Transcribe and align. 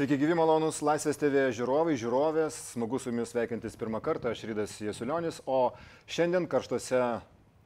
Sveiki 0.00 0.16
gyvi 0.16 0.32
malonus 0.32 0.78
Laisvės 0.80 1.18
TV 1.20 1.42
žiūrovai, 1.52 1.92
žiūrovės, 2.00 2.54
smagu 2.70 2.96
su 2.96 3.10
jumis 3.10 3.34
sveikintis 3.34 3.74
pirmą 3.76 3.98
kartą, 4.00 4.30
aš 4.32 4.46
Rydas 4.48 4.78
Jesulionis, 4.80 5.42
o 5.44 5.74
šiandien 6.08 6.46
karštose 6.48 7.02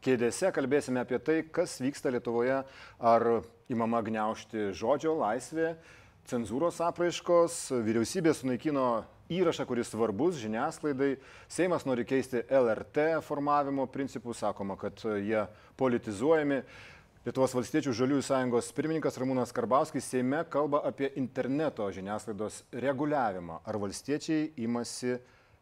kėdėse 0.03 0.51
kalbėsime 0.57 1.05
apie 1.05 1.21
tai, 1.23 1.37
kas 1.47 1.77
vyksta 1.79 2.11
Lietuvoje, 2.11 2.57
ar 2.99 3.27
įmama 3.71 4.01
gniaužti 4.09 4.73
žodžio 4.75 5.15
laisvė, 5.21 5.77
cenzūros 6.27 6.81
apraiškos, 6.83 7.69
vyriausybė 7.87 8.35
sunaikino 8.35 8.89
įrašą, 9.31 9.69
kuris 9.71 9.95
svarbus 9.95 10.43
žiniasklaidai, 10.43 11.13
Seimas 11.47 11.87
nori 11.87 12.03
keisti 12.03 12.43
LRT 12.51 13.13
formavimo 13.23 13.87
principus, 13.87 14.43
sakoma, 14.43 14.75
kad 14.75 15.07
jie 15.23 15.47
politizuojami. 15.79 16.65
Lietuvos 17.25 17.55
valstiečių 17.57 17.93
žaliųjų 17.97 18.21
sąjungos 18.27 18.67
pirmininkas 18.77 19.15
Ramūnas 19.17 19.53
Karbauskis 19.57 20.05
Seime 20.13 20.43
kalba 20.53 20.83
apie 20.85 21.09
interneto 21.17 21.87
žiniasklaidos 21.89 22.59
reguliavimą. 22.85 23.63
Ar 23.65 23.79
valstiečiai 23.81 24.51
imasi 24.61 25.15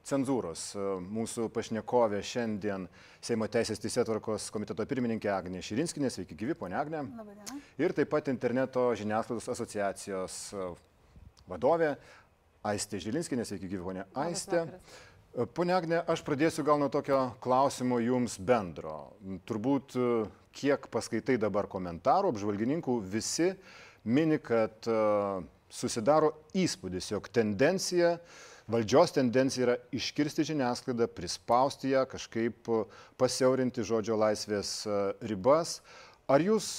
cenzūros? 0.02 0.64
Mūsų 1.06 1.46
pašnekovė 1.54 2.18
šiandien 2.26 2.88
Seimo 3.22 3.46
Teisės 3.46 3.78
Teisėtvarkos 3.78 4.48
komiteto 4.50 4.82
pirmininkė 4.90 5.30
Agnė 5.30 5.62
Širinskinė. 5.62 6.10
Sveiki 6.10 6.34
gyvi, 6.42 6.58
ponia 6.58 6.82
Agnė. 6.82 7.04
Ir 7.78 7.94
taip 7.94 8.10
pat 8.10 8.32
interneto 8.34 8.88
žiniasklaidos 8.98 9.46
asociacijos 9.54 10.42
vadovė 11.46 11.94
Aistė 12.74 12.98
Žilinskinė. 13.06 13.46
Sveiki 13.46 13.70
gyvi, 13.70 13.84
ponia 13.86 14.10
Aistė. 14.26 14.66
Pone 15.54 15.78
Agne, 15.78 16.02
aš 16.10 16.26
pradėsiu 16.26 16.66
gal 16.66 16.82
nuo 16.82 16.90
tokio 16.90 17.28
klausimo 17.40 18.02
jums 18.02 18.34
bendro. 18.42 19.12
Turbūt 19.46 19.94
kiek 20.54 20.86
paskaitai 20.92 21.38
dabar 21.40 21.68
komentarų, 21.70 22.32
apžvalgininkų 22.32 22.98
visi 23.12 23.52
mini, 24.04 24.38
kad 24.42 24.86
susidaro 25.72 26.32
įspūdis, 26.58 27.10
jog 27.14 27.28
tendencija, 27.32 28.16
valdžios 28.72 29.14
tendencija 29.16 29.66
yra 29.66 29.76
iškirsti 29.94 30.44
žiniasklaidą, 30.52 31.08
prispausti 31.12 31.94
ją, 31.94 32.04
kažkaip 32.10 32.68
pasiaurinti 33.20 33.84
žodžio 33.86 34.18
laisvės 34.20 34.82
ribas. 35.24 35.80
Ar 36.30 36.44
jūs 36.44 36.74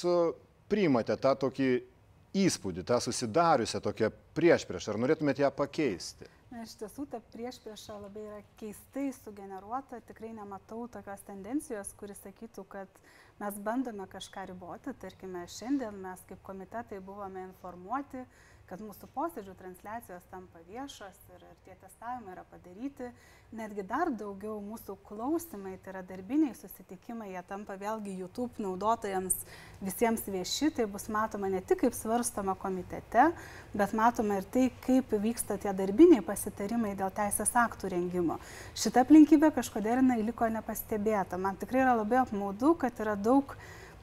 priimate 0.72 1.18
tą 1.22 1.34
tokį 1.46 1.72
įspūdį, 2.44 2.86
tą 2.88 2.98
susidariusią 3.04 3.82
tokią 3.84 4.10
priešpriešą, 4.38 4.94
ar 4.94 5.02
norėtumėte 5.04 5.44
ją 5.44 5.52
pakeisti? 5.54 6.30
Na, 6.54 6.62
iš 6.68 6.76
tiesų, 6.78 7.08
ta 7.10 7.18
priešprieša 7.34 7.96
labai 7.98 8.24
yra 8.28 8.40
keistai 8.62 9.08
sugeneruota, 9.18 9.98
tikrai 10.06 10.30
nematau 10.38 10.84
tokios 10.96 11.24
tendencijos, 11.26 11.96
kuris 11.98 12.20
sakytų, 12.22 12.66
kad 12.70 13.00
mes 13.40 13.58
bandome 13.66 14.06
kažką 14.12 14.44
riboti, 14.52 14.94
tarkime, 15.02 15.48
šiandien 15.50 15.98
mes 16.04 16.22
kaip 16.30 16.44
komitetai 16.46 17.00
buvome 17.08 17.48
informuoti, 17.48 18.22
kad 18.70 18.82
mūsų 18.82 19.10
posėdžių 19.14 19.54
transliacijos 19.60 20.26
tampa 20.32 20.62
viešos 20.70 21.18
ir, 21.36 21.42
ir 21.44 21.58
tie 21.66 21.76
testavimai 21.82 22.34
yra 22.34 22.44
padaryti. 22.50 23.10
Netgi 23.54 23.84
dar 23.86 24.10
daugiau 24.10 24.56
mūsų 24.66 24.96
klausimai, 25.06 25.76
tai 25.84 25.92
yra 25.92 26.02
darbiniai 26.10 26.56
susitikimai, 26.58 27.28
jie 27.36 27.44
tampa 27.46 27.76
vėlgi 27.78 28.16
YouTube 28.18 28.64
naudotojams 28.64 29.36
visiems 29.84 30.24
vieši, 30.26 30.72
tai 30.74 30.88
bus 30.90 31.06
matoma 31.14 31.52
ne 31.54 31.62
tik 31.62 31.84
kaip 31.84 31.94
svarstoma 31.94 32.56
komitete, 32.58 33.28
bet 33.78 33.94
matoma 33.94 34.40
ir 34.40 34.50
tai, 34.56 34.66
kaip 34.88 35.14
vyksta 35.22 35.60
tie 35.62 35.76
darbiniai 35.78 36.26
pasitarimai 36.26 36.96
dėl 36.98 37.14
teisės 37.14 37.54
aktų 37.66 37.94
rengimo. 37.94 38.40
Šita 38.74 39.06
aplinkybė 39.06 39.52
kažkodėl 39.54 40.02
jinai 40.02 40.24
liko 40.26 40.50
nepastebėta. 40.50 41.38
Man 41.38 41.60
tikrai 41.62 41.84
yra 41.86 41.94
labai 42.00 42.24
apmaudu, 42.24 42.74
kad 42.82 43.06
yra 43.06 43.14
daug 43.20 43.54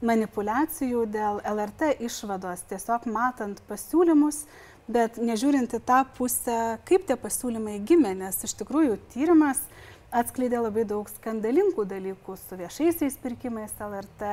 manipulacijų 0.05 1.05
dėl 1.12 1.41
LRT 1.45 1.95
išvados, 2.06 2.65
tiesiog 2.70 3.06
matant 3.12 3.61
pasiūlymus, 3.69 4.45
bet 4.91 5.20
nežiūrint 5.20 5.77
į 5.77 5.83
tą 5.87 6.03
pusę, 6.17 6.59
kaip 6.88 7.06
tie 7.09 7.16
pasiūlymai 7.21 7.78
gimė, 7.87 8.15
nes 8.25 8.41
iš 8.47 8.56
tikrųjų 8.62 8.99
tyrimas 9.12 9.62
atskleidė 10.11 10.59
labai 10.59 10.83
daug 10.88 11.06
skandalingų 11.06 11.84
dalykų 11.87 12.34
su 12.41 12.59
viešaisiais 12.59 13.16
pirkimais 13.22 13.77
LRT, 13.78 14.31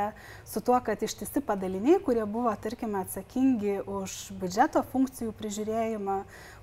su 0.49 0.61
tuo, 0.65 0.79
kad 0.81 1.03
ištisi 1.05 1.43
padaliniai, 1.45 1.99
kurie 2.01 2.23
buvo, 2.25 2.53
tarkime, 2.61 3.03
atsakingi 3.03 3.77
už 3.85 4.15
biudžeto 4.41 4.81
funkcijų 4.91 5.35
prižiūrėjimą, 5.37 6.17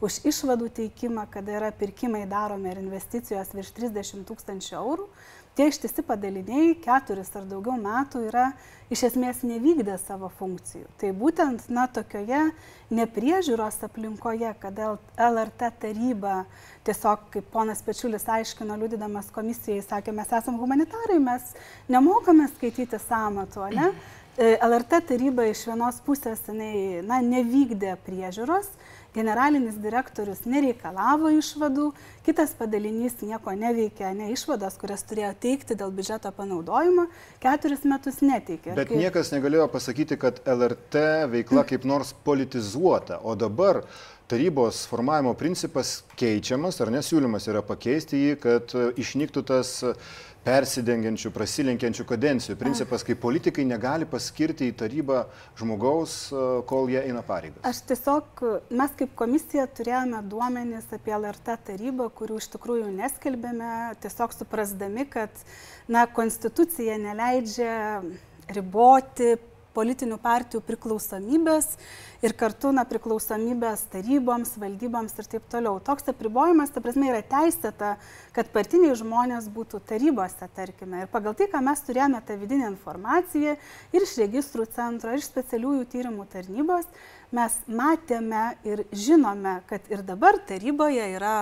už 0.04 0.18
išvadų 0.32 0.72
teikimą, 0.80 1.28
kada 1.30 1.60
yra 1.60 1.70
pirkimai 1.70 2.24
daromi 2.30 2.72
ir 2.72 2.82
investicijos 2.82 3.54
virš 3.54 3.70
30 3.78 4.26
tūkstančių 4.26 4.76
eurų, 4.80 5.08
tie 5.56 5.68
ištisi 5.70 6.02
padaliniai 6.06 6.74
keturis 6.82 7.30
ar 7.38 7.44
daugiau 7.48 7.76
metų 7.80 8.24
yra 8.28 8.48
iš 8.92 9.04
esmės 9.08 9.42
nevykdę 9.46 9.96
savo 10.02 10.28
funkcijų. 10.38 10.86
Tai 11.00 11.12
būtent, 11.18 11.68
na, 11.72 11.86
tokioje 11.90 12.40
nepriežiūros 12.94 13.80
aplinkoje, 13.86 14.50
kada 14.60 14.94
LRT 15.16 15.70
taryba 15.82 16.42
tiesiog, 16.86 17.28
kaip 17.32 17.48
ponas 17.54 17.82
Pečiulis 17.86 18.26
aiškino, 18.28 18.76
liudydamas 18.82 19.30
komisijai, 19.34 19.82
sakė, 19.86 20.12
mes 20.16 20.30
esame 20.30 20.60
humanitarai, 20.60 21.20
mes 21.22 21.54
nemokame 21.90 22.50
skaityti 22.52 23.00
samatų, 23.06 23.70
ne? 23.78 23.88
LRT 24.34 24.98
taryba 25.06 25.46
iš 25.46 25.62
vienos 25.70 26.00
pusės 26.04 26.42
jinai, 26.48 27.02
na, 27.06 27.20
nevykdė 27.22 27.94
priežiūros, 28.04 28.66
generalinis 29.14 29.76
direktorius 29.80 30.44
nereikalavo 30.48 31.30
išvadų, 31.38 31.90
kitas 32.26 32.54
padalinys 32.58 33.20
nieko 33.22 33.54
neveikė, 33.58 34.10
ne 34.16 34.30
išvadas, 34.34 34.78
kurias 34.80 35.06
turėjo 35.08 35.32
teikti 35.44 35.76
dėl 35.78 35.92
biudžeto 35.94 36.32
panaudojimo, 36.34 37.06
keturis 37.42 37.86
metus 37.88 38.20
neteikė. 38.24 38.74
Bet 38.74 38.90
kai... 38.90 38.98
niekas 39.04 39.30
negalėjo 39.34 39.68
pasakyti, 39.72 40.18
kad 40.20 40.42
LRT 40.44 41.06
veikla 41.34 41.66
kaip 41.68 41.86
nors 41.88 42.14
politizuota, 42.26 43.20
o 43.22 43.36
dabar 43.38 43.84
tarybos 44.30 44.86
formavimo 44.88 45.34
principas 45.36 45.98
keičiamas, 46.18 46.80
ar 46.80 46.90
nesiūlymas 46.94 47.46
yra 47.52 47.60
pakeisti 47.66 48.22
jį, 48.22 48.36
kad 48.40 48.72
išnyktų 49.00 49.44
tas 49.50 49.76
persidengiančių, 50.44 51.30
prasilenkiančių 51.34 52.04
kadencijų. 52.08 52.56
Principas, 52.60 53.04
kai 53.06 53.16
politikai 53.18 53.64
negali 53.68 54.08
paskirti 54.08 54.68
į 54.70 54.76
tarybą 54.82 55.22
žmogaus, 55.58 56.16
kol 56.68 56.92
jie 56.92 57.00
eina 57.00 57.24
pareigas. 57.26 57.62
Aš 57.68 57.82
tiesiog, 57.88 58.44
mes 58.74 58.98
kaip 58.98 59.14
komisija 59.18 59.66
turėjome 59.72 60.20
duomenis 60.28 60.90
apie 60.94 61.14
LRT 61.16 61.56
tarybą, 61.70 62.10
kurių 62.18 62.42
iš 62.42 62.50
tikrųjų 62.56 62.92
neskelbėme, 62.92 63.72
tiesiog 64.04 64.36
suprasdami, 64.36 65.08
kad 65.10 65.44
na, 65.88 66.04
konstitucija 66.06 67.00
neleidžia 67.00 67.74
riboti 68.52 69.34
politinių 69.74 70.18
partijų 70.22 70.62
priklausomybės 70.64 71.74
ir 72.24 72.34
kartu 72.38 72.70
na, 72.74 72.86
priklausomybės 72.88 73.84
taryboms, 73.92 74.54
valdyboms 74.60 75.16
ir 75.18 75.28
taip 75.34 75.48
toliau. 75.52 75.80
Toks 75.84 76.08
apribojimas, 76.12 76.72
ta 76.72 76.82
prasme, 76.84 77.10
yra 77.10 77.20
teisėta, 77.26 77.94
kad 78.36 78.52
partiniai 78.54 78.94
žmonės 78.98 79.50
būtų 79.52 79.82
tarybose, 79.90 80.48
tarkime. 80.56 81.04
Ir 81.04 81.12
pagal 81.12 81.36
tai, 81.38 81.50
ką 81.52 81.60
mes 81.66 81.84
turėjome 81.84 82.22
tą 82.24 82.38
vidinę 82.40 82.70
informaciją 82.72 83.58
ir 83.92 84.06
iš 84.06 84.16
registrų 84.22 84.68
centro, 84.74 85.12
ir 85.12 85.20
iš 85.20 85.28
specialiųjų 85.32 85.84
tyrimų 85.92 86.28
tarnybos, 86.32 86.88
mes 87.34 87.60
matėme 87.66 88.46
ir 88.64 88.86
žinome, 88.94 89.60
kad 89.68 89.86
ir 89.92 90.06
dabar 90.06 90.38
taryboje 90.48 91.12
yra 91.18 91.36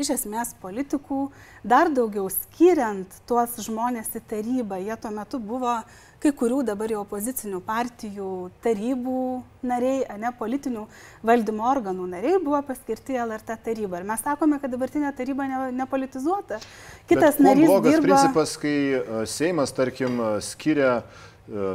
iš 0.00 0.14
esmės 0.16 0.54
politikų, 0.60 1.28
dar 1.66 1.90
daugiau 1.92 2.28
skiriant 2.32 3.20
tuos 3.28 3.58
žmonės 3.64 4.12
į 4.16 4.22
tarybą. 4.32 4.80
Jie 4.80 4.96
tuo 5.00 5.12
metu 5.14 5.40
buvo 5.42 5.80
kai 6.20 6.32
kurių 6.36 6.60
dabar 6.68 6.92
jau 6.92 7.00
opozicinių 7.04 7.62
partijų 7.64 8.30
tarybų 8.64 9.22
nariai, 9.64 10.02
ne 10.20 10.32
politinių 10.36 10.84
valdymo 11.26 11.64
organų 11.70 12.08
nariai 12.12 12.42
buvo 12.44 12.60
paskirti 12.68 13.16
LRT 13.20 13.56
tarybą. 13.64 14.02
Ir 14.02 14.08
mes 14.10 14.24
sakome, 14.24 14.60
kad 14.60 14.72
dabartinė 14.72 15.14
taryba 15.16 15.48
ne, 15.48 15.62
nepolitizuota. 15.80 16.60
Kitas 17.08 17.40
Bet 17.40 17.46
narys. 17.48 17.72
Blogas 17.72 17.96
dirba... 17.96 18.06
principas, 18.08 18.54
kai 18.60 19.26
Seimas, 19.28 19.72
tarkim, 19.76 20.20
skiria 20.44 21.00
uh, 21.00 21.29
E, 21.29 21.29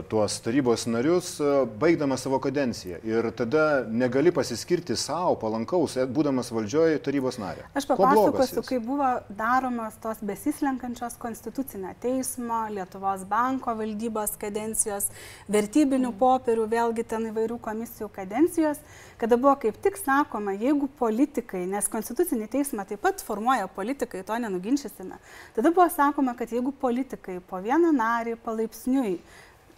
tuos 0.09 0.39
tarybos 0.39 0.85
narius, 0.87 1.39
e, 1.39 1.65
baigdamas 1.79 2.21
savo 2.23 2.39
kadenciją. 2.39 2.99
Ir 3.03 3.27
tada 3.35 3.83
negali 3.89 4.31
pasiskirti 4.31 4.95
savo 4.95 5.35
palankaus, 5.35 5.97
e, 5.99 6.05
būdamas 6.07 6.51
valdžioje 6.55 7.01
tarybos 7.03 7.35
narė. 7.41 7.65
Aš 7.75 7.87
papasakosiu, 7.89 8.63
kai 8.63 8.79
buvo 8.79 9.09
daromas 9.29 9.97
tos 9.99 10.21
besislenkančios 10.23 11.17
konstitucinio 11.19 11.91
teismo, 11.99 12.61
Lietuvos 12.71 13.25
banko 13.27 13.75
valdybos 13.75 14.37
kadencijos, 14.39 15.09
vertybinių 15.51 16.13
popierių, 16.19 16.67
vėlgi 16.71 17.03
ten 17.03 17.27
įvairių 17.33 17.59
komisijų 17.59 18.07
kadencijos, 18.15 18.79
kada 19.19 19.35
buvo 19.35 19.57
kaip 19.59 19.79
tik 19.83 19.99
sakoma, 19.99 20.55
jeigu 20.55 20.87
politikai, 20.99 21.65
nes 21.67 21.91
konstitucinį 21.91 22.47
teismą 22.51 22.87
taip 22.87 23.03
pat 23.03 23.19
formuoja 23.23 23.67
politikai, 23.67 24.23
to 24.23 24.39
nenuginčysime, 24.39 25.19
tada 25.55 25.71
buvo 25.71 25.89
sakoma, 25.91 26.35
kad 26.39 26.51
jeigu 26.51 26.71
politikai 26.71 27.41
po 27.43 27.59
vieną 27.59 27.91
narį 27.95 28.37
palaipsniui 28.39 29.19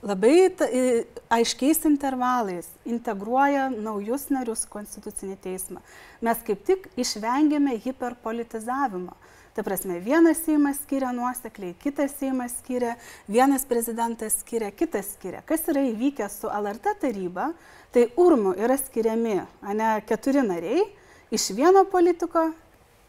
labai 0.01 0.51
aiškiais 1.29 1.85
intervalais 1.89 2.67
integruoja 2.85 3.69
naujus 3.69 4.27
narius 4.29 4.65
konstitucinį 4.69 5.38
teismą. 5.41 5.81
Mes 6.21 6.44
kaip 6.45 6.61
tik 6.67 6.85
išvengėme 6.97 7.77
hiperpolitizavimo. 7.81 9.15
Ta 9.57 9.63
prasme, 9.65 9.95
vienas 9.97 10.44
Seimas 10.45 10.77
skiria 10.83 11.09
nuosekliai, 11.17 11.73
kitas 11.81 12.11
Seimas 12.19 12.53
skiria, 12.59 12.91
vienas 13.25 13.63
prezidentas 13.65 14.35
skiria, 14.44 14.69
kitas 14.69 15.15
skiria. 15.15 15.41
Kas 15.49 15.65
yra 15.73 15.81
įvykę 15.81 16.27
su 16.29 16.45
LRT 16.45 16.93
taryba, 17.01 17.47
tai 17.89 18.05
urmu 18.21 18.53
yra 18.53 18.77
skiriami 18.77 19.39
ne 19.73 19.89
keturi 20.05 20.45
nariai, 20.45 20.83
iš 21.33 21.50
vieno 21.57 21.88
politiko, 21.89 22.51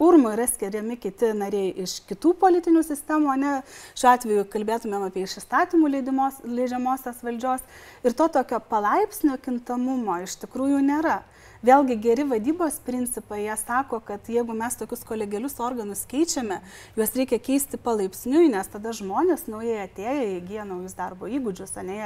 urmų 0.02 0.34
yra 0.36 0.46
skiriami 0.48 0.98
kiti 1.00 1.32
nariai 1.36 1.72
iš 1.84 1.98
kitų 2.08 2.34
politinių 2.40 2.84
sistemų, 2.86 3.34
ne 3.40 3.54
šiuo 3.98 4.12
atveju 4.12 4.46
kalbėtumėm 4.52 5.08
apie 5.08 5.24
iš 5.26 5.38
įstatymų 5.42 5.90
leidimos, 5.96 6.38
leidžiamosios 6.46 7.24
valdžios 7.24 7.66
ir 8.06 8.14
to 8.18 8.28
tokio 8.38 8.62
palaipsnio 8.70 9.38
kintamumo 9.42 10.20
iš 10.24 10.38
tikrųjų 10.44 10.84
nėra. 10.86 11.20
Vėlgi 11.58 11.96
geri 11.98 12.22
vadybos 12.22 12.76
principai, 12.86 13.40
jie 13.42 13.54
sako, 13.58 13.98
kad 14.06 14.28
jeigu 14.30 14.54
mes 14.54 14.76
tokius 14.78 15.00
kolegialius 15.02 15.56
organus 15.58 16.04
keičiame, 16.06 16.60
juos 16.94 17.16
reikia 17.18 17.40
keisti 17.42 17.80
palaipsniui, 17.82 18.44
nes 18.52 18.70
tada 18.70 18.92
žmonės 18.94 19.48
naujai 19.50 19.80
atėję 19.88 20.28
įgyja 20.36 20.68
naujus 20.68 20.94
darbo 20.94 21.26
įgūdžius, 21.26 21.74
o 21.74 21.82
ne 21.82 21.98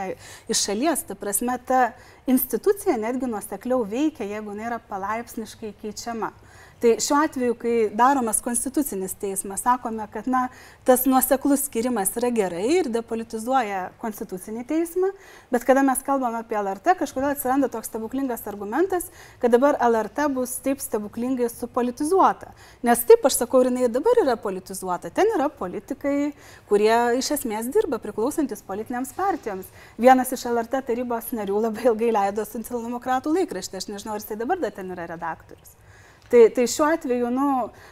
iš 0.49 0.63
šalies. 0.71 1.05
Ta 1.05 1.19
prasme, 1.21 1.59
ta 1.69 1.83
institucija 2.25 2.97
netgi 2.97 3.29
nuosekliau 3.29 3.85
veikia, 3.85 4.25
jeigu 4.31 4.57
nėra 4.57 4.81
palaipsniškai 4.89 5.75
keičiama. 5.85 6.33
Tai 6.83 6.97
šiuo 6.99 7.21
atveju, 7.23 7.55
kai 7.63 7.73
daromas 7.95 8.41
konstitucinis 8.43 9.13
teismas, 9.15 9.61
sakome, 9.63 10.03
kad 10.11 10.27
na, 10.27 10.49
tas 10.83 11.05
nuoseklus 11.07 11.69
skirimas 11.69 12.11
yra 12.19 12.33
gerai 12.35 12.65
ir 12.81 12.89
depolitizuoja 12.91 13.85
konstitucinį 14.03 14.65
teismą, 14.67 15.13
bet 15.55 15.63
kada 15.69 15.85
mes 15.87 16.03
kalbame 16.03 16.41
apie 16.41 16.57
LRT, 16.59 16.97
kažkodėl 16.99 17.37
atsiranda 17.37 17.69
toks 17.71 17.87
stebuklingas 17.87 18.43
argumentas, 18.51 19.07
kad 19.39 19.55
dabar 19.55 19.79
LRT 19.79 20.27
bus 20.35 20.57
taip 20.65 20.83
stebuklingai 20.83 21.47
supolitizuota. 21.53 22.51
Nes 22.83 23.07
taip 23.07 23.31
aš 23.31 23.39
sakau, 23.45 23.63
ir 23.63 23.71
jinai 23.71 23.87
dabar 24.01 24.19
yra 24.25 24.35
politizuota. 24.49 25.13
Ten 25.15 25.31
yra 25.37 25.47
politikai, 25.63 26.33
kurie 26.67 26.99
iš 27.21 27.31
esmės 27.37 27.71
dirba 27.71 28.03
priklausantis 28.03 28.67
politinėms 28.67 29.15
partijoms. 29.21 29.71
Vienas 30.03 30.35
iš 30.35 30.49
LRT 30.51 30.83
tarybos 30.91 31.31
narių 31.31 31.63
labai 31.69 31.87
ilgai 31.93 32.11
leido 32.19 32.43
socialdemokratų 32.43 33.39
laikraštį, 33.39 33.79
aš 33.79 33.91
nežinau, 33.95 34.19
ar 34.19 34.27
jisai 34.27 34.41
dabar 34.43 34.59
dar 34.67 34.75
ten 34.75 34.91
yra 34.91 35.07
redaktorius. 35.15 35.79
Tai, 36.33 36.47
tai 36.49 36.65
šiuo 36.65 36.87
atveju, 36.89 37.29
nu, 37.29 37.47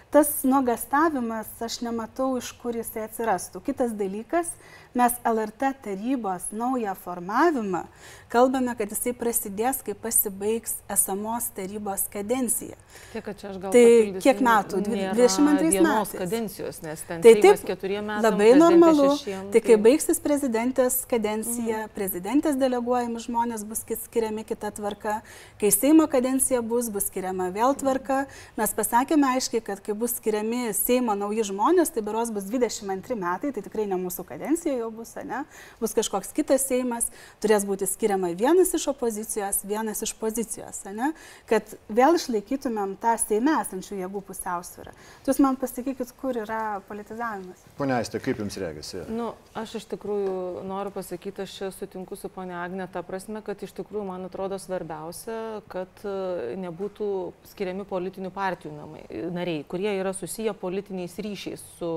tas 0.09 0.31
nuogastavimas, 0.49 1.51
aš 1.61 1.75
nematau, 1.85 2.31
iš 2.41 2.55
kur 2.63 2.79
jisai 2.79 3.03
atsirastų. 3.05 3.61
Kitas 3.67 3.93
dalykas, 3.99 4.49
mes 4.95 5.13
LRT 5.25 5.75
tarybos 5.85 6.51
naują 6.53 6.95
formavimą 6.95 7.85
kalbame, 8.31 8.75
kad 8.79 8.93
jisai 8.93 9.13
prasidės, 9.17 9.81
kai 9.85 9.95
pasibaigs 9.99 10.77
esamos 10.91 11.49
tarybos 11.57 12.07
kadencija. 12.13 12.77
Tiek, 13.13 13.25
kad 13.27 13.39
čia 13.41 13.51
aš 13.51 13.59
gal. 13.63 13.75
Tai 13.75 14.21
kiek 14.23 14.43
metų? 14.45 14.83
22 14.87 15.83
metais. 15.83 16.15
kadencijos, 16.21 16.81
nes 16.85 17.03
ten 17.09 17.25
tai 17.25 17.35
taip, 17.43 17.65
metam. 17.67 18.23
Labai 18.27 18.51
normalu. 18.59 19.09
Šešiem, 19.19 19.51
tai 19.55 19.63
kai 19.65 19.75
tai... 19.75 19.81
baigsis 19.87 20.23
prezidentės 20.23 21.01
kadencija, 21.11 21.85
mhm. 21.87 21.95
prezidentės 21.97 22.59
deleguojami 22.61 23.23
žmonės 23.27 23.67
bus 23.67 23.83
skiriami 24.07 24.47
kita 24.47 24.71
tvarka, 24.79 25.21
kai 25.61 25.73
Seimo 25.75 26.07
kadencija 26.11 26.63
bus, 26.63 26.91
bus 26.93 27.09
skiriama 27.11 27.51
vėl 27.55 27.75
tvarka. 27.79 28.23
Mes 28.59 28.75
pasakėme 28.77 29.35
aiškiai, 29.35 29.63
kad 29.65 29.83
kai 29.83 29.97
bus 29.99 30.19
skiriami 30.21 30.71
Seimo 30.77 31.17
nauji 31.19 31.49
žmonės, 31.51 31.91
tai 31.95 32.05
beros 32.07 32.31
bus 32.35 32.47
22 32.51 33.19
metai, 33.19 33.51
tai 33.55 33.65
tikrai 33.67 33.89
ne 33.91 33.99
mūsų 33.99 34.27
kadencija 34.29 34.79
jau 34.81 34.91
bus, 34.95 35.15
ne? 35.27 35.45
Bus 35.81 35.95
kažkoks 35.97 36.33
kitas 36.37 36.67
Seimas, 36.69 37.09
turės 37.43 37.67
būti 37.69 37.89
skiriama 37.89 38.33
vienas 38.39 38.73
iš 38.77 38.89
opozicijos, 38.93 39.63
vienas 39.69 40.03
iš 40.07 40.15
pozicijos, 40.19 40.83
ne? 40.91 41.13
kad 41.51 41.67
vėl 41.89 42.17
išlaikytumėm 42.19 42.97
tą 43.01 43.17
Seime 43.21 43.57
esančių 43.61 44.01
jėgų 44.03 44.23
pusiausvyrą. 44.29 44.95
Jūs 45.27 45.41
man 45.43 45.59
pasakykit, 45.61 46.13
kur 46.21 46.39
yra 46.43 46.81
politizavimas. 46.89 47.63
Pone 47.79 47.97
Aistė, 47.97 48.21
kaip 48.23 48.41
jums 48.43 48.57
regisi? 48.61 49.03
Nu, 49.11 49.33
aš 49.59 49.77
iš 49.81 49.89
tikrųjų 49.93 50.65
noriu 50.69 50.93
pasakyti, 50.95 51.47
aš 51.47 51.77
sutinku 51.77 52.19
su 52.19 52.31
ponia 52.33 52.61
Agne, 52.65 52.87
ta 52.91 53.03
prasme, 53.07 53.43
kad 53.47 53.63
iš 53.63 53.75
tikrųjų 53.79 54.07
man 54.09 54.27
atrodo 54.29 54.59
svarbiausia, 54.61 55.61
kad 55.71 56.05
e, 56.05 56.57
nebūtų 56.61 57.11
skiriami 57.53 57.87
politinių 57.89 58.33
partijų 58.35 58.75
namai, 58.77 59.05
nariai, 59.35 59.65
kurie 59.69 59.93
yra 59.99 60.15
susiję 60.17 60.55
politiniais 60.59 61.17
ryšiais 61.21 61.65
su 61.79 61.91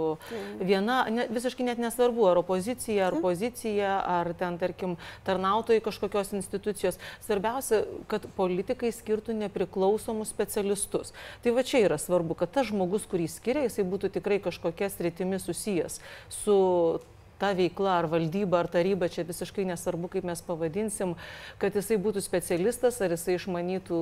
viena, 0.61 1.03
ne, 1.13 1.27
visiškai 1.33 1.67
net 1.67 1.81
nesvarbu, 1.81 2.27
ar 2.29 2.41
opozicija, 2.43 2.72
ar 3.07 3.17
pozicija, 3.23 3.95
ar 4.01 4.33
ten, 4.37 4.57
tarkim, 4.61 4.97
tarnautojai 5.27 5.83
kažkokios 5.83 6.33
institucijos. 6.37 6.99
Svarbiausia, 7.25 7.83
kad 8.11 8.25
politikai 8.37 8.91
skirtų 8.95 9.35
nepriklausomus 9.37 10.33
specialistus. 10.33 11.13
Tai 11.43 11.55
va 11.55 11.65
čia 11.67 11.83
yra 11.87 11.99
svarbu, 12.01 12.37
kad 12.39 12.53
tas 12.53 12.69
žmogus, 12.71 13.07
kurį 13.09 13.29
skiria, 13.31 13.67
jisai 13.67 13.85
būtų 13.87 14.13
tikrai 14.17 14.41
kažkokia 14.43 14.91
sritimi 14.93 15.39
susijęs 15.41 15.99
su 16.33 16.57
ta 17.39 17.51
veikla, 17.57 17.97
ar 18.01 18.07
valdyba, 18.11 18.61
ar 18.63 18.69
taryba, 18.71 19.09
čia 19.11 19.25
visiškai 19.27 19.65
nesvarbu, 19.67 20.09
kaip 20.15 20.27
mes 20.27 20.41
pavadinsim, 20.45 21.15
kad 21.61 21.75
jisai 21.75 21.97
būtų 22.01 22.23
specialistas, 22.23 22.99
ar 23.03 23.13
jisai 23.15 23.37
išmanytų, 23.37 23.99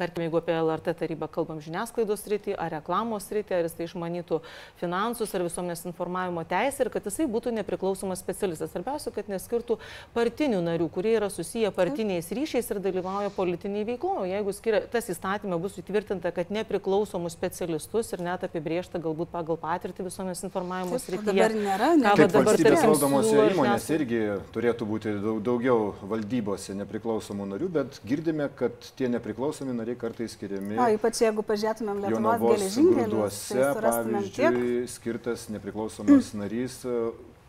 tarkim, 0.00 0.24
jeigu 0.26 0.40
apie 0.40 0.56
LRT 0.56 0.96
tarybą 1.02 1.28
kalbam 1.32 1.60
žiniasklaidos 1.64 2.24
rytį, 2.30 2.56
ar 2.58 2.72
reklamos 2.78 3.28
rytį, 3.34 3.58
ar 3.58 3.68
jisai 3.68 3.88
išmanytų 3.88 4.40
finansus, 4.80 5.34
ar 5.36 5.44
visuomenės 5.46 5.84
informavimo 5.90 6.44
teisę 6.48 6.86
ir 6.86 6.92
kad 6.94 7.06
jisai 7.08 7.28
būtų 7.30 7.54
nepriklausomas 7.60 8.22
specialistas. 8.24 8.72
Svarbiausia, 8.74 9.12
kad 9.14 9.30
neskirtų 9.30 9.78
partinių 10.16 10.62
narių, 10.64 10.88
kurie 10.94 11.14
yra 11.18 11.30
susiję 11.30 11.70
partiniais 11.74 12.30
ryšiais 12.34 12.70
ir 12.72 12.82
dalyvauja 12.84 13.30
politiniai 13.34 13.86
veikloje. 13.92 14.32
Jeigu 14.34 14.56
skiria, 14.56 14.82
tas 14.90 15.10
įstatymė 15.12 15.60
bus 15.62 15.78
įtvirtinta, 15.82 16.32
kad 16.34 16.50
nepriklausomus 16.54 17.36
specialistus 17.36 18.12
ir 18.14 18.24
net 18.24 18.46
apibriešta 18.46 19.00
galbūt 19.02 19.30
pagal 19.34 19.58
patirtį 19.60 20.08
visuomenės 20.08 20.44
informavimo 20.48 20.98
srityje. 21.02 21.34
Dabar 21.34 21.56
nėra, 21.58 21.90
nėra 22.00 22.13
Kaip 22.14 22.32
dabar 22.32 22.48
valstybės 22.50 22.84
valdomose 22.86 23.46
įmonės 23.50 23.88
irgi 23.96 24.20
turėtų 24.54 24.88
būti 24.88 25.14
daugiau 25.44 25.92
valdybose 26.10 26.76
nepriklausomų 26.78 27.48
narių, 27.54 27.70
bet 27.78 28.00
girdime, 28.06 28.48
kad 28.58 28.90
tie 28.98 29.10
nepriklausomi 29.12 29.76
nariai 29.76 29.98
kartais 30.00 30.34
skiriami. 30.36 30.78
O 30.80 30.88
ypač 30.96 31.22
jeigu 31.24 31.44
pažiūrėtumėm 31.46 32.02
Lietuvos 32.06 32.46
geležinkelius. 32.46 33.42
Tai 33.50 33.68
pavyzdžiui, 33.82 34.34
tiek... 34.38 34.58
skirtas 34.94 35.48
nepriklausomas 35.52 36.34
narys 36.38 36.80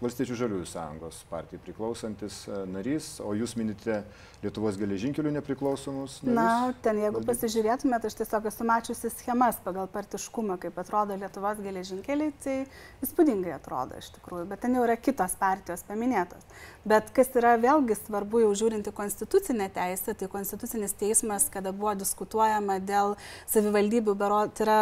Valstiečių 0.06 0.38
žaliųjų 0.38 0.68
sąjungos 0.70 1.24
partijai 1.32 1.62
priklausantis 1.66 2.44
narys, 2.70 3.16
o 3.26 3.34
jūs 3.34 3.56
minite 3.58 4.04
Lietuvos 4.44 4.78
geležinkelių 4.78 5.32
nepriklausomus? 5.40 6.20
Narius? 6.22 6.38
Na, 6.38 6.74
ten 6.86 7.00
jeigu 7.02 7.18
Valdy... 7.18 7.30
pasižiūrėtumėte, 7.32 8.12
aš 8.12 8.18
tiesiog 8.20 8.46
esu 8.52 8.68
mačiusi 8.70 9.10
schemas 9.16 9.58
pagal 9.66 9.90
partiškumą, 9.90 10.60
kaip 10.62 10.78
atrodo 10.82 11.18
Lietuvos 11.18 11.62
geležinkeliai, 11.66 12.36
tai 12.46 12.58
įspūdingai 13.06 13.56
atrodo 13.58 13.98
iš 13.98 14.12
tikrųjų, 14.20 14.46
bet 14.52 14.62
ten 14.62 14.78
jau 14.78 14.86
yra 14.86 15.00
kitos 15.02 15.34
partijos 15.42 15.86
paminėtos. 15.90 16.46
Bet 16.86 17.08
kas 17.18 17.32
yra 17.34 17.56
vėlgi 17.58 17.96
svarbu 17.98 18.44
jau 18.44 18.52
žiūrinti 18.60 18.92
konstitucinę 18.94 19.72
teisę, 19.74 20.14
tai 20.14 20.28
konstitucinis 20.30 20.92
teismas, 20.94 21.48
kada 21.50 21.72
buvo 21.74 21.96
diskutuojama 21.98 22.76
dėl 22.86 23.16
savivaldybių, 23.50 24.14
bero, 24.20 24.44
tai 24.54 24.68
yra 24.68 24.76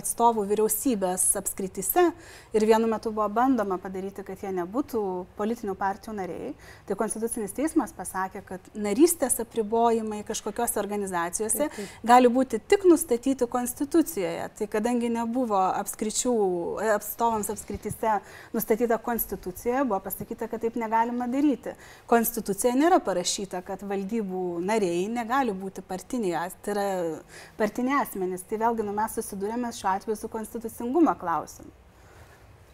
atstovų 0.00 0.42
vyriausybės 0.50 1.28
apskrityse 1.38 2.08
ir 2.50 2.66
vienu 2.66 2.90
metu 2.90 3.12
buvo 3.14 3.28
bandoma 3.30 3.78
padaryti, 3.78 4.24
kad 4.26 4.42
jie 4.42 4.50
nebūtų 4.56 5.02
politinių 5.38 5.76
partijų 5.78 6.16
nariai, 6.18 6.50
tai 6.88 6.98
konstitucinis 6.98 7.54
teismas 7.54 7.94
pasakė, 7.94 8.42
kad 8.50 8.66
narystės 8.74 9.38
apribojimai 9.44 10.24
kažkokiose 10.26 10.82
organizacijose 10.82 11.62
taip, 11.62 11.78
taip. 11.78 11.94
gali 12.10 12.32
būti 12.32 12.58
tik 12.58 12.88
nustatyti 12.90 13.46
konstitucijoje. 13.54 14.50
Tai 14.58 14.70
kadangi 14.74 15.12
nebuvo 15.14 15.62
apskričių, 15.78 16.34
atstovams 16.96 17.54
apskrityse 17.54 18.18
nustatyta 18.56 18.98
konstitucijoje, 18.98 19.86
buvo 19.86 20.02
pasakyta, 20.10 20.50
kad 20.50 20.66
taip 20.66 20.74
negalima 20.80 21.19
daryti. 21.30 21.74
Konstitucija 22.10 22.72
nėra 22.78 23.00
parašyta, 23.04 23.60
kad 23.66 23.82
valdybų 23.86 24.60
nariai 24.64 25.04
negali 25.12 25.52
būti 25.56 25.84
partiniai, 25.86 26.48
tai 26.62 26.74
yra 26.74 26.86
partiniai 27.58 28.00
asmenys. 28.04 28.46
Tai 28.48 28.62
vėlgi 28.64 28.86
nu, 28.86 28.94
mes 28.96 29.18
susidūrėme 29.18 29.72
šiuo 29.76 29.92
atveju 29.96 30.20
su 30.20 30.32
konstitucingumo 30.32 31.14
klausimu. 31.20 31.72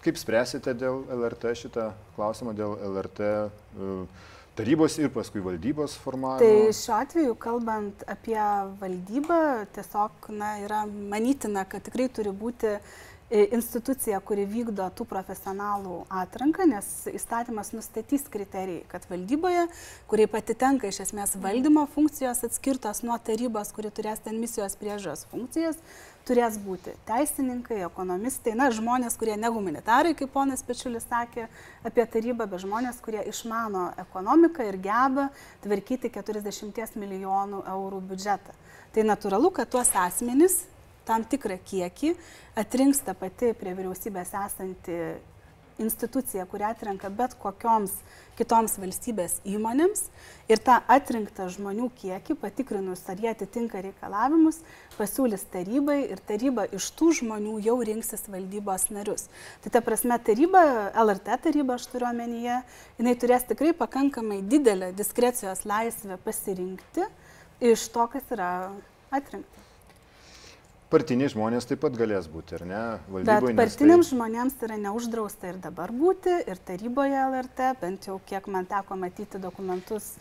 Kaip 0.06 0.20
spręsite 0.20 0.76
dėl 0.78 1.02
LRT 1.10 1.56
šitą 1.58 1.90
klausimą, 2.14 2.52
dėl 2.54 2.76
LRT 2.92 3.26
uh, 3.26 4.26
tarybos 4.56 4.96
ir 5.00 5.10
paskui 5.12 5.42
valdybos 5.44 5.96
formavimo. 6.00 6.40
Tai 6.40 6.76
šiuo 6.78 6.94
atveju, 6.96 7.34
kalbant 7.40 8.04
apie 8.08 8.38
valdybą, 8.80 9.40
tiesiog 9.76 10.30
na, 10.36 10.54
yra 10.64 10.84
manytina, 10.86 11.66
kad 11.68 11.84
tikrai 11.86 12.08
turi 12.12 12.32
būti 12.32 12.70
e, 12.76 12.80
institucija, 13.30 14.20
kuri 14.22 14.44
vykdo 14.46 14.86
tų 14.94 15.06
profesionalų 15.10 16.04
atranką, 16.14 16.66
nes 16.70 16.86
įstatymas 17.10 17.72
nustatys 17.74 18.28
kriterijai, 18.30 18.84
kad 18.90 19.06
valdyboje, 19.10 19.66
kuriai 20.06 20.30
patitenka 20.30 20.86
iš 20.86 21.00
esmės 21.08 21.34
valdymo 21.42 21.88
funkcijos 21.90 22.44
atskirtos 22.46 23.02
nuo 23.02 23.16
tarybos, 23.18 23.72
kuri 23.74 23.90
turės 23.90 24.22
ten 24.22 24.38
misijos 24.38 24.78
priežos 24.78 25.24
funkcijas, 25.32 25.80
turės 26.26 26.58
būti 26.62 26.94
teisininkai, 27.06 27.80
ekonomistai, 27.86 28.54
na, 28.58 28.70
žmonės, 28.74 29.18
kurie 29.18 29.34
ne 29.38 29.50
humanitarai, 29.50 30.14
kaip 30.18 30.30
ponas 30.34 30.62
Pečiulis 30.66 31.06
sakė 31.10 31.48
apie 31.86 32.06
tarybą, 32.06 32.46
bet 32.50 32.62
žmonės, 32.62 33.02
kurie 33.02 33.22
išmano 33.26 33.88
ekonomiką 34.06 34.70
ir 34.70 34.78
geba 34.86 35.28
tvarkyti 35.66 36.10
40 36.14 36.98
milijonų 37.02 37.66
eurų 37.74 38.02
biudžetą. 38.10 38.54
Tai 38.94 39.10
natūralu, 39.10 39.50
kad 39.54 39.70
tuos 39.70 39.90
asmenys 39.98 40.62
tam 41.06 41.24
tikrą 41.24 41.56
kiekį 41.70 42.12
atrinks 42.58 43.04
tą 43.06 43.14
pati 43.18 43.54
prie 43.58 43.72
vyriausybės 43.78 44.34
esanti 44.46 45.00
institucija, 45.78 46.46
kurią 46.46 46.70
atrenka 46.72 47.10
bet 47.12 47.34
kokioms 47.40 47.92
kitoms 48.36 48.76
valstybės 48.80 49.38
įmonėms 49.48 50.06
ir 50.50 50.60
tą 50.64 50.78
atrinktą 50.92 51.48
žmonių 51.52 51.88
kiekį, 52.00 52.36
patikrinus, 52.40 53.02
ar 53.10 53.20
jie 53.20 53.30
atitinka 53.32 53.80
reikalavimus, 53.84 54.60
pasiūlys 54.96 55.46
tarybai 55.52 55.98
ir 56.06 56.20
taryba 56.28 56.66
iš 56.76 56.88
tų 56.96 57.12
žmonių 57.20 57.58
jau 57.64 57.76
rinksis 57.88 58.26
valdybos 58.32 58.88
narius. 58.92 59.28
Tai 59.64 59.72
ta 59.76 59.84
prasme, 59.84 60.18
taryba, 60.28 60.64
LRT 61.04 61.40
taryba, 61.48 61.76
aš 61.76 61.88
turiu 61.92 62.08
omenyje, 62.10 62.60
jinai 63.00 63.16
turės 63.20 63.46
tikrai 63.48 63.74
pakankamai 63.76 64.42
didelę 64.48 64.92
diskrecijos 64.96 65.64
laisvę 65.68 66.20
pasirinkti 66.24 67.08
iš 67.72 67.88
to, 67.92 68.08
kas 68.12 68.36
yra 68.36 68.50
atrinkta. 69.12 69.64
Partiniai 70.86 71.26
žmonės 71.32 71.66
taip 71.66 71.80
pat 71.82 71.96
galės 71.98 72.28
būti, 72.30 72.54
ar 72.60 72.62
ne? 72.62 72.80
Valdyboje, 73.10 73.54
Bet 73.54 73.58
partiniams 73.58 74.06
tai... 74.06 74.14
žmonėms 74.14 74.60
yra 74.62 74.76
neuždrausta 74.84 75.48
ir 75.50 75.56
dabar 75.64 75.90
būti, 75.90 76.30
ir 76.46 76.60
taryboje 76.68 77.16
LRT, 77.24 77.70
bent 77.80 78.06
jau 78.06 78.20
kiek 78.28 78.46
man 78.54 78.68
teko 78.70 78.98
matyti 79.00 79.40
dokumentus 79.42 80.12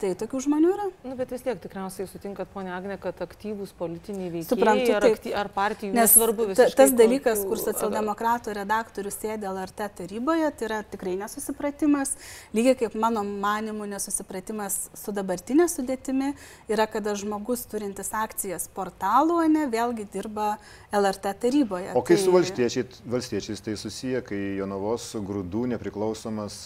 Tai 0.00 0.10
tokių 0.16 0.38
žmonių 0.46 0.68
yra. 0.72 0.84
Nu, 1.04 1.12
bet 1.18 1.32
vis 1.34 1.42
tiek 1.44 1.58
tikriausiai 1.60 2.06
sutinkat, 2.08 2.48
ponia 2.54 2.72
Agne, 2.78 2.94
kad 3.00 3.18
aktyvūs 3.20 3.74
politiniai 3.76 4.30
veikėjai 4.32 4.48
Suprantu, 4.48 4.94
ar, 4.96 5.06
akty, 5.10 5.32
ar 5.36 5.50
partijų 5.52 5.92
nesvarbu 5.92 6.46
visiškai. 6.50 6.76
Tas 6.78 6.94
dalykas, 6.96 7.42
kur 7.44 7.60
socialdemokratų 7.60 8.54
redaktorius 8.56 9.18
sėdė 9.20 9.50
LRT 9.50 9.90
taryboje, 9.98 10.48
tai 10.56 10.68
yra 10.70 10.80
tikrai 10.94 11.18
nesusipratimas. 11.20 12.14
Lygiai 12.56 12.78
kaip 12.80 12.96
mano 12.96 13.26
manimu 13.28 13.90
nesusipratimas 13.92 14.86
su 14.96 15.12
dabartinė 15.12 15.68
sudėtimi 15.68 16.32
yra, 16.72 16.88
kada 16.88 17.12
žmogus 17.20 17.68
turintis 17.68 18.14
akcijas 18.16 18.70
portalų, 18.72 19.42
ne, 19.52 19.68
vėlgi 19.68 20.08
dirba 20.16 20.54
LRT 20.96 21.36
taryboje. 21.44 21.92
O 21.92 22.00
kai 22.00 22.16
tai... 22.16 22.24
su 22.24 22.32
valstiečiais, 22.32 23.04
valstiečiais 23.04 23.68
tai 23.68 23.76
susiję, 23.76 24.24
kai 24.24 24.44
Jonavos 24.62 25.12
grūdų 25.20 25.68
nepriklausomas 25.76 26.62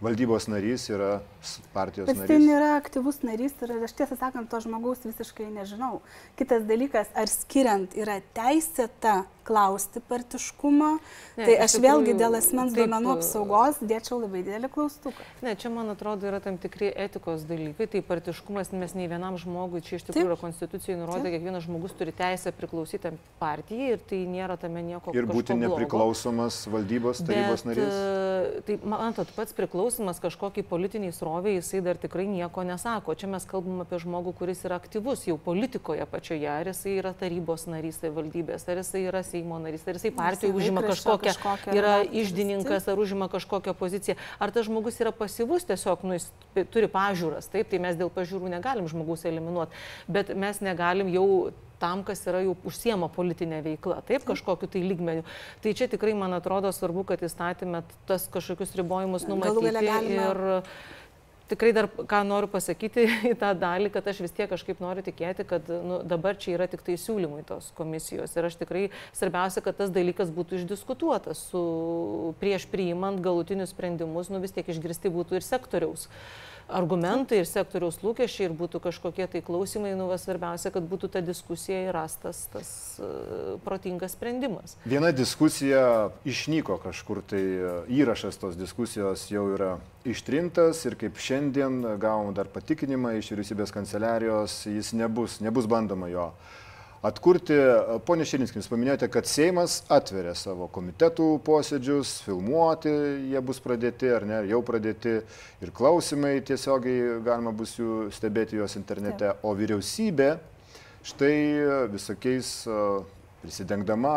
valdybos 0.00 0.46
narys 0.50 0.88
yra 0.92 1.18
partijos 1.74 2.06
Bet 2.06 2.20
narys. 2.20 2.28
Bet 2.28 2.30
tai 2.30 2.38
nėra 2.44 2.74
aktyvus 2.78 3.22
narys 3.26 3.56
ir 3.64 3.74
aš 3.86 3.96
tiesą 3.98 4.18
sakant, 4.18 4.50
to 4.50 4.60
žmogaus 4.62 5.02
visiškai 5.06 5.48
nežinau. 5.54 6.00
Kitas 6.38 6.66
dalykas, 6.68 7.10
ar 7.18 7.30
skiriant 7.30 7.96
yra 7.98 8.20
teisėta 8.36 9.24
klausti 9.48 10.02
partiškumo, 10.04 10.90
ne, 11.38 11.44
tai 11.46 11.54
aš 11.64 11.78
tikrųjų, 11.78 11.84
vėlgi 11.86 12.14
dėl 12.20 12.36
asmens 12.36 12.74
duomenų 12.76 13.14
apsaugos 13.14 13.78
dėčiau 13.80 14.18
labai 14.20 14.42
didelį 14.44 14.68
klaustuką. 14.74 15.24
Ne, 15.46 15.54
čia 15.56 15.70
man 15.72 15.88
atrodo 15.94 16.28
yra 16.28 16.40
tam 16.44 16.58
tikri 16.60 16.90
etikos 16.92 17.46
dalykai, 17.48 17.86
tai 17.88 18.02
partiškumas 18.04 18.74
mes 18.76 18.92
nei 18.98 19.08
vienam 19.08 19.38
žmogui, 19.40 19.80
čia 19.86 19.96
iš 19.96 20.04
tikrųjų 20.10 20.28
yra 20.28 20.36
konstitucijoje 20.42 20.98
nurodyta, 21.00 21.32
kiekvienas 21.32 21.64
žmogus 21.64 21.96
turi 21.96 22.12
teisę 22.18 22.52
priklausyti 22.58 23.14
partijai 23.40 23.94
ir 23.94 24.04
tai 24.10 24.20
nėra 24.28 24.58
tame 24.60 24.84
nieko. 24.84 25.16
Ir 25.16 25.30
būti 25.30 25.56
nepriklausomas 25.56 26.66
valdybos 26.68 27.24
tarybos 27.24 27.64
Bet, 27.64 27.70
narys. 27.72 27.96
E, 27.96 28.62
tai 28.68 28.78
man 28.84 29.14
atrodo, 29.14 29.32
pats 29.38 29.56
priklausimas 29.88 30.20
kažkokiai 30.20 30.64
politiniai 30.64 31.12
sroviai, 31.12 31.56
jisai 31.56 31.80
dar 31.80 31.96
tikrai 31.96 32.26
nieko 32.28 32.62
nesako. 32.62 33.14
Čia 33.14 33.28
mes 33.28 33.44
kalbam 33.48 33.80
apie 33.80 33.98
žmogų, 33.98 34.34
kuris 34.36 34.60
yra 34.64 34.76
aktyvus 34.76 35.24
jau 35.26 35.38
politikoje 35.38 36.04
pačioje, 36.06 36.48
ar 36.48 36.68
jisai 36.68 36.98
yra 36.98 37.14
tarybos 37.16 37.64
narys 37.66 38.02
valdybės, 38.02 38.68
ar 38.68 38.82
jisai 38.82 39.06
yra 39.08 39.22
Seimo 39.24 39.58
narys, 39.58 39.86
ar 39.88 39.96
jisai 39.96 40.12
partijoje 40.12 40.54
užima 40.54 40.82
kažkokią, 40.84 41.32
kažkokią 41.32 41.76
yra 41.78 42.02
išdininkas, 42.04 42.88
ar 42.88 43.00
užima 43.00 43.30
kažkokią 43.32 43.74
poziciją, 43.74 44.16
ar 44.38 44.52
tas 44.52 44.68
žmogus 44.68 45.00
yra 45.00 45.12
pasyvus, 45.12 45.64
tiesiog 45.64 46.04
nu, 46.04 46.18
jis 46.18 46.28
turi 46.68 46.90
pažiūras, 46.92 47.48
taip, 47.48 47.70
tai 47.72 47.80
mes 47.80 47.96
dėl 47.96 48.12
pažiūrų 48.12 48.52
negalim 48.52 48.88
žmogus 48.92 49.24
eliminuoti, 49.24 49.72
bet 50.08 50.34
mes 50.36 50.60
negalim 50.60 51.08
jau 51.08 51.28
tam, 51.80 52.04
kas 52.06 52.24
yra 52.28 52.42
jau 52.44 52.54
užsiema 52.68 53.08
politinė 53.12 53.62
veikla, 53.64 54.02
taip, 54.08 54.26
kažkokiu 54.28 54.70
tai 54.70 54.84
lygmeniu. 54.84 55.24
Tai 55.64 55.74
čia 55.78 55.88
tikrai, 55.90 56.14
man 56.18 56.36
atrodo, 56.36 56.72
svarbu, 56.74 57.06
kad 57.08 57.24
įstatymė 57.26 57.84
tas 58.08 58.28
kažkokius 58.32 58.76
ribojimus 58.78 59.28
numatyti 59.30 59.84
ir 60.18 60.42
tikrai 61.48 61.72
dar 61.72 61.88
ką 61.88 62.20
noriu 62.28 62.48
pasakyti 62.52 63.06
į 63.32 63.34
tą 63.40 63.54
dalį, 63.56 63.92
kad 63.94 64.10
aš 64.10 64.20
vis 64.26 64.34
tiek 64.36 64.50
kažkaip 64.50 64.82
noriu 64.84 65.04
tikėti, 65.06 65.46
kad 65.48 65.70
nu, 65.70 66.02
dabar 66.04 66.36
čia 66.36 66.56
yra 66.58 66.66
tik 66.70 66.84
tai 66.84 66.98
siūlymai 67.00 67.40
tos 67.48 67.70
komisijos. 67.78 68.36
Ir 68.36 68.50
aš 68.50 68.58
tikrai 68.60 68.84
svarbiausia, 69.16 69.64
kad 69.64 69.78
tas 69.80 69.94
dalykas 69.94 70.34
būtų 70.34 70.60
išdiskutuotas 70.60 71.48
su 71.52 71.64
prieš 72.42 72.68
priimant 72.68 73.22
galutinius 73.24 73.72
sprendimus, 73.72 74.28
nu 74.32 74.42
vis 74.44 74.54
tiek 74.56 74.68
išgirsti 74.68 75.14
būtų 75.14 75.40
ir 75.40 75.46
sektoriaus. 75.46 76.08
Uh, 76.08 76.57
argumentai 76.68 77.40
ir 77.42 77.48
sektoriaus 77.48 78.00
lūkesčiai 78.04 78.48
ir 78.48 78.54
būtų 78.56 78.80
kažkokie 78.84 79.26
tai 79.32 79.42
klausimai, 79.44 79.94
nu, 79.98 80.08
svarbiausia, 80.20 80.72
kad 80.74 80.84
būtų 80.88 81.10
ta 81.14 81.22
diskusija 81.24 81.80
ir 81.86 81.96
rastas 81.96 82.44
tas 82.52 82.70
uh, 83.00 83.56
protingas 83.64 84.14
sprendimas. 84.16 84.76
Viena 84.88 85.10
diskusija 85.12 86.10
išnyko 86.28 86.78
kažkur, 86.82 87.22
tai 87.28 87.40
e, 87.40 87.72
įrašas 88.00 88.38
tos 88.40 88.56
diskusijos 88.58 89.26
jau 89.32 89.46
yra 89.54 89.74
ištrintas 90.08 90.84
ir 90.88 90.96
kaip 91.00 91.18
šiandien 91.20 91.80
gavom 92.00 92.32
dar 92.36 92.50
patikinimą 92.52 93.16
iš 93.18 93.32
vyriausybės 93.32 93.74
kanceliarijos, 93.74 94.60
jis 94.70 94.92
nebus, 94.96 95.40
nebus 95.44 95.68
bandoma 95.70 96.10
jo 96.12 96.30
atkurti. 97.06 97.56
Pone 98.06 98.26
Širinskis, 98.26 98.68
paminėjote, 98.70 99.08
kad 99.12 99.28
Seimas 99.30 99.82
atveria 99.92 100.34
savo 100.38 100.68
komitetų 100.72 101.28
posėdžius, 101.46 102.18
filmuoti 102.26 102.92
jie 103.32 103.42
bus 103.44 103.62
pradėti 103.62 104.10
ar 104.14 104.26
ne, 104.28 104.42
jau 104.50 104.60
pradėti. 104.66 105.18
Ir 105.64 105.74
klausimai 105.74 106.38
tiesiogiai 106.46 107.18
galima 107.26 107.54
bus 107.54 107.76
jų 107.78 108.08
stebėti 108.14 108.58
juos 108.58 108.78
internete, 108.80 109.34
o 109.42 109.54
vyriausybė 109.58 110.32
štai 111.08 111.34
visokiais 111.92 112.50
prisidengdama 113.42 114.16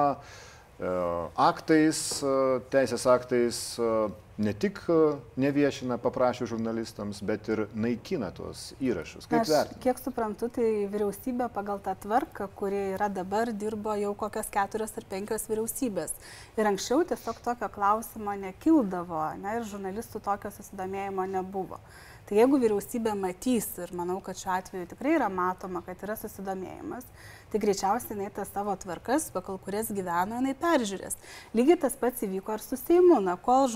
aktais, 1.38 2.00
teisės 2.73 3.05
aktais 3.05 3.59
ne 4.38 4.53
tik 4.53 4.79
e, 4.89 4.97
neviešina 5.41 5.97
paprašė 6.01 6.47
žurnalistams, 6.50 7.21
bet 7.25 7.50
ir 7.51 7.65
naikina 7.73 8.31
tuos 8.35 8.71
įrašus. 8.83 9.27
Kaip 9.31 9.47
vertinate? 9.47 9.79
Kiek 9.83 10.01
suprantu, 10.01 10.51
tai 10.55 10.67
vyriausybė 10.91 11.50
pagal 11.53 11.81
tą 11.83 11.95
tvarką, 12.05 12.47
kuri 12.57 12.83
yra 12.95 13.09
dabar, 13.11 13.51
dirbo 13.51 13.95
jau 14.00 14.13
kokios 14.17 14.51
keturios 14.53 14.95
ar 14.97 15.07
penkios 15.11 15.47
vyriausybės. 15.51 16.15
Ir 16.59 16.71
anksčiau 16.71 17.03
tiesiog 17.07 17.43
tokio 17.43 17.71
klausimo 17.73 18.38
nekildavo, 18.45 19.25
ne, 19.41 19.59
ir 19.59 19.67
žurnalistų 19.73 20.23
tokio 20.23 20.53
susidomėjimo 20.55 21.27
nebuvo. 21.35 21.81
Tai 22.29 22.38
jeigu 22.38 22.59
vyriausybė 22.61 23.11
matys, 23.17 23.65
ir 23.81 23.91
manau, 23.97 24.19
kad 24.23 24.38
šiuo 24.39 24.53
atveju 24.53 24.88
tikrai 24.93 25.17
yra 25.17 25.27
matoma, 25.27 25.81
kad 25.83 26.00
yra 26.05 26.15
susidomėjimas, 26.15 27.07
tai 27.51 27.59
greičiausiai 27.59 28.15
jinai 28.15 28.29
tas 28.31 28.51
savo 28.53 28.71
tvarkas, 28.79 29.25
pagal 29.35 29.57
kurias 29.59 29.89
gyveno, 29.91 30.38
jinai 30.39 30.53
peržiūrės. 30.61 31.17
Lygiai 31.57 31.79
tas 31.81 31.97
pats 32.00 32.23
įvyko 32.23 32.55
ir 32.55 32.63
su 32.63 32.79
Seimu, 32.79 33.17
na, 33.25 33.35
kol 33.35 33.67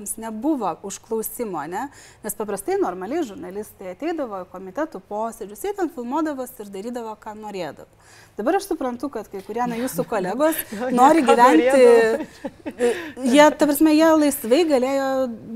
žurnalistams 0.00 0.16
nebuvo 0.16 0.76
užklausimo, 0.82 1.66
ne? 1.66 1.88
nes 2.22 2.34
paprastai 2.34 2.78
normaliai 2.80 3.24
žurnalistai 3.24 3.94
ateidavo 3.94 4.44
į 4.44 4.48
komitetų 4.50 5.00
posėdžius, 5.08 5.64
jie 5.64 5.72
ten 5.76 5.90
filmuodavosi 5.90 6.62
ir 6.62 6.70
darydavo, 6.70 7.16
ką 7.20 7.34
norėdavo. 7.36 7.88
Dabar 8.36 8.56
aš 8.56 8.70
suprantu, 8.70 9.10
kad 9.12 9.28
kai 9.28 9.42
kurie 9.44 9.62
na 9.68 9.76
jūsų 9.76 10.04
kolegos 10.08 10.56
nori 11.00 11.22
gyventi, 11.26 11.82
jie, 13.28 13.42
ta 13.58 13.66
prasme, 13.66 13.92
jie 13.92 14.08
laisvai 14.16 14.62
galėjo 14.68 15.08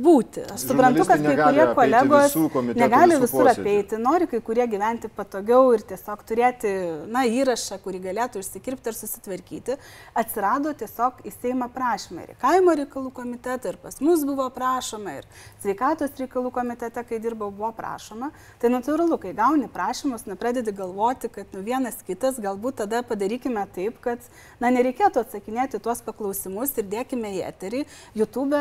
būti. 0.04 0.44
Aš 0.52 0.66
suprantu, 0.68 1.06
kad 1.08 1.22
kai 1.24 1.36
kurie 1.38 1.68
kolegos 1.78 2.36
negali 2.76 3.18
visur 3.22 3.48
apeiti, 3.48 4.00
nori 4.00 4.28
kai 4.28 4.42
kurie 4.44 4.66
gyventi 4.68 5.08
patogiau 5.08 5.72
ir 5.76 5.84
tiesiog 5.88 6.24
turėti, 6.28 6.74
na, 7.08 7.24
įrašą 7.24 7.80
kurį 7.84 8.02
galėtų 8.10 8.42
išsikirpti 8.44 8.92
ir 8.92 8.98
susitvarkyti, 8.98 9.78
atsirado 10.20 10.74
tiesiog 10.76 11.24
į 11.24 11.32
Seimą 11.38 11.70
prašymą. 11.72 12.26
Ir 12.26 12.36
kaimo 12.42 12.74
reikalų 12.82 13.14
komitetą, 13.14 13.72
ir 13.72 13.80
pas 13.80 14.00
mus 14.04 14.24
buvo 14.26 14.33
prašoma, 14.54 15.18
ir 15.20 15.28
sveikatos 15.62 16.16
reikalų 16.18 16.50
komitete, 16.54 17.04
kai 17.06 17.20
dirbau, 17.22 17.50
buvo 17.54 17.70
prašoma. 17.76 18.30
Tai 18.62 18.70
natūralu, 18.72 19.18
kai 19.22 19.34
gauni 19.36 19.68
prašymus, 19.70 20.26
nepradedi 20.26 20.74
galvoti, 20.74 21.30
kad 21.32 21.54
nu 21.54 21.62
vienas 21.66 22.00
kitas, 22.06 22.40
galbūt 22.42 22.80
tada 22.82 23.04
padarykime 23.06 23.62
taip, 23.74 24.00
kad 24.02 24.24
na, 24.62 24.72
nereikėtų 24.74 25.22
atsakinėti 25.22 25.78
tuos 25.84 26.02
paklausimus 26.04 26.74
ir 26.80 26.88
dėkime 26.90 27.30
į 27.38 27.44
eterį 27.50 27.84
YouTube 28.18 28.58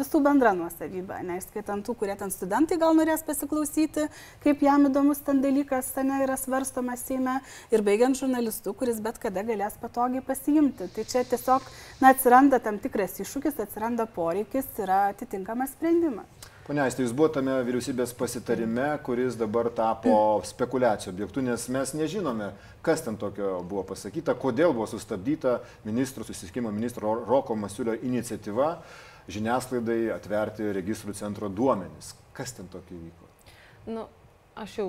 visų 0.00 0.22
bendrą 0.24 0.54
nuosavybę, 0.58 1.22
neiskaitant 1.28 1.86
tų, 1.86 1.94
kurie 2.02 2.18
ten 2.18 2.34
studentai 2.34 2.80
gal 2.82 2.96
norės 2.98 3.22
pasiklausyti, 3.26 4.08
kaip 4.42 4.66
jam 4.66 4.88
įdomus 4.90 5.22
ten 5.24 5.44
dalykas 5.44 5.92
ten 5.94 6.10
yra 6.22 6.38
svarstomas 6.40 7.02
Seime 7.02 7.40
ir 7.74 7.82
baigiant 7.84 8.16
žurnalistu, 8.16 8.72
kuris 8.78 9.00
bet 9.02 9.18
kada 9.22 9.42
galės 9.46 9.74
patogiai 9.80 10.22
pasiimti. 10.24 10.88
Tai 10.94 11.04
čia 11.08 11.24
tiesiog 11.28 11.66
na, 12.00 12.12
atsiranda 12.12 12.60
tam 12.62 12.78
tikras 12.82 13.18
iššūkis, 13.22 13.58
atsiranda 13.64 14.06
poreikis, 14.06 14.68
yra 14.82 15.02
atitinkamas 15.12 15.76
sprendimas. 15.76 16.48
Pone 16.62 16.78
Aistė, 16.84 17.02
jūs 17.02 17.14
buvote 17.18 17.40
tame 17.40 17.56
vyriausybės 17.66 18.12
pasitarime, 18.14 18.84
kuris 19.02 19.34
dabar 19.34 19.66
tapo 19.74 20.14
spekulacijų 20.46 21.10
objektu, 21.10 21.42
nes 21.42 21.64
mes 21.74 21.92
nežinome, 21.98 22.52
kas 22.86 23.02
ten 23.02 23.18
tokio 23.18 23.56
buvo 23.66 23.82
pasakyta, 23.88 24.36
kodėl 24.38 24.70
buvo 24.76 24.86
sustabdyta 24.90 25.56
ministrų 25.82 26.28
susiskimo 26.28 26.70
ministro 26.70 27.16
Roko 27.26 27.58
Masiulio 27.58 27.96
iniciatyva 27.98 28.76
žiniasklaidai 29.32 30.12
atverti 30.14 30.70
registrų 30.78 31.16
centro 31.18 31.50
duomenis. 31.50 32.14
Kas 32.36 32.54
ten 32.54 32.70
tokio 32.70 32.94
įvyko? 32.94 33.30
Nu, 33.90 34.06
Aš 34.52 34.74
jau 34.76 34.86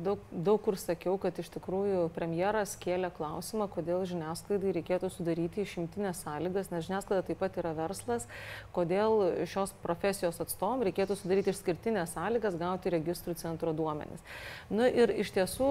daug, 0.00 0.20
daug 0.32 0.62
kur 0.64 0.78
sakiau, 0.80 1.18
kad 1.20 1.36
iš 1.36 1.50
tikrųjų 1.52 2.06
premjeras 2.14 2.72
kėlė 2.80 3.10
klausimą, 3.12 3.66
kodėl 3.68 4.06
žiniasklaidai 4.08 4.72
reikėtų 4.78 5.10
sudaryti 5.12 5.60
išimtinės 5.60 6.22
sąlygas, 6.24 6.70
nes 6.72 6.86
žiniasklaida 6.86 7.26
taip 7.26 7.42
pat 7.42 7.58
yra 7.60 7.74
verslas, 7.76 8.24
kodėl 8.72 9.44
šios 9.50 9.74
profesijos 9.84 10.40
atstovom 10.40 10.86
reikėtų 10.88 11.18
sudaryti 11.20 11.52
išskirtinės 11.52 12.16
sąlygas 12.16 12.56
gauti 12.56 12.94
registrų 12.96 13.36
centro 13.42 13.76
duomenis. 13.76 14.24
Na 14.72 14.86
nu, 14.86 14.88
ir 14.88 15.12
iš 15.20 15.34
tiesų, 15.36 15.70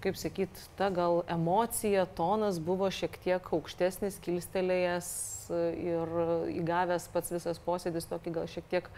kaip 0.00 0.16
sakyt, 0.16 0.64
ta 0.80 0.88
gal 0.88 1.20
emocija, 1.28 2.08
tonas 2.16 2.62
buvo 2.64 2.88
šiek 2.88 3.20
tiek 3.20 3.52
aukštesnis, 3.60 4.22
kilstelėjęs 4.24 5.10
ir 5.52 6.20
įgavęs 6.62 7.12
pats 7.12 7.36
visas 7.36 7.60
posėdis 7.60 8.08
tokį 8.08 8.40
gal 8.40 8.48
šiek 8.48 8.72
tiek 8.72 8.88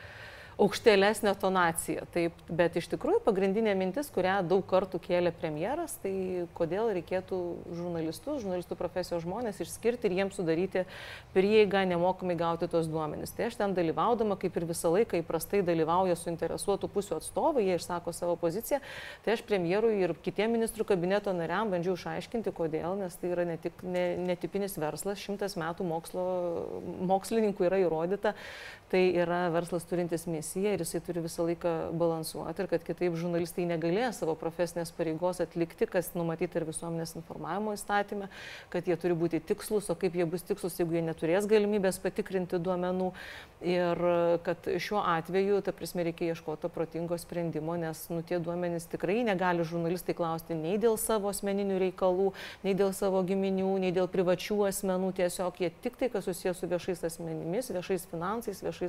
aukštelesnę 0.63 1.35
tonaciją. 1.35 2.07
Taip, 2.15 2.37
bet 2.49 2.77
iš 2.79 2.87
tikrųjų 2.93 3.23
pagrindinė 3.25 3.75
mintis, 3.79 4.11
kurią 4.15 4.39
daug 4.47 4.63
kartų 4.71 5.01
kėlė 5.03 5.33
premjeras, 5.35 5.97
tai 6.03 6.13
kodėl 6.57 6.93
reikėtų 6.99 7.39
žurnalistus, 7.75 8.43
žurnalistų 8.45 8.79
profesijos 8.79 9.25
žmonės 9.25 9.59
išskirti 9.65 10.07
ir 10.07 10.17
jiems 10.21 10.39
sudaryti 10.39 10.85
prieigą 11.35 11.83
nemokamai 11.91 12.37
gauti 12.39 12.69
tos 12.71 12.87
duomenys. 12.91 13.35
Tai 13.35 13.49
aš 13.49 13.59
ten 13.59 13.75
dalyvaudama, 13.75 14.39
kaip 14.39 14.59
ir 14.61 14.69
visą 14.71 14.93
laiką 14.95 15.19
įprastai 15.23 15.65
dalyvauja 15.67 16.17
suinteresuotų 16.21 16.91
pusių 16.95 17.19
atstovai, 17.19 17.67
jie 17.67 17.81
išsako 17.81 18.15
savo 18.15 18.39
poziciją, 18.39 18.79
tai 19.27 19.37
aš 19.37 19.43
premjerui 19.49 19.97
ir 20.05 20.15
kitiem 20.23 20.55
ministrų 20.55 20.87
kabineto 20.93 21.35
nariam 21.35 21.73
bandžiau 21.75 21.97
išaiškinti, 21.99 22.55
kodėl, 22.55 22.95
nes 23.03 23.19
tai 23.19 23.33
yra 23.35 23.49
netik, 23.49 23.83
ne, 23.83 24.07
netipinis 24.31 24.79
verslas, 24.79 25.19
šimtas 25.23 25.59
metų 25.59 25.87
mokslo, 25.91 26.27
mokslininkų 27.11 27.67
yra 27.67 27.83
įrodyta, 27.83 28.37
tai 28.93 29.07
yra 29.17 29.47
verslas 29.55 29.87
turintis 29.89 30.27
misiją 30.29 30.75
ir 30.75 30.83
jisai 30.85 31.01
turi 31.05 31.23
visą 31.25 31.47
laiką 31.49 31.71
balansuoti 31.97 32.61
ir 32.63 32.69
kad 32.69 32.85
kitaip 32.85 33.17
žurnalistai 33.17 33.65
negalės 33.71 34.21
savo 34.21 34.35
profesinės 34.37 34.93
pareigos 34.93 35.41
atlikti, 35.41 35.89
kas 35.89 36.11
numatyta 36.13 36.61
ir 36.61 36.67
visuomenės 36.69 37.17
informavimo 37.17 37.73
įstatymė, 37.77 38.29
kad 38.73 38.91
jie 38.91 38.99
turi 39.01 39.17
būti 39.17 39.41
tikslus, 39.49 39.89
o 39.89 39.97
kaip 39.97 40.19
jie 40.19 40.27
bus 40.29 40.45
tikslus, 40.45 40.77
jeigu 40.77 40.99
jie 40.99 41.05
neturės 41.07 41.49
galimybės 41.49 42.03
patikrinti 42.05 42.61
duomenų. 42.61 43.13
Ir 43.63 44.01
kad 44.43 44.67
šiuo 44.83 44.99
atveju, 45.07 45.61
ta 45.63 45.71
prasme, 45.77 46.03
reikia 46.09 46.33
ieškoti 46.33 46.67
protingo 46.75 47.15
sprendimo, 47.21 47.77
nes 47.79 48.01
nu, 48.11 48.19
tie 48.27 48.41
duomenys 48.43 48.89
tikrai 48.91 49.21
negali 49.23 49.63
žurnalistai 49.63 50.17
klausti 50.19 50.57
nei 50.59 50.81
dėl 50.83 50.99
savo 50.99 51.31
asmeninių 51.31 51.79
reikalų, 51.85 52.33
nei 52.67 52.75
dėl 52.75 52.91
savo 52.97 53.23
giminių, 53.27 53.71
nei 53.85 53.95
dėl 53.95 54.11
privačių 54.11 54.59
asmenų, 54.67 55.13
tiesiog. 55.21 55.63
Jie 55.63 55.71
tik 55.85 55.99
tai, 56.01 56.11
kas 56.11 56.27
susijęs 56.27 56.59
su 56.59 56.71
viešais 56.73 57.07
asmenimis, 57.07 57.71
viešais 57.71 58.09
finansais, 58.11 58.65
viešais, 58.67 58.82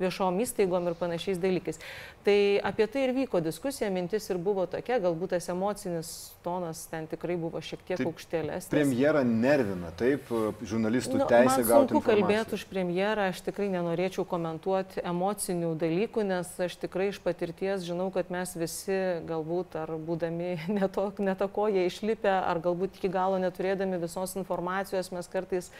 viešom 0.00 0.40
įstaigom 0.44 0.90
ir 0.90 0.96
panašiais 0.98 1.40
dalykais. 1.40 1.80
Tai 2.26 2.38
apie 2.66 2.86
tai 2.90 3.06
ir 3.06 3.14
vyko 3.16 3.40
diskusija, 3.44 3.90
mintis 3.92 4.28
ir 4.32 4.40
buvo 4.42 4.66
tokia, 4.70 4.98
galbūt 5.02 5.36
tas 5.36 5.48
emocinis 5.52 6.10
tonas 6.44 6.84
ten 6.90 7.06
tikrai 7.10 7.36
buvo 7.40 7.60
šiek 7.64 7.82
tiek 7.86 8.00
taip, 8.00 8.10
aukštėlesnis. 8.10 8.70
Premjera 8.72 9.22
nervina, 9.26 9.92
taip, 9.98 10.28
žurnalistų 10.66 11.20
nu, 11.20 11.28
teisė 11.30 11.64
gauti. 11.66 11.94
Sunku 11.94 12.02
kalbėti 12.06 12.56
už 12.58 12.66
premjerą, 12.70 13.28
aš 13.32 13.42
tikrai 13.46 13.68
nenorėčiau 13.72 14.26
komentuoti 14.28 15.04
emocinių 15.06 15.72
dalykų, 15.80 16.26
nes 16.28 16.50
aš 16.66 16.78
tikrai 16.82 17.10
iš 17.12 17.20
patirties 17.24 17.86
žinau, 17.86 18.10
kad 18.14 18.30
mes 18.34 18.56
visi 18.58 18.98
galbūt 19.28 19.78
ar 19.84 19.94
būdami 20.08 20.56
netakoje 21.30 21.86
išlipę, 21.88 22.34
ar 22.42 22.62
galbūt 22.64 23.00
iki 23.00 23.10
galo 23.12 23.40
neturėdami 23.42 24.02
visos 24.02 24.36
informacijos, 24.38 25.12
mes 25.14 25.30
kartais 25.32 25.72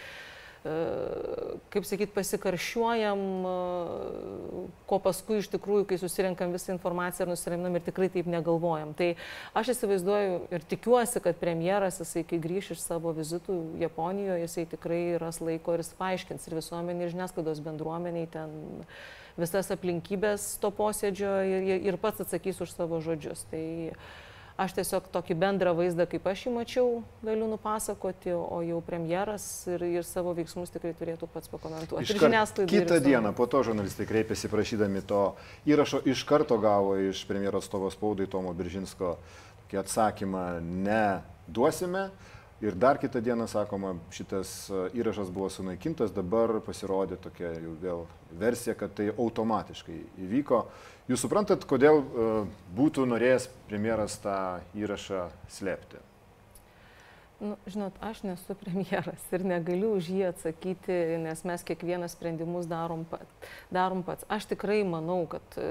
kaip 1.72 1.86
sakyt, 1.86 2.12
pasikaršiuojam, 2.14 3.20
ko 4.88 4.98
paskui 5.02 5.40
iš 5.42 5.48
tikrųjų, 5.52 5.86
kai 5.90 5.98
susirenkam 6.00 6.54
visą 6.54 6.72
informaciją 6.74 7.26
ir 7.26 7.32
nusiraminam 7.32 7.78
ir 7.78 7.84
tikrai 7.86 8.08
taip 8.12 8.28
negalvojam. 8.30 8.94
Tai 8.98 9.12
aš 9.58 9.74
įsivaizduoju 9.74 10.38
ir 10.56 10.66
tikiuosi, 10.72 11.22
kad 11.24 11.40
premjeras, 11.40 12.00
jisai, 12.02 12.24
kai 12.28 12.40
grįš 12.42 12.72
iš 12.76 12.84
savo 12.84 13.14
vizitų 13.16 13.58
Japonijoje, 13.82 14.46
jisai 14.46 14.66
tikrai 14.76 15.02
ras 15.22 15.40
laiko 15.44 15.76
ir 15.76 15.84
jis 15.84 15.94
paaiškins 16.00 16.46
ir 16.48 16.58
visuomenį, 16.60 17.06
ir 17.06 17.16
žiniasklaidos 17.16 17.64
bendruomeniai 17.66 18.30
ten 18.32 18.54
visas 19.36 19.68
aplinkybės 19.74 20.54
to 20.62 20.70
posėdžio 20.72 21.34
ir, 21.44 21.74
ir 21.90 22.00
pats 22.00 22.24
atsakys 22.24 22.62
už 22.64 22.72
savo 22.72 23.02
žodžius. 23.04 23.44
Tai, 23.50 23.66
uh, 23.92 24.25
Aš 24.56 24.72
tiesiog 24.78 25.10
tokį 25.12 25.34
bendrą 25.36 25.74
vaizdą, 25.76 26.06
kaip 26.08 26.24
aš 26.30 26.46
jį 26.46 26.50
mačiau, 26.54 26.86
galiu 27.20 27.44
nupasakoti, 27.50 28.32
o 28.32 28.62
jau 28.64 28.78
premjeras 28.84 29.44
ir, 29.68 29.82
ir 29.98 30.06
savo 30.08 30.32
veiksmus 30.36 30.72
tikrai 30.72 30.94
turėtų 30.96 31.28
pats 31.28 31.50
pakomentuoti. 31.52 32.06
Ir 32.06 32.22
žiniasklaida. 32.22 32.70
Kitą 32.72 32.96
dieną 33.04 33.34
po 33.36 33.44
to 33.52 33.60
žurnalistai 33.68 34.06
kreipėsi 34.08 34.48
prašydami 34.48 35.04
to 35.04 35.26
įrašo, 35.68 36.00
iš 36.08 36.24
karto 36.24 36.56
gavo 36.62 36.96
iš 36.96 37.26
premjero 37.28 37.60
atstovo 37.60 37.92
spaudai 37.92 38.30
Tomo 38.32 38.54
Biržinsko 38.56 39.18
tokį 39.66 39.82
atsakymą, 39.82 40.46
ne 40.64 41.04
duosime. 41.52 42.08
Ir 42.64 42.72
dar 42.72 42.96
kitą 42.96 43.20
dieną, 43.20 43.44
sakoma, 43.52 43.98
šitas 44.08 44.70
e, 44.72 44.86
įrašas 44.96 45.28
buvo 45.28 45.50
sunaikintas, 45.52 46.14
dabar 46.16 46.54
pasirodė 46.64 47.18
tokia 47.20 47.50
jau 47.52 47.74
vėl 47.82 48.06
versija, 48.40 48.72
kad 48.72 48.94
tai 48.96 49.10
automatiškai 49.12 49.98
įvyko. 50.24 50.62
Jūs 51.06 51.22
suprantat, 51.22 51.62
kodėl 51.70 52.00
e, 52.02 52.30
būtų 52.74 53.04
norėjęs 53.06 53.46
premjeras 53.68 54.18
tą 54.24 54.38
įrašą 54.74 55.28
slėpti? 55.54 56.05
Nu, 57.40 57.56
žinot, 57.66 57.92
aš 58.00 58.22
nesu 58.22 58.54
premjeras 58.60 59.24
ir 59.36 59.42
negaliu 59.44 59.90
už 59.98 60.06
jį 60.08 60.22
atsakyti, 60.30 60.94
nes 61.20 61.42
mes 61.44 61.64
kiekvieną 61.68 62.08
sprendimus 62.08 62.64
darom, 62.64 63.02
pat, 63.04 63.28
darom 63.68 64.00
pats. 64.06 64.24
Aš 64.32 64.46
tikrai 64.48 64.78
manau, 64.88 65.18
kad 65.28 65.58
e, 65.60 65.66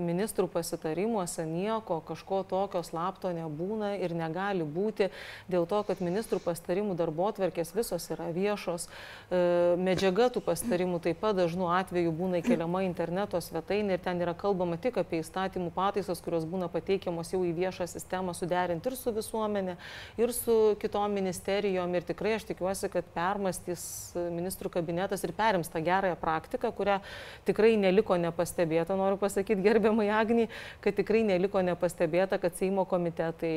ministrų 0.00 0.48
pasitarimuose 0.54 1.44
nieko 1.44 1.98
kažko 2.08 2.38
tokio 2.48 2.80
slapto 2.88 3.34
nebūna 3.36 3.90
ir 4.00 4.14
negali 4.16 4.64
būti 4.64 5.10
dėl 5.52 5.68
to, 5.68 5.82
kad 5.84 6.00
ministrų 6.00 6.40
pasitarimų 6.46 6.96
darbo 6.96 7.28
atverkės 7.28 7.74
visos 7.76 8.08
yra 8.16 8.30
viešos. 8.32 8.88
E, 8.88 9.42
medžiaga 9.76 10.30
tų 10.32 10.40
pasitarimų 10.48 11.02
taip 11.04 11.20
pat 11.20 11.36
dažnu 11.36 11.68
atveju 11.68 12.16
būna 12.16 12.40
įkeliama 12.40 12.80
interneto 12.88 13.42
svetainė 13.44 13.98
ir 13.98 14.04
ten 14.08 14.24
yra 14.24 14.32
kalbama 14.32 14.80
tik 14.80 15.02
apie 15.04 15.20
įstatymų 15.20 15.68
pataisas, 15.76 16.24
kurios 16.24 16.48
būna 16.48 16.72
pateikiamos 16.72 17.36
jau 17.36 17.44
į 17.44 17.52
viešą 17.60 17.90
sistemą 17.92 18.32
suderinti 18.32 18.88
ir 18.88 18.96
su 18.96 19.12
visuomenė, 19.12 19.76
ir 20.16 20.32
su 20.32 20.58
kitu 20.80 20.93
kitom 20.94 21.12
ministerijom 21.12 21.94
ir 21.94 22.04
tikrai 22.06 22.36
aš 22.36 22.44
tikiuosi, 22.46 22.86
kad 22.86 23.06
permastys 23.16 24.14
ministrų 24.14 24.70
kabinetas 24.76 25.24
ir 25.26 25.32
perims 25.34 25.66
tą 25.66 25.80
gerąją 25.82 26.14
praktiką, 26.20 26.70
kurią 26.70 27.00
tikrai 27.48 27.72
neliko 27.76 28.14
nepastebėta, 28.14 28.94
noriu 28.94 29.18
pasakyti 29.18 29.64
gerbiamai 29.64 30.06
Agniai, 30.14 30.46
kad 30.84 30.94
tikrai 30.94 31.24
neliko 31.26 31.58
nepastebėta, 31.66 32.38
kad 32.38 32.54
Seimo 32.54 32.84
komitetai 32.86 33.50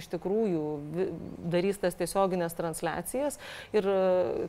iš 0.00 0.10
tikrųjų 0.10 0.64
darys 1.54 1.78
tas 1.78 1.94
tiesioginės 1.94 2.58
transliacijas. 2.58 3.38
Ir 3.70 3.86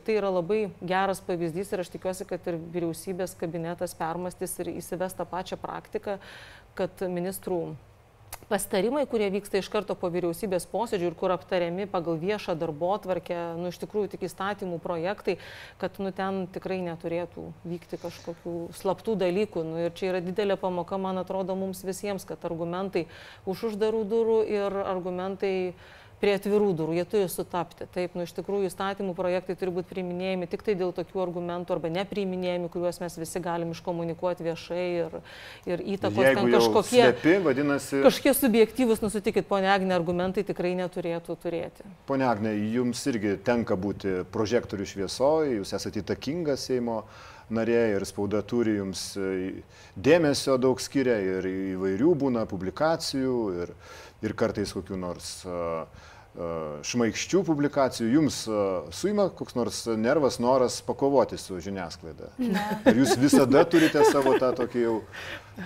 tai 0.02 0.18
yra 0.18 0.34
labai 0.34 0.64
geras 0.82 1.22
pavyzdys 1.22 1.70
ir 1.70 1.84
aš 1.84 1.94
tikiuosi, 1.94 2.26
kad 2.26 2.50
ir 2.50 2.58
vyriausybės 2.74 3.38
kabinetas 3.38 3.94
permastys 3.94 4.58
ir 4.58 4.74
įsives 4.74 5.14
tą 5.14 5.30
pačią 5.30 5.62
praktiką, 5.62 6.18
kad 6.74 7.06
ministrų 7.06 7.62
pasitarimai, 8.52 9.06
kurie 9.08 9.30
vyksta 9.32 9.60
iš 9.60 9.68
karto 9.72 9.94
po 9.98 10.10
vyriausybės 10.12 10.66
posėdžių 10.72 11.08
ir 11.08 11.16
kur 11.18 11.32
aptariami 11.34 11.86
pagal 11.90 12.18
viešą 12.20 12.54
darbo 12.60 12.90
tvarkę, 13.00 13.38
nu 13.60 13.70
iš 13.72 13.78
tikrųjų 13.80 14.12
tik 14.12 14.26
įstatymų 14.28 14.80
projektai, 14.84 15.38
kad 15.80 15.96
nu 16.02 16.12
ten 16.16 16.44
tikrai 16.52 16.82
neturėtų 16.84 17.46
vykti 17.64 18.00
kažkokių 18.02 18.56
slaptų 18.76 19.16
dalykų. 19.24 19.64
Nu, 19.68 19.80
ir 19.86 19.96
čia 19.96 20.12
yra 20.12 20.20
didelė 20.24 20.58
pamoka, 20.60 21.00
man 21.00 21.22
atrodo, 21.22 21.56
mums 21.56 21.80
visiems, 21.86 22.28
kad 22.28 22.44
argumentai 22.48 23.06
už 23.48 23.70
uždarų 23.72 24.04
durų 24.12 24.38
ir 24.50 24.78
argumentai 24.84 25.54
prie 26.22 26.36
atvirų 26.38 26.70
durų, 26.78 26.94
jie 26.96 27.04
turi 27.08 27.26
sutapti. 27.30 27.86
Taip, 27.90 28.14
nu 28.14 28.26
iš 28.26 28.32
tikrųjų 28.36 28.68
įstatymų 28.70 29.14
projektai 29.18 29.56
turi 29.58 29.74
būti 29.74 29.90
priiminėjami 29.90 30.46
tik 30.52 30.62
tai 30.66 30.76
dėl 30.78 30.94
tokių 30.94 31.22
argumentų 31.24 31.74
arba 31.74 31.90
nepriiminėjami, 31.96 32.70
kuriuos 32.72 33.00
mes 33.02 33.18
visi 33.18 33.42
galim 33.42 33.72
iškomunikuoti 33.74 34.46
viešai 34.46 34.84
ir, 35.00 35.16
ir 35.66 35.82
įtakos 35.96 36.28
Jeigu 36.28 36.44
ten 36.44 36.54
kažkokie, 36.54 37.02
slepi, 37.08 37.34
vadinasi... 37.42 38.04
kažkokie 38.06 38.36
subjektyvus, 38.38 39.02
nusitikit, 39.02 39.48
ponia 39.50 39.74
Agne, 39.74 39.96
argumentai 39.96 40.46
tikrai 40.46 40.76
neturėtų 40.78 41.36
turėti. 41.42 41.88
Pone 42.06 42.28
Agne, 42.28 42.54
jums 42.70 43.02
irgi 43.10 43.34
tenka 43.42 43.74
būti 43.74 44.22
prožektorių 44.30 44.86
šviesoje, 44.94 45.58
jūs 45.58 45.74
esate 45.74 46.04
įtakingas 46.04 46.68
Seimo 46.70 47.02
narė 47.52 47.96
ir 47.96 48.06
spauda 48.08 48.40
turi 48.46 48.76
jums 48.78 49.02
dėmesio 49.98 50.54
daug 50.62 50.80
skiria 50.80 51.18
ir 51.18 51.50
įvairių 51.50 52.14
būna 52.22 52.46
publikacijų 52.48 53.36
ir, 53.64 53.74
ir 54.22 54.36
kartais 54.38 54.72
kokiu 54.72 54.96
nors 55.00 55.34
uh, 55.48 55.82
šmaikščių 56.32 57.42
publikacijų, 57.44 58.06
jums 58.14 58.36
suima 58.96 59.26
koks 59.36 59.56
nors 59.58 59.82
nervas, 60.00 60.38
noras 60.40 60.78
pakovoti 60.86 61.36
su 61.36 61.58
žiniasklaida. 61.60 62.30
Ne. 62.40 62.62
Ir 62.88 63.02
jūs 63.02 63.18
visada 63.20 63.66
turite 63.68 64.00
savo 64.08 64.32
tą 64.40 64.48
tokį 64.62 64.84
jau 64.86 64.94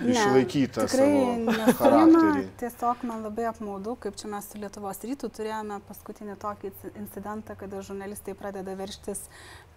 išlaikytą 0.02 0.88
tikrai 0.90 1.06
savo 1.06 1.76
charakterį. 1.78 2.42
tiesiog 2.58 3.04
man 3.06 3.22
labai 3.28 3.46
apmaudu, 3.52 3.94
kaip 4.02 4.18
čia 4.18 4.32
mes 4.32 4.50
su 4.50 4.58
Lietuvos 4.58 4.98
rytų 5.06 5.30
turėjome 5.38 5.78
paskutinį 5.86 6.34
tokį 6.42 6.72
incidentą, 6.96 7.54
kada 7.60 7.84
žurnalistai 7.86 8.34
pradeda 8.34 8.74
verštis 8.74 9.22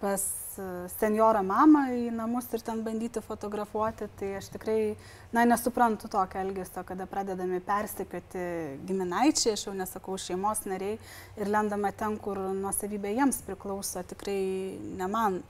pas 0.01 0.23
e, 0.57 0.65
senjorą 0.95 1.41
mamą 1.45 1.85
į 1.95 2.09
namus 2.15 2.47
ir 2.55 2.63
ten 2.65 2.83
bandyti 2.85 3.21
fotografuoti, 3.23 4.07
tai 4.19 4.33
aš 4.39 4.51
tikrai, 4.55 4.79
na, 5.35 5.45
nesuprantu 5.49 6.09
tokio 6.11 6.41
elgesio, 6.43 6.83
kada 6.87 7.07
pradedami 7.09 7.61
persekioti 7.65 8.43
giminaičiai, 8.89 9.55
aš 9.57 9.67
jau 9.67 9.75
nesakau 9.77 10.17
šeimos 10.19 10.65
nariai 10.69 10.97
ir 11.39 11.51
lendama 11.51 11.91
ten, 11.95 12.17
kur 12.21 12.39
nuosavybė 12.61 13.15
jiems 13.17 13.43
priklauso, 13.47 14.03
tikrai 14.13 14.39
ne 14.99 15.11
man. 15.11 15.43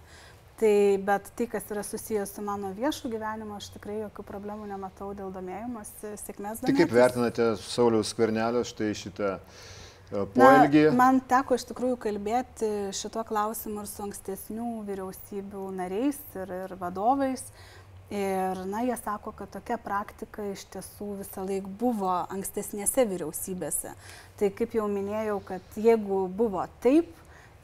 Tai, 0.59 0.99
bet 1.07 1.29
tai, 1.39 1.45
kas 1.47 1.69
yra 1.71 1.85
susijęs 1.87 2.33
su 2.35 2.41
mano 2.43 2.73
viešu 2.75 3.07
gyvenimu, 3.13 3.55
aš 3.55 3.69
tikrai 3.77 4.01
jokių 4.01 4.25
problemų 4.27 4.65
nematau 4.67 5.13
dėl 5.15 5.29
domėjimas, 5.31 5.93
sėkmės. 6.19 6.65
Tai 6.65 6.75
kaip 6.75 6.91
vertinate 6.91 7.53
Sauliaus 7.63 8.11
skvernelio 8.11 8.65
štai 8.67 8.89
šitą 8.99 9.37
poelgį. 10.09 10.85
Na, 10.89 10.95
man 10.97 11.19
teko 11.29 11.57
iš 11.57 11.67
tikrųjų 11.69 11.97
kalbėti 12.01 12.69
šito 12.97 13.23
klausimu 13.27 13.83
ir 13.83 13.89
su 13.89 14.05
ankstesnių 14.05 14.69
vyriausybių 14.87 15.65
nariais 15.77 16.19
ir, 16.37 16.55
ir 16.65 16.75
vadovais. 16.79 17.43
Ir, 18.09 18.63
na, 18.65 18.81
jie 18.81 18.95
sako, 18.97 19.35
kad 19.37 19.51
tokia 19.53 19.77
praktika 19.77 20.47
iš 20.49 20.63
tiesų 20.73 21.11
visą 21.19 21.43
laiką 21.45 21.69
buvo 21.77 22.15
ankstesnėse 22.33 23.05
vyriausybėse. 23.05 23.93
Tai 24.39 24.49
kaip 24.57 24.73
jau 24.73 24.87
minėjau, 24.89 25.37
kad 25.45 25.77
jeigu 25.77 26.23
buvo 26.33 26.65
taip, 26.81 27.11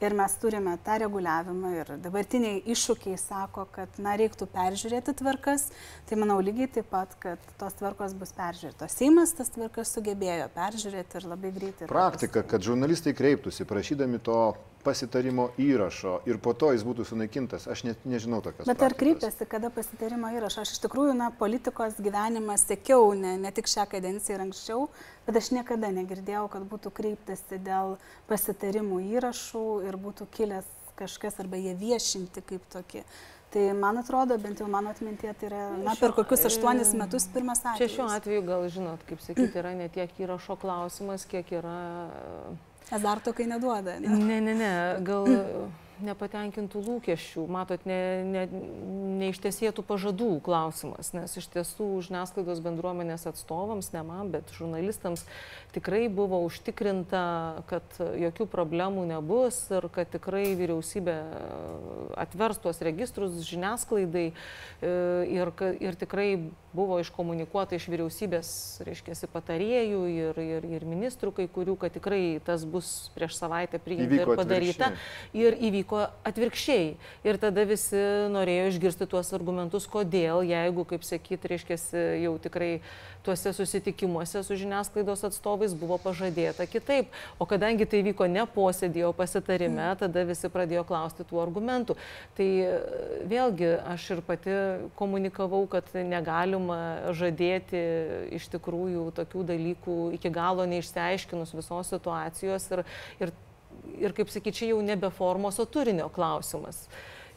ir 0.00 0.14
mes 0.16 0.34
turime 0.40 0.76
tą 0.84 0.98
reguliavimą 1.02 1.72
ir 1.80 1.92
dabartiniai 2.04 2.60
iššūkiai 2.74 3.16
sako, 3.20 3.66
kad 3.72 3.98
na, 4.02 4.16
reiktų 4.20 4.48
peržiūrėti 4.52 5.16
tvarkas, 5.20 5.68
tai 6.08 6.18
manau 6.20 6.38
lygiai 6.44 6.68
taip 6.78 6.90
pat, 6.92 7.16
kad 7.22 7.42
tos 7.60 7.76
tvarkos 7.80 8.16
bus 8.18 8.34
peržiūrėtos. 8.36 8.96
Seimas 8.98 9.34
tas 9.36 9.52
tvarkas 9.54 9.94
sugebėjo 9.96 10.50
peržiūrėti 10.56 11.20
ir 11.20 11.28
labai 11.32 11.52
greitai. 11.56 11.90
Praktika, 11.90 12.44
kad 12.46 12.64
žurnalistai 12.66 13.16
kreiptųsi 13.16 13.68
prašydami 13.68 14.20
to 14.26 14.40
pasitarimo 14.86 15.48
įrašo 15.60 16.20
ir 16.30 16.38
po 16.42 16.54
to 16.54 16.70
jis 16.74 16.84
būtų 16.86 17.06
sunaikintas. 17.08 17.66
Aš 17.72 17.84
net 17.88 18.06
nežinau 18.08 18.40
tokios. 18.44 18.68
Bet 18.70 18.84
ar 18.86 18.94
kreipėsi, 18.98 19.48
kada 19.50 19.70
pasitarimo 19.74 20.30
įrašo? 20.38 20.62
Aš 20.62 20.76
iš 20.76 20.82
tikrųjų, 20.86 21.16
na, 21.18 21.32
politikos 21.34 21.98
gyvenimą 22.02 22.58
sekiau, 22.62 23.10
ne, 23.18 23.36
ne 23.42 23.52
tik 23.54 23.70
šią 23.70 23.88
kadenciją 23.96 24.38
ir 24.38 24.46
anksčiau, 24.46 24.88
bet 25.26 25.40
aš 25.42 25.52
niekada 25.56 25.90
negirdėjau, 25.98 26.46
kad 26.52 26.66
būtų 26.70 26.94
kreiptasi 26.96 27.60
dėl 27.66 27.96
pasitarimų 28.30 29.02
įrašų 29.18 29.66
ir 29.88 29.98
būtų 30.00 30.30
kilęs 30.38 30.74
kažkas 30.96 31.40
arba 31.42 31.58
jie 31.60 31.74
viešinti 31.76 32.44
kaip 32.46 32.68
tokie. 32.72 33.04
Tai 33.52 33.72
man 33.78 34.00
atrodo, 34.00 34.36
bent 34.42 34.58
jau 34.60 34.66
mano 34.68 34.90
atmintie, 34.90 35.30
tai 35.38 35.48
yra 35.48 35.60
na, 35.78 35.94
per 35.96 36.12
kokius 36.16 36.48
aštuonis 36.48 36.90
metus 36.98 37.28
pirmas 37.32 37.62
atvejis. 37.62 37.78
Čia 37.78 37.94
šiuo 37.94 38.08
atveju 38.16 38.46
gal 38.48 38.64
žinot, 38.72 39.04
kaip 39.08 39.22
sakyti, 39.22 39.54
yra 39.60 39.70
ne 39.78 39.86
tiek 39.92 40.10
įrašo 40.20 40.58
klausimas, 40.60 41.24
kiek 41.30 41.52
yra 41.60 41.76
Azarto, 42.90 43.32
kai 43.32 43.46
neduoda. 43.46 43.98
Ne, 43.98 44.08
ne, 44.08 44.40
ne, 44.40 44.54
ne 44.54 44.70
gal 45.02 45.26
nepatenkintų 46.04 46.80
lūkesčių, 46.86 47.44
matot, 47.50 47.82
ne, 47.88 48.00
ne, 48.26 48.42
neištesėtų 49.22 49.84
pažadų 49.86 50.30
klausimas, 50.44 51.12
nes 51.16 51.36
iš 51.40 51.48
tiesų 51.54 51.88
žiniasklaidos 52.06 52.60
bendruomenės 52.64 53.26
atstovams, 53.30 53.92
ne 53.94 54.02
man, 54.06 54.32
bet 54.34 54.52
žurnalistams 54.56 55.24
tikrai 55.76 56.06
buvo 56.12 56.42
užtikrinta, 56.46 57.22
kad 57.70 57.98
jokių 57.98 58.48
problemų 58.52 59.06
nebus 59.12 59.58
ir 59.72 59.88
kad 59.92 60.10
tikrai 60.12 60.50
vyriausybė 60.58 61.16
atvers 62.26 62.60
tuos 62.62 62.80
registrus 62.84 63.40
žiniasklaidai 63.46 64.28
e, 64.30 64.34
ir, 65.32 65.52
ir 65.80 65.98
tikrai 65.98 66.30
buvo 66.76 66.98
iškomunikuota 67.00 67.78
iš 67.78 67.88
vyriausybės, 67.88 68.48
reiškia, 68.84 69.16
patarėjų 69.32 70.00
ir, 70.12 70.40
ir, 70.42 70.66
ir 70.76 70.84
ministrų 70.88 71.32
kai 71.38 71.46
kurių, 71.52 71.76
kad 71.80 71.94
tikrai 71.96 72.38
tas 72.44 72.66
bus 72.68 73.10
prieš 73.16 73.38
savaitę 73.38 73.80
priimta 73.82 74.20
ir 74.20 74.32
padaryta. 74.36 74.90
Ir 75.36 75.56
įvyko 75.68 75.85
vyko 75.86 76.08
atvirkščiai. 76.26 76.96
Ir 77.24 77.38
tada 77.38 77.64
visi 77.64 77.96
norėjo 78.30 78.72
išgirsti 78.74 79.06
tuos 79.06 79.32
argumentus, 79.32 79.86
kodėl, 79.86 80.42
jeigu, 80.42 80.84
kaip 80.84 81.04
sakyt, 81.06 81.46
reiškia, 81.46 81.78
jau 82.22 82.38
tikrai 82.42 82.80
tuose 83.26 83.52
susitikimuose 83.52 84.42
su 84.46 84.54
žiniasklaidos 84.54 85.24
atstovais 85.26 85.74
buvo 85.74 85.98
pažadėta 85.98 86.66
kitaip. 86.66 87.10
O 87.38 87.46
kadangi 87.46 87.86
tai 87.86 88.02
vyko 88.06 88.26
ne 88.30 88.44
posėdėje, 88.46 89.06
o 89.08 89.14
pasitarime, 89.16 89.82
mm. 89.82 89.98
tada 90.02 90.22
visi 90.26 90.50
pradėjo 90.50 90.84
klausti 90.86 91.26
tų 91.26 91.40
argumentų. 91.42 91.96
Tai 92.36 92.48
vėlgi 93.26 93.72
aš 93.94 94.10
ir 94.14 94.22
pati 94.26 94.58
komunikavau, 94.98 95.64
kad 95.70 95.90
negalima 95.94 97.12
žadėti 97.16 97.82
iš 98.36 98.46
tikrųjų 98.54 99.08
tokių 99.16 99.42
dalykų 99.50 99.98
iki 100.18 100.30
galo 100.30 100.66
neišsiaiškinus 100.70 101.54
visos 101.56 101.90
situacijos 101.90 102.70
ir, 102.76 102.86
ir 103.18 103.34
ir 104.00 104.16
kaip 104.16 104.32
sakyt, 104.32 104.60
čia 104.60 104.72
jau 104.72 104.80
nebe 104.84 105.10
formos, 105.14 105.60
o 105.62 105.68
turinio 105.68 106.08
klausimas 106.12 106.86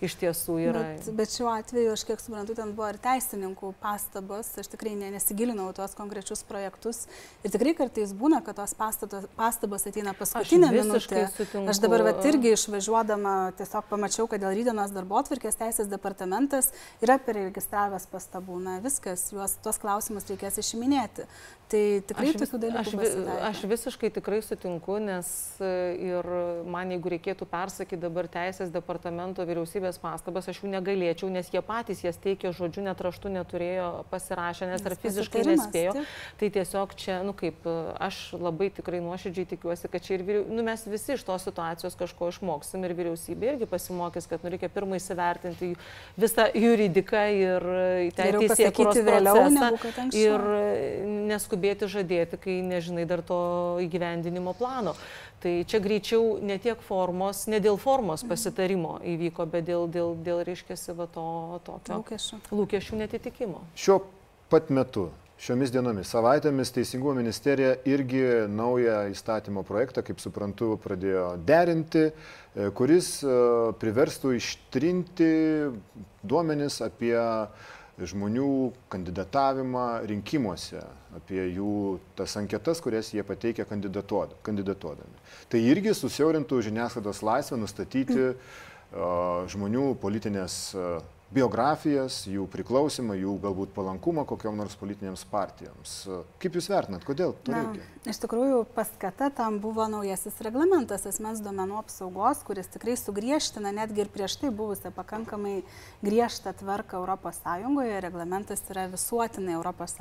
iš 0.04 0.16
tiesų 0.20 0.56
yra. 0.64 0.82
Bet, 0.94 1.10
bet 1.16 1.34
šiuo 1.34 1.50
atveju, 1.52 1.92
aš 1.94 2.06
kiek 2.08 2.22
suprantu, 2.24 2.56
ten 2.58 2.72
buvo 2.76 2.88
ir 2.92 3.00
teisininkų 3.04 3.74
pastabos, 3.82 4.52
aš 4.62 4.72
tikrai 4.72 4.94
ne, 4.98 5.12
nesigilinau 5.16 5.70
tuos 5.76 5.96
konkrečius 5.98 6.44
projektus. 6.48 7.04
Ir 7.44 7.54
tikrai 7.54 7.76
kartais 7.78 8.14
būna, 8.16 8.42
kad 8.46 8.58
tos 8.62 8.76
pastatos, 8.80 9.28
pastabos 9.38 9.86
ateina 9.90 10.16
paskutinę 10.18 10.72
minutę. 10.74 11.26
Sutinku. 11.36 11.66
Aš 11.72 11.82
dabar 11.84 12.06
vat, 12.08 12.24
irgi 12.32 12.56
išvažiuodama 12.56 13.36
tiesiog 13.60 13.90
pamačiau, 13.92 14.28
kad 14.32 14.44
dėl 14.44 14.56
rydienos 14.56 14.96
darbo 14.96 15.20
atvirkės 15.20 15.60
teisės 15.60 15.92
departamentas 15.92 16.72
yra 17.04 17.20
perregistravęs 17.24 18.08
pastabų. 18.12 18.62
Na 18.64 18.80
viskas, 18.84 19.30
juos 19.36 19.60
tuos 19.64 19.82
klausimus 19.82 20.28
reikės 20.32 20.62
išiminėti. 20.64 21.28
Tai 21.70 21.82
tikrai 22.02 22.32
aš, 22.32 22.38
tokių 22.42 22.60
dalykų. 22.64 22.80
Aš, 22.82 22.94
pasitaiko. 22.98 23.34
aš 23.46 23.60
visiškai 23.70 24.10
tikrai 24.16 24.40
sutinku, 24.42 24.96
nes 25.04 25.28
e, 25.62 25.68
ir 26.02 26.30
man, 26.66 26.90
jeigu 26.96 27.12
reikėtų 27.14 27.46
persakyti 27.50 28.00
dabar 28.02 28.26
Teisės 28.32 28.72
departamento 28.74 29.46
vyriausybės 29.46 30.00
pastabas, 30.02 30.48
aš 30.50 30.64
jų 30.64 30.72
negalėčiau, 30.74 31.30
nes 31.30 31.52
jie 31.54 31.62
patys 31.66 32.02
jas 32.02 32.18
teikė 32.24 32.56
žodžiu, 32.58 32.82
net 32.88 33.04
raštu 33.06 33.30
neturėjo 33.36 33.90
pasirašę, 34.10 34.70
nes 34.72 34.86
ar 34.90 34.96
fiziškai 35.04 35.44
nespėjo. 35.46 35.94
Taip. 36.00 36.16
Tai 36.42 36.50
tiesiog 36.58 36.96
čia, 36.98 37.20
nu 37.28 37.36
kaip, 37.38 37.62
aš 38.02 38.18
labai 38.34 38.72
tikrai 38.74 39.04
nuoširdžiai 39.06 39.52
tikiuosi, 39.54 39.92
kad 39.94 40.08
čia 40.08 40.18
ir 40.18 40.26
vyriau, 40.26 40.48
nu, 40.50 40.66
mes 40.66 40.88
visi 40.90 41.14
iš 41.20 41.28
tos 41.28 41.46
situacijos 41.46 42.00
kažko 42.02 42.32
išmoksim 42.34 42.90
ir 42.90 42.98
vyriausybė 42.98 43.54
irgi 43.54 43.70
pasimokys, 43.70 44.26
kad 44.32 44.42
nu, 44.42 44.56
reikia 44.56 44.72
pirmai 44.74 44.98
įsivertinti 44.98 45.76
visą 46.18 46.50
juridiką 46.58 47.24
ir 47.38 47.70
teisės 48.18 48.66
procesą. 48.74 49.72
Ir 50.18 50.50
neskubėti 51.30 51.59
skubėti 51.60 51.90
žadėti, 51.92 52.40
kai 52.40 52.62
nežinai 52.64 53.06
dar 53.06 53.22
to 53.22 53.80
įgyvendinimo 53.84 54.56
plano. 54.56 54.96
Tai 55.40 55.64
čia 55.68 55.80
greičiau 55.80 56.40
ne 56.42 56.58
tiek 56.60 56.80
formos, 56.82 57.48
ne 57.48 57.60
dėl 57.60 57.78
formos 57.78 58.24
pasitarimo 58.24 59.00
įvyko, 59.04 59.46
bet 59.46 59.68
dėl, 59.68 59.88
dėl, 59.88 60.16
dėl 60.24 60.44
reiškiasi, 60.48 60.96
va 60.96 61.08
to 61.08 61.60
tokio 61.66 62.00
lūkesčių, 62.00 62.40
lūkesčių 62.52 63.00
netitikimo. 63.04 63.64
Šiuo 63.76 64.02
pat 64.50 64.70
metu 64.70 65.10
Šiomis 65.40 65.72
dienomis, 65.72 66.10
savaitėmis 66.12 66.74
Teisingumo 66.76 67.14
ministerija 67.16 67.78
irgi 67.88 68.26
naują 68.52 69.06
įstatymo 69.14 69.62
projektą, 69.64 70.04
kaip 70.04 70.20
suprantu, 70.20 70.74
pradėjo 70.84 71.38
derinti, 71.48 72.10
e, 72.10 72.66
kuris 72.76 73.22
e, 73.24 73.38
priverstų 73.80 74.34
ištrinti 74.36 75.30
duomenis 76.28 76.82
apie 76.84 77.16
žmonių 78.08 78.72
kandidatavimą 78.92 79.86
rinkimuose, 80.10 80.82
apie 81.18 81.42
jų 81.56 82.00
tas 82.16 82.36
anketas, 82.40 82.82
kurias 82.84 83.12
jie 83.14 83.24
pateikia 83.28 83.66
kandidatuodami. 83.68 85.24
Tai 85.52 85.62
irgi 85.72 85.96
susiaurintų 85.98 86.62
žiniasklaidos 86.70 87.24
laisvę 87.26 87.60
nustatyti 87.60 88.30
uh, 88.30 89.48
žmonių 89.52 89.94
politinės 90.00 90.60
uh, 90.78 91.00
biografijas, 91.34 92.24
jų 92.30 92.48
priklausimą, 92.50 93.14
jų 93.20 93.36
galbūt 93.44 93.74
palankumą 93.76 94.26
kokiam 94.30 94.58
nors 94.58 94.76
politinėms 94.80 95.26
partijoms. 95.30 95.96
Kaip 96.42 96.58
Jūs 96.58 96.70
vertinat, 96.72 97.06
kodėl 97.06 97.36
to 97.46 97.54
Na, 97.54 97.62
reikia? 97.68 97.86
Iš 98.10 98.22
tikrųjų, 98.24 98.64
paskata 98.74 99.30
tam 99.38 99.60
buvo 99.62 99.86
naujasis 99.92 100.40
reglamentas 100.46 101.06
asmens 101.10 101.44
duomenų 101.46 101.78
apsaugos, 101.84 102.42
kuris 102.48 102.72
tikrai 102.74 102.98
sugriežtina 102.98 103.74
netgi 103.76 104.06
ir 104.06 104.14
prieš 104.14 104.40
tai 104.42 104.50
buvusią 104.50 104.94
pakankamai 104.96 105.60
griežtą 106.06 106.56
tvarką 106.64 107.04
ES. 107.06 107.44
Reglamentas 108.10 108.66
yra 108.74 108.88
visuotinai 108.90 109.60
ES 109.60 110.00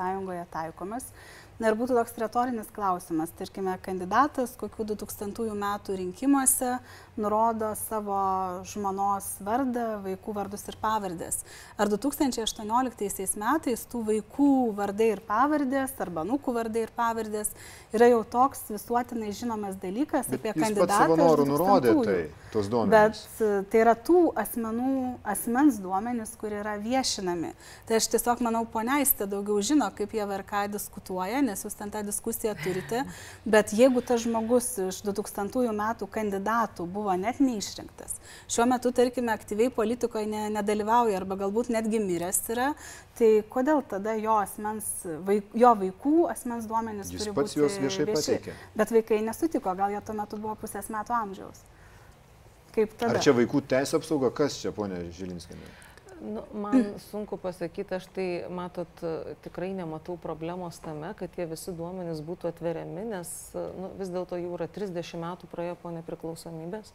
taikomas. 0.55 1.13
Na 1.59 1.73
ir 1.73 1.75
būtų 1.75 1.97
toks 1.99 2.15
retorinis 2.23 2.69
klausimas, 2.71 3.33
tarkime, 3.35 3.73
kandidatas 3.83 4.53
kokių 4.61 4.85
2000 4.93 5.57
metų 5.59 5.97
rinkimuose 5.99 6.77
nurodo 7.19 7.73
savo 7.75 8.19
žmonos 8.71 9.27
vardą, 9.43 9.99
vaikų 10.05 10.35
vardus 10.37 10.63
ir 10.71 10.79
pavardės. 10.79 11.41
Ar 11.75 11.91
2018 11.91 13.35
metais 13.43 13.83
tų 13.91 14.05
vaikų 14.07 14.51
vardai 14.79 15.11
ir 15.17 15.23
pavardės, 15.27 15.97
arba 15.99 16.23
nukų 16.29 16.55
vardai 16.61 16.85
ir 16.87 16.93
pavardės 16.95 17.51
yra 17.91 18.11
jau 18.13 18.23
toks 18.23 18.69
visuotinai 18.71 19.33
žinomas 19.35 19.75
dalykas 19.83 20.31
Bet 20.31 20.39
apie 20.39 20.55
kandidatą. 20.55 21.01
savo 21.09 21.19
norų 21.19 21.49
2000-ųjų. 21.49 21.57
nurodė 21.57 21.97
tai, 22.07 22.19
tos 22.55 22.71
duomenys. 22.71 23.19
Bet 23.41 23.67
tai 23.73 23.83
yra 23.83 23.97
tų 23.99 24.23
asmenų, 24.39 24.95
asmens 25.35 25.83
duomenys, 25.83 26.37
kurie 26.39 26.63
yra 26.63 26.79
viešinami. 26.79 27.51
Tai 27.89 27.99
aš 27.99 28.11
tiesiog 28.15 28.47
manau, 28.47 28.63
poneistė 28.63 29.27
daugiau 29.27 29.59
žino, 29.59 29.91
kaip 29.99 30.15
jie 30.15 30.23
VRK 30.23 30.69
diskutuoja, 30.77 31.43
nes 31.49 31.65
jūs 31.65 31.77
ten 31.79 31.91
tą 31.93 32.03
diskusiją 32.07 32.55
turite. 32.63 33.05
Bet 33.49 33.73
jeigu 33.77 34.03
tas 34.05 34.23
žmogus 34.25 34.71
iš 34.89 35.01
2000 35.07 35.73
metų 35.79 36.09
kandidatų 36.13 36.87
buvo 36.93 37.15
net 37.19 37.41
neišrinktas, 37.43 38.19
šiuo 38.51 38.69
metu, 38.71 38.93
tarkime, 38.95 39.33
aktyviai 39.35 39.73
politikoje 39.75 40.29
ne, 40.31 40.47
nedalyvauja 40.55 41.19
arba 41.21 41.39
galbūt 41.43 41.73
netgi 41.75 42.03
miręs 42.05 42.43
yra, 42.55 42.69
tai 43.19 43.31
kodėl 43.51 43.83
tada 43.89 44.15
jo, 44.21 44.37
asmens, 44.43 44.91
vaik, 45.27 45.51
jo 45.59 45.73
vaikų 45.83 46.29
asmens 46.33 46.69
duomenys 46.71 47.11
Jis 47.13 47.25
turi 47.25 47.35
pats 47.37 47.57
būti 47.57 47.65
juos 47.65 47.81
viešai 47.83 48.07
pateikė. 48.13 48.55
Bet 48.79 48.95
vaikai 48.95 49.21
nesutiko, 49.27 49.75
gal 49.79 49.97
jie 49.97 50.05
tuo 50.07 50.17
metu 50.19 50.39
buvo 50.41 50.55
pusės 50.61 50.91
metų 50.93 51.17
amžiaus. 51.19 51.67
Ar 52.79 53.19
čia 53.25 53.33
vaikų 53.35 53.65
teisų 53.67 53.99
apsauga, 53.99 54.31
kas 54.31 54.61
čia, 54.61 54.71
ponė 54.77 55.09
Žilinskinė? 55.17 55.88
Nu, 56.21 56.43
man 56.53 56.85
sunku 57.11 57.37
pasakyti, 57.37 57.95
aš 57.95 58.07
tai, 58.11 58.27
matot, 58.51 58.91
tikrai 59.45 59.71
nematau 59.77 60.17
problemos 60.19 60.79
tame, 60.83 61.13
kad 61.15 61.31
tie 61.31 61.47
visi 61.47 61.71
duomenys 61.71 62.23
būtų 62.27 62.51
atveriami, 62.51 63.05
nes 63.13 63.31
nu, 63.55 63.93
vis 64.01 64.11
dėlto 64.11 64.39
jau 64.41 64.57
yra 64.57 64.67
30 64.67 65.21
metų 65.23 65.51
praėjo 65.53 65.77
po 65.79 65.93
nepriklausomybės. 65.95 66.91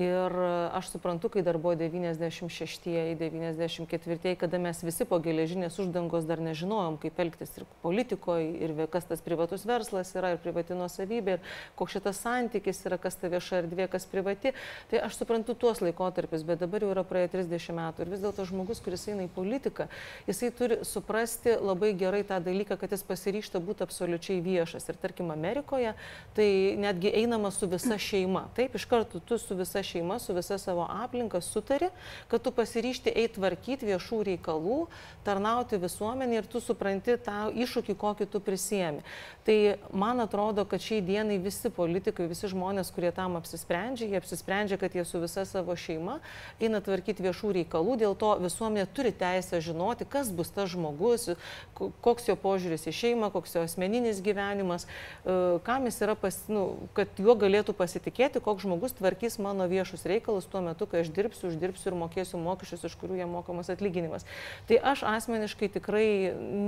Ir 0.00 0.36
aš 0.74 0.88
suprantu, 0.94 1.28
kai 1.30 1.44
dar 1.46 1.58
buvo 1.60 1.76
96-ieji, 1.78 3.18
94-ieji, 3.20 4.38
kada 4.40 4.58
mes 4.62 4.80
visi 4.82 5.06
po 5.06 5.20
geležinės 5.22 5.76
uždangos 5.84 6.24
dar 6.26 6.40
nežinojom, 6.42 6.96
kaip 7.04 7.20
elgtis 7.20 7.52
ir 7.60 7.68
politikoje, 7.84 8.48
ir 8.64 8.74
kas 8.90 9.06
tas 9.10 9.22
privatus 9.22 9.66
verslas 9.68 10.10
yra, 10.16 10.32
ir 10.34 10.42
privati 10.42 10.74
nuosavybė, 10.78 11.36
ir 11.36 11.54
koks 11.78 11.98
šitas 11.98 12.24
santykis 12.24 12.82
yra, 12.88 12.98
kas 12.98 13.20
ta 13.20 13.30
vieša 13.30 13.60
erdvė, 13.62 13.90
kas 13.92 14.08
privati. 14.08 14.54
Tai 14.90 15.04
aš 15.04 15.20
suprantu 15.20 15.54
tuos 15.54 15.84
laikotarpius, 15.84 16.42
bet 16.48 16.64
dabar 16.64 16.82
jau 16.82 16.90
yra 16.96 17.04
praėję 17.06 17.34
30 17.36 17.78
metų. 17.78 18.08
Ir 18.08 18.14
vis 18.16 18.24
dėlto 18.24 18.48
žmogus, 18.54 18.80
kuris 18.84 19.04
eina 19.10 19.26
į 19.26 19.32
politiką, 19.34 19.88
jisai 20.28 20.50
turi 20.54 20.80
suprasti 20.86 21.56
labai 21.58 21.92
gerai 21.98 22.22
tą 22.26 22.40
dalyką, 22.44 22.78
kad 22.80 22.94
jis 22.94 23.04
pasiryšta 23.06 23.60
būti 23.60 23.84
absoliučiai 23.84 24.40
viešas. 24.44 24.88
Ir 24.88 25.00
tarkim, 25.02 25.34
Amerikoje 25.34 25.94
tai 26.36 26.48
netgi 26.80 27.12
einama 27.20 27.50
su 27.54 27.68
visa 27.68 27.98
šeima. 28.00 28.46
Taip, 28.56 28.78
iš 28.78 28.86
karto 28.88 29.20
tu 29.20 29.38
su 29.38 29.56
visa 29.58 29.82
šeima, 29.84 30.18
su 30.22 30.34
visa 30.36 30.58
savo 30.58 30.86
aplinka 30.88 31.42
sutari, 31.44 31.90
kad 32.30 32.42
tu 32.42 32.54
pasiryšti 32.54 33.12
eiti 33.12 33.34
tvarkyti 33.34 33.88
viešų 33.88 34.20
reikalų, 34.30 34.84
tarnauti 35.26 35.78
visuomenį 35.80 36.38
ir 36.38 36.48
tu 36.50 36.62
supranti 36.62 37.16
tą 37.24 37.48
iššūkį, 37.50 37.96
kokį 37.98 38.28
tu 38.30 38.40
prisėmi. 38.44 39.02
Tai 39.44 39.56
man 39.92 40.22
atrodo, 40.24 40.64
kad 40.68 40.82
šiai 40.82 41.02
dienai 41.04 41.38
visi 41.42 41.70
politikai, 41.74 42.28
visi 42.30 42.48
žmonės, 42.52 42.92
kurie 42.94 43.10
tam 43.14 43.36
apsisprendžia, 43.40 44.08
jie 44.12 44.20
apsisprendžia, 44.20 44.78
kad 44.80 44.94
jie 44.94 45.04
su 45.08 45.20
visa 45.22 45.44
savo 45.48 45.76
šeima 45.76 46.20
eina 46.62 46.80
tvarkyti 46.84 47.24
viešų 47.24 47.52
reikalų, 47.60 47.98
dėl 48.04 48.16
to 48.18 48.34
visuomenė 48.44 48.86
turi 48.94 49.12
teisę 49.12 49.60
žinoti, 49.64 50.06
kas 50.08 50.30
bus 50.30 50.50
tas 50.54 50.70
žmogus, 50.72 51.30
ko- 51.74 51.90
koks 52.04 52.28
jo 52.28 52.36
požiūris 52.36 52.84
į 52.86 52.92
šeimą, 53.00 53.30
koks 53.34 53.54
jo 53.56 53.62
asmeninis 53.66 54.20
gyvenimas, 54.24 54.86
e, 55.24 55.58
kam 55.66 55.86
jis 55.88 56.00
yra, 56.04 56.14
pas, 56.14 56.36
nu, 56.48 56.64
kad 56.94 57.08
juo 57.18 57.34
galėtų 57.40 57.74
pasitikėti, 57.78 58.42
koks 58.44 58.62
žmogus 58.66 58.92
tvarkys 59.00 59.38
mano 59.42 59.66
viešus 59.70 60.04
reikalus 60.06 60.46
tuo 60.46 60.60
metu, 60.60 60.86
kai 60.86 61.00
aš 61.02 61.08
dirbsiu, 61.16 61.48
uždirbsiu 61.50 61.90
ir 61.92 61.98
mokėsiu 62.04 62.38
mokesčius, 62.44 62.84
iš 62.90 62.96
kurių 63.00 63.18
jam 63.22 63.32
mokamas 63.34 63.70
atlyginimas. 63.72 64.26
Tai 64.68 64.78
aš 64.92 65.02
asmeniškai 65.08 65.68
tikrai 65.78 66.06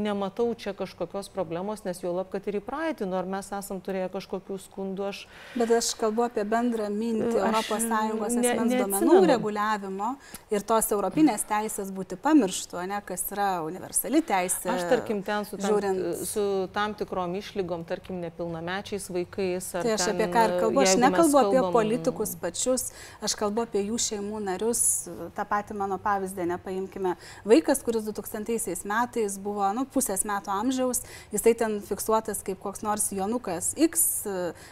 nematau 0.06 0.54
čia 0.54 0.72
kažkokios 0.76 1.28
problemos, 1.32 1.84
nes 1.84 2.00
jau 2.02 2.12
lab, 2.16 2.30
kad 2.32 2.46
ir 2.48 2.58
į 2.60 2.62
praeitį, 2.66 3.06
nu, 3.10 3.16
ar 3.18 3.26
mes 3.28 3.50
esam 3.52 3.80
turėję 3.84 4.08
kažkokių 4.14 4.56
skundų, 4.66 5.08
aš 5.12 5.24
Bet 5.56 5.70
aš 5.70 5.92
kalbu 5.98 6.22
apie 6.26 6.44
bendrą 6.48 6.88
mintį 6.92 7.36
ES 7.36 7.86
ne- 7.90 8.16
asmens 8.26 8.72
duomenų 8.72 8.86
neatsimenu. 8.86 9.26
reguliavimo 9.32 10.10
ir 10.50 10.60
tos 10.62 10.86
europinės 10.94 11.42
teisės 11.44 11.65
būti 11.74 12.16
pamirštų, 12.16 12.86
ne, 12.88 13.00
kas 13.04 13.24
yra 13.34 13.62
universali 13.66 14.22
teisė. 14.22 14.70
Aš 14.70 14.84
tarkim 14.90 15.22
ten 15.22 15.44
su 15.44 15.56
tam, 15.56 15.70
žiūrint- 15.70 16.24
su 16.26 16.68
tam 16.72 16.94
tikrom 16.94 17.34
išlygom, 17.34 17.84
tarkim 17.84 18.20
nepilnamečiais 18.20 19.08
vaikais. 19.10 19.72
Tai 19.82 19.92
aš 19.96 20.04
ten, 20.06 20.14
apie 20.16 20.26
ką 20.32 20.44
ir 20.48 20.60
kalbu, 20.60 20.80
aš 20.82 20.96
nekalbu 20.96 21.38
apie 21.38 21.58
kalbam- 21.60 21.72
politikus 21.72 22.36
pačius, 22.36 22.92
aš 23.22 23.34
kalbu 23.34 23.62
apie 23.66 23.82
jų 23.88 23.96
šeimų 23.98 24.42
narius, 24.44 25.08
tą 25.34 25.44
patį 25.44 25.74
mano 25.76 25.98
pavyzdį, 25.98 26.46
nepaimkime. 26.54 27.16
Vaikas, 27.44 27.82
kuris 27.82 28.04
2000 28.04 28.84
metais 28.84 29.38
buvo 29.38 29.72
nu, 29.74 29.84
pusės 29.84 30.24
metų 30.24 30.48
amžiaus, 30.50 31.02
jisai 31.32 31.54
ten 31.56 31.80
fiksuotas 31.80 32.42
kaip 32.42 32.60
koks 32.60 32.82
nors 32.82 33.10
Jonukas 33.12 33.74
X, 33.76 34.26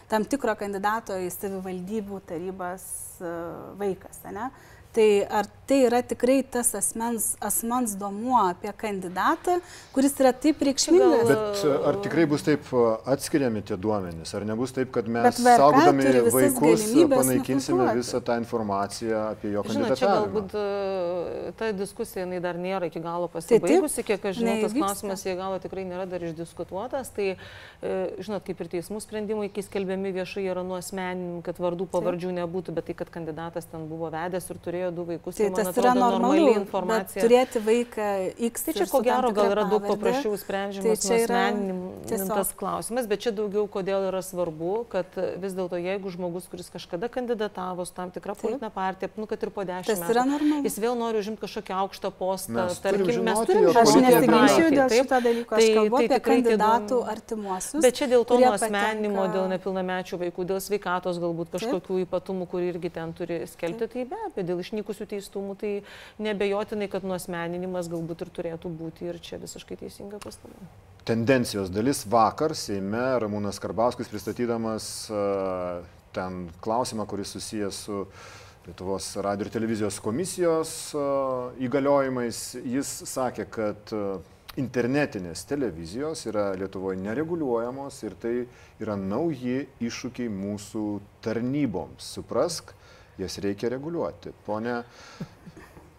tam 0.09 0.25
tikro 0.25 0.55
kandidato 0.57 1.13
į 1.13 1.31
savivaldybių 1.31 2.21
tarybas 2.29 2.85
e, 3.21 3.33
vaikas. 3.81 4.21
Ne? 4.31 4.51
Tai 4.95 5.09
ar 5.27 5.51
tai 5.67 5.85
yra 5.87 6.03
tikrai 6.03 6.43
tas 6.43 6.75
asmens, 6.77 7.35
asmens 7.41 7.95
duomuo 7.97 8.37
apie 8.51 8.73
kandidatą, 8.77 9.57
kuris 9.95 10.13
yra 10.21 10.33
taip 10.37 10.61
reikšmingas? 10.65 11.25
Bet 11.31 11.63
ar 11.89 11.99
tikrai 12.05 12.27
bus 12.29 12.45
taip 12.45 12.69
e, 12.69 12.83
atskiriami 13.15 13.63
tie 13.65 13.79
duomenys? 13.81 14.35
Ar 14.37 14.45
nebus 14.49 14.75
taip, 14.77 14.91
kad 14.95 15.09
mes 15.09 15.41
saugodami 15.41 16.05
vaikus 16.35 16.85
panaikinsime 17.15 17.89
visą 17.97 18.21
tą 18.25 18.37
informaciją 18.43 19.23
apie 19.31 19.55
jo 19.55 19.65
Žinot, 19.75 19.95
čia 19.97 20.11
galbūt 20.11 20.53
e, 20.61 21.55
ta 21.57 21.71
diskusija 21.77 22.27
jinai 22.27 22.43
dar 22.45 22.61
nėra 22.61 22.91
iki 22.91 23.01
galo 23.01 23.31
taip, 23.31 23.39
pasibaigusi, 23.39 24.05
kiek 24.05 24.29
aš 24.31 24.43
žinau, 24.43 24.59
tas 24.67 24.77
klausimas 24.77 25.25
iki 25.25 25.37
galo 25.41 25.63
tikrai 25.65 25.87
nėra 25.89 26.05
dar 26.11 26.29
išdiskutuotas. 26.29 27.09
Tai, 27.17 27.31
e, 27.35 27.97
žinot, 28.21 28.45
kaip 28.45 28.61
ir 28.61 28.73
teismų 28.77 29.01
sprendimai, 29.01 29.49
kai 29.55 29.65
skelbiami 29.65 30.13
viešai 30.21 30.45
yra 30.53 30.67
nuosmenim, 30.67 31.41
kad 31.47 31.57
vardų 31.63 31.89
pavardžių 31.95 32.37
nebūtų, 32.43 32.77
bet 32.77 32.91
tai, 32.91 32.99
kad 33.01 33.13
kandidatas 33.17 33.71
ten 33.73 33.89
buvo 33.89 34.13
vedęs 34.13 34.53
ir 34.53 34.61
turėjo 34.61 34.84
du 34.91 35.05
vaikus, 35.05 35.35
Tai 35.37 35.47
tai, 35.51 35.55
tas 35.65 35.69
atrodo, 35.73 35.89
yra 35.89 35.95
normali 35.95 36.41
normalu, 36.41 36.61
informacija. 36.61 37.23
turėti 37.25 37.59
vaiką 37.65 38.09
X. 38.51 38.63
Tai 38.65 38.73
čia 38.75 38.87
ko 38.91 39.01
gero 39.03 39.31
gal 39.33 39.51
yra 39.53 39.65
daug 39.71 39.83
paprasčiau 39.87 40.37
sprendžiamas 40.37 40.99
tai 41.01 41.09
čia 41.09 41.19
yra 41.25 41.43
nuosmeninintas 41.51 42.09
tiesiog- 42.11 42.57
klausimas, 42.59 43.07
bet 43.09 43.21
čia 43.25 43.31
daugiau 43.33 43.67
kodėl 43.69 44.09
yra 44.11 44.23
svarbu, 44.23 44.87
kad 44.89 45.07
vis 45.41 45.53
dėlto 45.55 45.79
jeigu 45.81 46.11
žmogus, 46.11 46.49
kuris 46.51 46.69
kažkada 46.71 47.09
kandidatavo 47.09 47.85
su 47.87 47.93
tam 47.95 48.11
tikra 48.11 48.35
politinė 48.35 48.71
partija, 48.75 49.09
nu 49.17 49.27
kad 49.27 49.43
ir 49.43 49.51
po 49.51 49.65
dešimt 49.65 49.99
metų, 49.99 50.63
jis 50.65 50.79
vėl 50.79 50.95
nori 50.99 51.19
užimti 51.23 51.41
kažkokį 51.45 51.73
aukštą 51.85 52.11
postą, 52.19 52.53
Mes 52.55 52.79
tarkim, 52.81 53.07
mes 53.07 53.15
žinoti 53.17 53.47
turim 53.47 53.69
Aš 53.69 53.75
politinę 53.75 54.11
žinoti 54.11 54.27
nesiginčiu 54.27 54.55
praeitį, 54.55 54.75
dėl 54.75 54.89
taip? 54.89 55.05
šito 55.05 55.21
dalyko, 55.25 55.55
aš 55.55 55.61
Tai- 55.65 55.75
kalbu 55.75 55.97
tai 55.97 56.05
apie 56.05 56.15
tikrai 56.19 56.37
tie 56.43 56.43
kandidatų 56.51 56.97
artimuosius. 57.15 57.83
Bet 57.83 57.95
čia 57.95 58.07
dėl 58.09 58.25
to 58.25 58.39
nuosmeninimo, 58.39 59.21
patenka- 59.25 59.35
dėl 59.35 59.47
nepilnamečių 59.55 60.15
vaikų, 60.25 60.41
dėl 60.51 60.61
sveikatos 60.61 61.19
galbūt 61.19 61.49
kažkokių 61.55 61.95
ypatumų, 62.07 62.49
kur 62.49 62.61
irgi 62.61 62.91
ten 62.93 63.13
turi 63.13 63.47
skelbti, 63.47 63.89
tai 63.89 64.05
be 64.05 64.17
abejo, 64.27 64.47
dėl 64.47 64.59
išnykusių 64.75 65.07
teistumų, 65.07 65.57
tai 65.59 65.73
nebejotinai, 66.19 66.89
kad 66.91 67.05
nuosmeninimas 67.07 67.89
galbūt 67.89 68.27
ir 68.27 68.33
turėtų 68.35 68.71
būti 68.75 69.09
ir 69.09 69.21
čia 69.23 69.39
visiškai 69.39 69.79
teisinga 69.85 70.19
pastaba. 70.19 70.55
Tendencijos 71.05 71.71
dalis 71.71 72.05
vakar 72.09 72.55
Seime 72.57 73.19
Ramūnas 73.21 73.61
Karbauskis 73.61 74.09
pristatydamas 74.09 75.11
e, 75.13 75.25
ten 76.17 76.49
klausimą, 76.65 77.07
kuris 77.07 77.35
susijęs 77.37 77.85
su 77.87 78.07
Lietuvos 78.65 79.11
radio 79.21 79.45
ir 79.45 79.53
televizijos 79.53 79.99
komisijos 80.01 80.95
e, 80.97 81.03
įgaliojimais, 81.67 82.39
jis 82.65 82.95
sakė, 83.11 83.45
kad 83.53 83.93
e, 83.93 84.05
internetinės 84.57 85.45
televizijos 85.51 86.25
yra 86.31 86.55
Lietuvoje 86.57 86.97
nereguliuojamos 87.03 88.01
ir 88.07 88.17
tai 88.23 88.35
yra 88.81 88.97
nauji 88.97 89.67
iššūkiai 89.85 90.33
mūsų 90.33 90.87
tarnyboms. 91.27 92.15
Suprask, 92.17 92.73
jas 93.19 93.39
reikia 93.45 93.71
reguliuoti. 93.75 94.35
Pone 94.47 94.81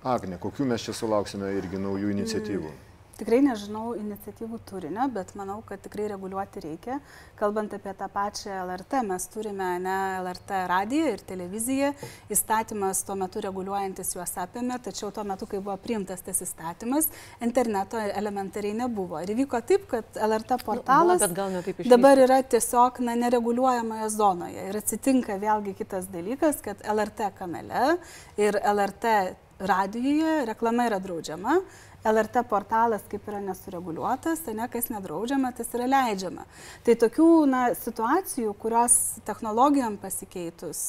Agne, 0.06 0.38
kokių 0.38 0.68
mes 0.70 0.84
čia 0.86 0.94
sulauksime 0.94 1.50
irgi 1.58 1.80
naujų 1.82 2.12
iniciatyvų? 2.14 2.74
Tikrai 3.16 3.38
nežinau 3.46 3.94
iniciatyvų 3.96 4.58
turinio, 4.68 5.06
bet 5.16 5.30
manau, 5.40 5.62
kad 5.64 5.80
tikrai 5.80 6.10
reguliuoti 6.12 6.64
reikia. 6.66 6.98
Kalbant 7.40 7.72
apie 7.78 7.94
tą 7.96 8.10
pačią 8.12 8.58
LRT, 8.66 9.00
mes 9.08 9.28
turime 9.32 9.70
ne 9.80 9.94
LRT 10.20 10.58
radiją 10.68 11.14
ir 11.14 11.24
televiziją. 11.30 11.94
Įstatymas 12.36 13.06
tuo 13.08 13.16
metu 13.22 13.40
reguliuojantis 13.46 14.12
juos 14.18 14.36
apėmė, 14.44 14.82
tačiau 14.84 15.14
tuo 15.16 15.24
metu, 15.28 15.48
kai 15.48 15.62
buvo 15.64 15.78
priimtas 15.80 16.26
tas 16.28 16.44
įstatymas, 16.44 17.08
interneto 17.48 18.04
elementariai 18.04 18.76
nebuvo. 18.82 19.24
Ir 19.24 19.32
įvyko 19.38 19.64
taip, 19.64 19.88
kad 19.96 20.20
LRT 20.20 20.60
portalas 20.68 21.24
Nu, 21.24 21.86
iš 21.86 21.96
dabar 21.96 22.20
yra 22.20 22.42
tiesiog 22.44 23.00
na, 23.08 23.16
nereguliuojamoje 23.24 24.12
zonoje. 24.12 24.68
Ir 24.74 24.84
atsitinka 24.84 25.40
vėlgi 25.40 25.78
kitas 25.80 26.12
dalykas, 26.12 26.60
kad 26.68 26.84
LRT 26.84 27.32
kanale 27.40 27.96
ir 28.36 28.60
LRT 28.60 29.18
radijoje 29.60 30.46
reklama 30.52 30.90
yra 30.90 31.00
draudžiama 31.00 31.62
LRT 32.06 32.44
portalas 32.50 33.06
kaip 33.10 33.26
yra 33.30 33.40
nesureguliuotas, 33.44 34.44
ne 34.54 34.68
kas 34.72 34.92
nedraudžiama, 34.94 35.52
tas 35.58 35.72
yra 35.74 35.88
leidžiama. 35.90 36.46
Tai 36.86 36.96
tokių 37.02 37.30
na, 37.50 37.62
situacijų, 37.78 38.54
kurios 38.62 38.96
technologijom 39.26 39.98
pasikeitus 40.02 40.80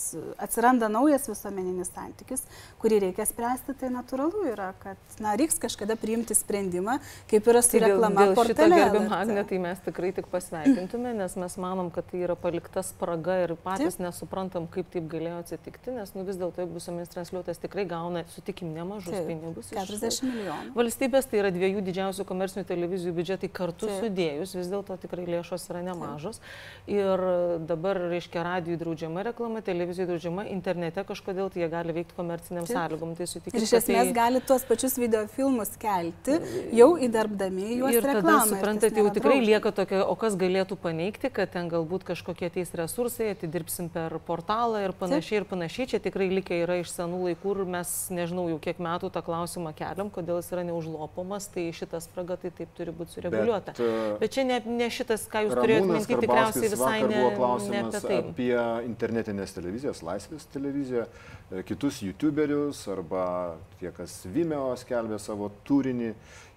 atsiranda 0.43 0.91
naujas 0.93 1.29
visuomeninis 1.31 1.91
santykis, 1.95 2.45
kurį 2.83 3.01
reikia 3.07 3.27
spręsti, 3.29 3.77
tai 3.81 3.91
natūralu 3.95 4.45
yra, 4.53 4.73
kad 4.83 5.19
na, 5.25 5.35
reiks 5.39 5.61
kažkada 5.63 5.97
priimti 6.01 6.37
sprendimą, 6.37 6.99
kaip 7.31 7.49
yra 7.49 7.63
su 7.65 7.77
tai 7.77 7.83
reklama 7.87 8.27
dėl, 8.27 8.35
dėl 8.35 8.39
portale. 8.41 8.81
Gerbim 8.83 9.17
Agne, 9.17 9.47
tai 9.49 9.61
mes 9.63 9.83
tikrai 9.87 10.13
tik 10.17 10.29
pasveikintume, 10.33 11.15
nes 11.17 11.39
mes 11.41 11.59
manom, 11.63 11.91
kad 11.95 12.09
tai 12.11 12.23
yra 12.27 12.37
palikta 12.39 12.85
spraga 12.87 13.39
ir 13.47 13.57
patys 13.57 13.97
Taip. 13.97 14.05
nesuprantam, 14.07 14.69
kaip 14.73 14.93
taip 14.93 15.09
galėjo 15.13 15.41
atsitikti, 15.45 15.97
nes 15.97 16.13
nu, 16.17 16.27
vis 16.29 16.39
dėlto, 16.41 16.69
visuomenės 16.77 17.13
transliuotojas 17.15 17.63
tikrai 17.65 17.87
gauna, 17.89 18.27
sutikim, 18.35 18.75
nemažus 18.77 19.15
Taip. 19.15 19.31
pinigus. 19.31 19.73
40 19.73 20.29
milijonų. 20.29 20.77
Valstybės 21.07 21.29
tai 21.31 21.39
yra 21.39 21.51
dviejų 21.55 21.83
didžiausių 21.87 22.25
komercinių 22.27 22.65
televizijų 22.67 23.13
biudžetai 23.15 23.49
kartu 23.55 23.87
Taip. 23.87 24.01
sudėjus, 24.03 24.55
vis 24.59 24.67
dėlto 24.73 24.97
tikrai 24.99 25.27
lėšos 25.29 25.69
yra 25.71 25.83
nemažos. 25.87 26.41
Taip. 26.41 26.97
Ir 26.97 27.23
dabar, 27.69 28.01
reiškia, 28.11 28.43
radijų 28.43 28.79
draudžiama 28.81 29.23
reklama, 29.29 29.63
televizijų 29.63 30.09
draudžiama, 30.11 30.47
internete 30.51 31.05
kažkodėl 31.07 31.53
tai 31.55 31.63
jie 31.63 31.69
gali 31.71 31.95
veikti 31.95 32.17
komerciniam 32.17 32.67
Taip. 32.67 32.75
sąlygom. 32.75 33.13
Tai 33.15 33.29
sutikim. 33.31 33.55
Ir 33.55 33.67
iš 33.69 33.75
esmės 33.79 34.11
tai... 34.11 34.17
gali 34.17 34.43
tuos 34.49 34.67
pačius 34.67 34.99
videofilmus 34.99 35.77
kelti, 35.79 36.41
jau 36.75 36.89
įdarbdami 37.07 37.69
juos. 37.77 37.95
Ir 37.95 38.03
tada, 38.03 38.17
reklamą, 38.19 38.49
suprantate, 38.51 38.99
jau 38.99 39.07
tikrai 39.15 39.39
draudžiama. 39.39 39.51
lieka 39.53 39.75
tokia, 39.79 40.03
o 40.03 40.19
kas 40.19 40.39
galėtų 40.43 40.81
paneigti, 40.83 41.31
kad 41.31 41.55
ten 41.55 41.71
galbūt 41.71 42.09
kažkokie 42.11 42.51
ateis 42.51 42.75
resursai, 42.75 43.31
atidirbsim 43.37 43.93
per 43.95 44.19
portalą 44.27 44.83
ir 44.89 44.97
panašiai 44.99 45.39
Taip. 45.39 45.47
ir 45.47 45.51
panašiai. 45.55 45.89
Čia 45.95 46.03
tikrai 46.03 46.33
likę 46.35 46.63
yra 46.65 46.81
iš 46.83 46.91
senų 46.99 47.23
laikų 47.31 47.55
ir 47.55 47.65
mes, 47.79 47.95
nežinau, 48.11 48.49
jau 48.51 48.59
kiek 48.63 48.83
metų 48.83 49.13
tą 49.15 49.23
klausimą 49.27 49.71
keliam, 49.79 50.11
kodėl 50.11 50.43
jis 50.43 50.51
yra 50.55 50.67
neužlopomas, 50.97 51.49
tai 51.49 51.73
šitas 51.73 52.05
spraga 52.05 52.37
tai 52.37 52.51
taip 52.51 52.69
turi 52.77 52.93
būti 52.93 53.17
sureguliuota. 53.17 53.75
Bet, 53.77 54.21
Bet 54.21 54.33
čia 54.33 54.45
ne, 54.45 54.61
ne 54.67 54.89
šitas, 54.91 55.27
ką 55.29 55.45
jūs 55.47 55.55
turėjote 55.55 55.93
minti, 55.93 56.19
tikriausiai 56.23 56.71
visai 56.73 57.03
ne, 57.05 57.23
ne 57.71 57.83
apie 57.83 58.01
tai. 58.01 58.19
Apie 58.33 58.57
internetinės 58.87 59.55
televizijos, 59.57 60.03
laisvės 60.07 60.49
televiziją, 60.53 61.07
e, 61.51 61.63
kitus 61.67 62.01
YouTuberius 62.03 62.87
arba 62.93 63.57
tie, 63.81 63.93
kas 63.97 64.25
Vimeo 64.33 64.75
skelbė 64.81 65.21
savo 65.23 65.51
turinį 65.67 66.13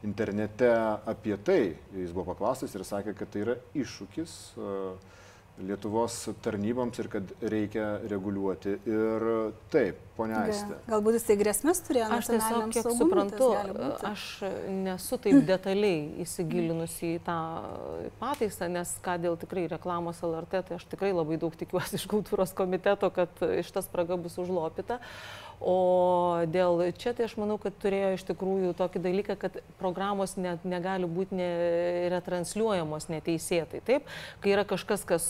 internete 0.08 0.72
apie 1.10 1.38
tai. 1.44 1.62
Jis 1.96 2.16
buvo 2.16 2.32
paklaustas 2.34 2.76
ir 2.76 2.88
sakė, 2.88 3.16
kad 3.20 3.32
tai 3.34 3.46
yra 3.48 3.58
iššūkis. 3.76 4.36
Uh, 4.58 5.18
Lietuvos 5.60 6.16
tarnyboms 6.44 7.00
ir 7.02 7.10
kad 7.12 7.32
reikia 7.42 7.88
reguliuoti. 8.08 8.78
Ir 8.88 9.26
taip, 9.74 9.98
ponia 10.16 10.44
Aistė. 10.46 10.78
Galbūt 10.88 11.18
jisai 11.18 11.36
grėsmės 11.40 11.82
turėjo. 11.88 12.08
Aš 12.16 12.30
tiesiog, 12.32 12.70
kiek 12.76 12.88
suprantu, 12.96 13.50
aš 14.08 14.24
nesu 14.86 15.20
taip 15.20 15.42
detaliai 15.50 16.24
įsigilinusi 16.24 17.16
į 17.18 17.20
tą 17.28 17.40
pataisą, 18.22 18.70
nes 18.72 18.94
ką 19.04 19.18
dėl 19.26 19.36
tikrai 19.42 19.66
reklamos 19.72 20.24
LRT, 20.24 20.64
tai 20.70 20.80
aš 20.80 20.88
tikrai 20.94 21.12
labai 21.12 21.40
daug 21.42 21.56
tikiuosi 21.60 22.00
iš 22.00 22.08
kultūros 22.12 22.56
komiteto, 22.56 23.12
kad 23.14 23.44
šitas 23.44 23.90
spraga 23.92 24.20
bus 24.22 24.40
užlopita. 24.40 25.02
O 25.60 26.40
dėl 26.48 26.86
čia 26.96 27.12
tai 27.12 27.26
aš 27.28 27.36
manau, 27.36 27.58
kad 27.60 27.76
turėjo 27.84 28.14
iš 28.16 28.24
tikrųjų 28.30 28.72
tokį 28.80 29.02
dalyką, 29.04 29.36
kad 29.42 29.60
programos 29.82 30.38
net 30.40 30.64
negali 30.64 31.10
būti 31.10 31.36
retransliuojamos 32.16 33.10
neteisėtai. 33.12 33.84
Taip, 33.84 34.08
kai 34.40 34.56
yra 34.56 34.64
kažkas, 34.68 35.04
kas 35.04 35.28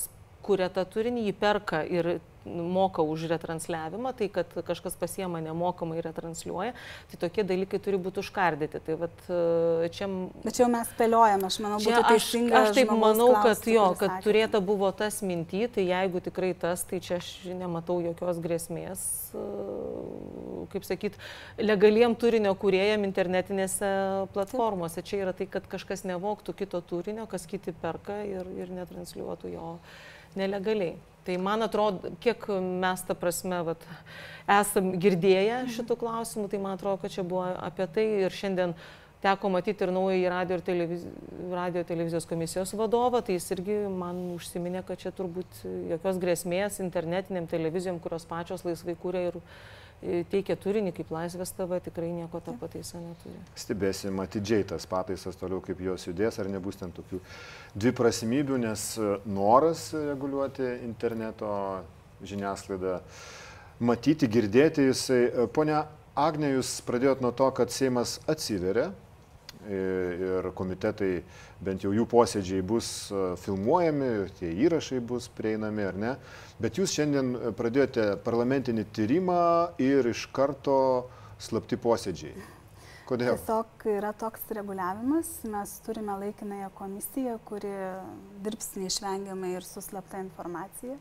kuria 0.49 0.71
tą 0.73 0.85
turinį, 0.89 1.29
jį 1.29 1.37
perka 1.45 1.85
ir 1.85 2.17
moka 2.45 3.01
už 3.01 3.27
retransliavimą, 3.29 4.13
tai 4.13 4.29
kad 4.29 4.47
kažkas 4.65 4.95
pasiema 4.95 5.41
nemokamai 5.43 6.01
retransliuoja, 6.01 6.73
tai 7.11 7.19
tokie 7.19 7.43
dalykai 7.43 7.79
turi 7.83 7.99
būti 7.99 8.23
užkardyti. 8.23 8.81
Tai 8.85 8.95
vat, 9.03 9.21
e, 9.27 9.89
čia... 9.93 10.07
Bet 10.43 10.55
čia 10.55 10.63
jau 10.63 10.71
mes 10.71 10.89
spėliojame, 10.93 11.45
aš 11.45 11.59
manau, 11.63 11.79
būtų 11.83 12.01
teisinga. 12.07 12.55
Aš, 12.61 12.71
aš 12.71 12.79
taip 12.79 12.93
manau, 12.95 13.29
kad 13.43 13.69
jo, 13.69 13.85
kad 13.99 14.17
turėta 14.25 14.61
buvo 14.63 14.91
tas 14.95 15.21
minty, 15.25 15.65
tai 15.71 15.85
jeigu 15.89 16.23
tikrai 16.25 16.53
tas, 16.57 16.83
tai 16.89 17.01
čia 17.03 17.19
aš 17.19 17.31
nematau 17.59 17.99
jokios 18.03 18.41
grėsmės, 18.43 19.05
e, 19.35 19.47
kaip 20.73 20.87
sakyt, 20.87 21.19
legaliem 21.61 22.15
turinio 22.19 22.55
kuriejam 22.59 23.05
internetinėse 23.07 23.91
platformose. 24.35 25.03
Čia 25.05 25.25
yra 25.25 25.35
tai, 25.35 25.49
kad 25.51 25.67
kažkas 25.69 26.07
nevoktų 26.07 26.55
kito 26.63 26.81
turinio, 26.81 27.27
kas 27.29 27.45
kiti 27.49 27.75
perka 27.75 28.21
ir, 28.25 28.47
ir 28.63 28.71
netransliuotų 28.79 29.53
jo 29.53 29.75
nelegaliai. 30.37 30.97
Tai 31.27 31.35
man 31.41 31.61
atrodo, 31.61 32.13
kiek 32.23 32.45
mes 32.81 33.03
tą 33.05 33.15
prasme 33.17 33.59
vat, 33.67 33.83
esam 34.49 34.93
girdėję 35.01 35.65
šitų 35.75 35.97
klausimų, 35.99 36.47
tai 36.49 36.61
man 36.63 36.77
atrodo, 36.77 37.01
kad 37.03 37.13
čia 37.13 37.25
buvo 37.27 37.43
apie 37.59 37.85
tai 37.93 38.05
ir 38.23 38.33
šiandien 38.33 38.73
teko 39.23 39.51
matyti 39.51 39.83
ir 39.83 39.91
naująjį 39.93 40.29
radio 40.31 40.57
ir 40.57 40.63
televiz... 40.65 41.03
radio 41.51 41.83
televizijos 41.83 42.27
komisijos 42.29 42.71
vadovą, 42.79 43.21
tai 43.25 43.35
jis 43.35 43.49
irgi 43.55 43.81
man 43.91 44.21
užsiminė, 44.37 44.83
kad 44.87 45.01
čia 45.01 45.11
turbūt 45.15 45.61
jokios 45.91 46.21
grėsmės 46.23 46.79
internetiniam 46.85 47.49
televizijom, 47.51 47.99
kurios 48.03 48.25
pačios 48.29 48.63
laisvai 48.67 48.95
kūrė 48.99 49.25
ir 49.27 49.39
teikia 50.31 50.55
turinį 50.59 50.93
kaip 50.95 51.11
Laisvės 51.13 51.51
TV, 51.55 51.79
tikrai 51.83 52.09
nieko 52.13 52.39
ta 52.43 52.53
pataisa 52.59 53.01
neturi. 53.01 53.35
Stebėsim 53.59 54.21
atidžiai 54.23 54.67
tas 54.71 54.87
pataisas 54.89 55.37
toliau, 55.39 55.59
kaip 55.65 55.81
jos 55.83 56.07
judės, 56.07 56.39
ar 56.39 56.49
nebus 56.51 56.79
ten 56.79 56.93
tokių 56.95 57.19
dviprasmybių, 57.75 58.61
nes 58.63 58.85
noras 59.27 59.89
reguliuoti 59.93 60.71
interneto 60.87 61.51
žiniasklaidą, 62.25 62.99
matyti, 63.83 64.31
girdėti 64.31 64.89
jisai. 64.89 65.21
Pone 65.55 65.83
Agne, 66.19 66.49
jūs 66.57 66.79
pradėjot 66.83 67.21
nuo 67.23 67.31
to, 67.31 67.47
kad 67.55 67.71
Seimas 67.71 68.17
atsiveria 68.27 68.89
ir 69.67 70.51
komitetai, 70.55 71.23
bent 71.63 71.83
jau 71.83 71.91
jų 71.91 72.05
posėdžiai 72.09 72.61
bus 72.63 73.09
filmuojami, 73.43 74.29
tie 74.39 74.51
įrašai 74.67 75.01
bus 75.03 75.27
prieinami 75.35 75.83
ar 75.83 75.97
ne. 75.99 76.13
Bet 76.61 76.79
jūs 76.79 76.93
šiandien 76.95 77.33
pradėjote 77.57 78.13
parlamentinį 78.23 78.87
tyrimą 78.95 79.41
ir 79.83 80.07
iš 80.13 80.29
karto 80.35 81.09
slapti 81.39 81.79
posėdžiai. 81.79 82.37
Kodėl? 83.09 83.39
Tiesiog 83.39 83.87
yra 83.89 84.11
toks 84.13 84.43
reguliavimas, 84.53 85.31
mes 85.49 85.71
turime 85.81 86.13
laikinąją 86.21 86.69
komisiją, 86.77 87.39
kuri 87.49 87.71
dirbs 88.45 88.75
neišvengiamai 88.77 89.55
ir 89.55 89.65
su 89.65 89.81
slapta 89.81 90.21
informacija. 90.21 90.99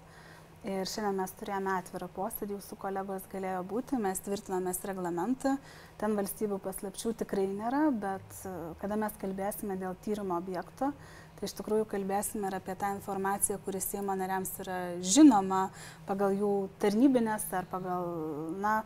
Ir 0.67 0.89
šiandien 0.91 1.21
mes 1.21 1.31
turėjome 1.39 1.71
atvirą 1.79 2.09
posėdį, 2.17 2.57
jūsų 2.57 2.77
kolegos 2.83 3.27
galėjo 3.31 3.61
būti, 3.71 3.99
mes 4.03 4.19
tvirtinomės 4.27 4.81
reglamentą, 4.91 5.53
ten 6.01 6.17
valstybių 6.19 6.59
paslapčių 6.65 7.13
tikrai 7.21 7.45
nėra, 7.53 7.85
bet 7.95 8.41
e, 8.43 8.55
kada 8.81 8.99
mes 8.99 9.15
kalbėsime 9.23 9.77
dėl 9.79 9.95
tyrimo 10.03 10.35
objekto, 10.43 10.91
tai 11.39 11.47
iš 11.47 11.55
tikrųjų 11.61 11.87
kalbėsime 11.93 12.51
ir 12.51 12.59
apie 12.59 12.75
tą 12.75 12.91
informaciją, 12.97 13.61
kuris 13.63 13.87
Seimo 13.93 14.19
nariams 14.19 14.51
yra 14.65 14.81
žinoma 14.99 15.69
pagal 16.11 16.35
jų 16.35 16.53
tarnybinės 16.83 17.47
ar 17.55 17.71
pagal, 17.71 18.11
na, 18.59 18.81